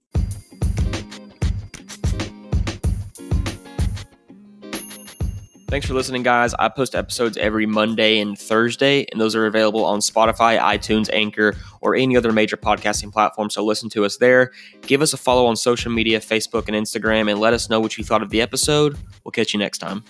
Thanks 5.70 5.86
for 5.86 5.94
listening, 5.94 6.24
guys. 6.24 6.56
I 6.56 6.68
post 6.68 6.96
episodes 6.96 7.38
every 7.38 7.68
Monday 7.68 8.20
and 8.20 8.36
Thursday, 8.36 9.06
and 9.12 9.22
those 9.22 9.36
are 9.36 9.46
available 9.46 9.86
on 9.86 10.00
Spotify, 10.00 10.60
iTunes, 10.60 11.12
Anchor, 11.14 11.56
or 11.82 11.94
any 11.94 12.18
other 12.18 12.32
major 12.32 12.58
podcasting 12.58 13.14
platform. 13.14 13.52
So 13.52 13.64
listen 13.64 13.88
to 13.92 14.04
us 14.04 14.18
there. 14.18 14.52
Give 14.82 15.04
us 15.04 15.14
a 15.14 15.18
follow 15.18 15.46
on 15.46 15.56
social 15.56 15.92
media, 15.92 16.22
Facebook 16.22 16.68
and 16.68 16.76
Instagram, 16.76 17.30
and 17.30 17.40
let 17.40 17.54
us 17.54 17.70
know 17.70 17.80
what 17.80 18.00
you 18.00 18.04
thought 18.04 18.24
of 18.24 18.32
the 18.32 18.42
episode. 18.42 18.98
We'll 19.24 19.32
catch 19.32 19.54
you 19.54 19.60
next 19.60 19.78
time. 19.78 20.04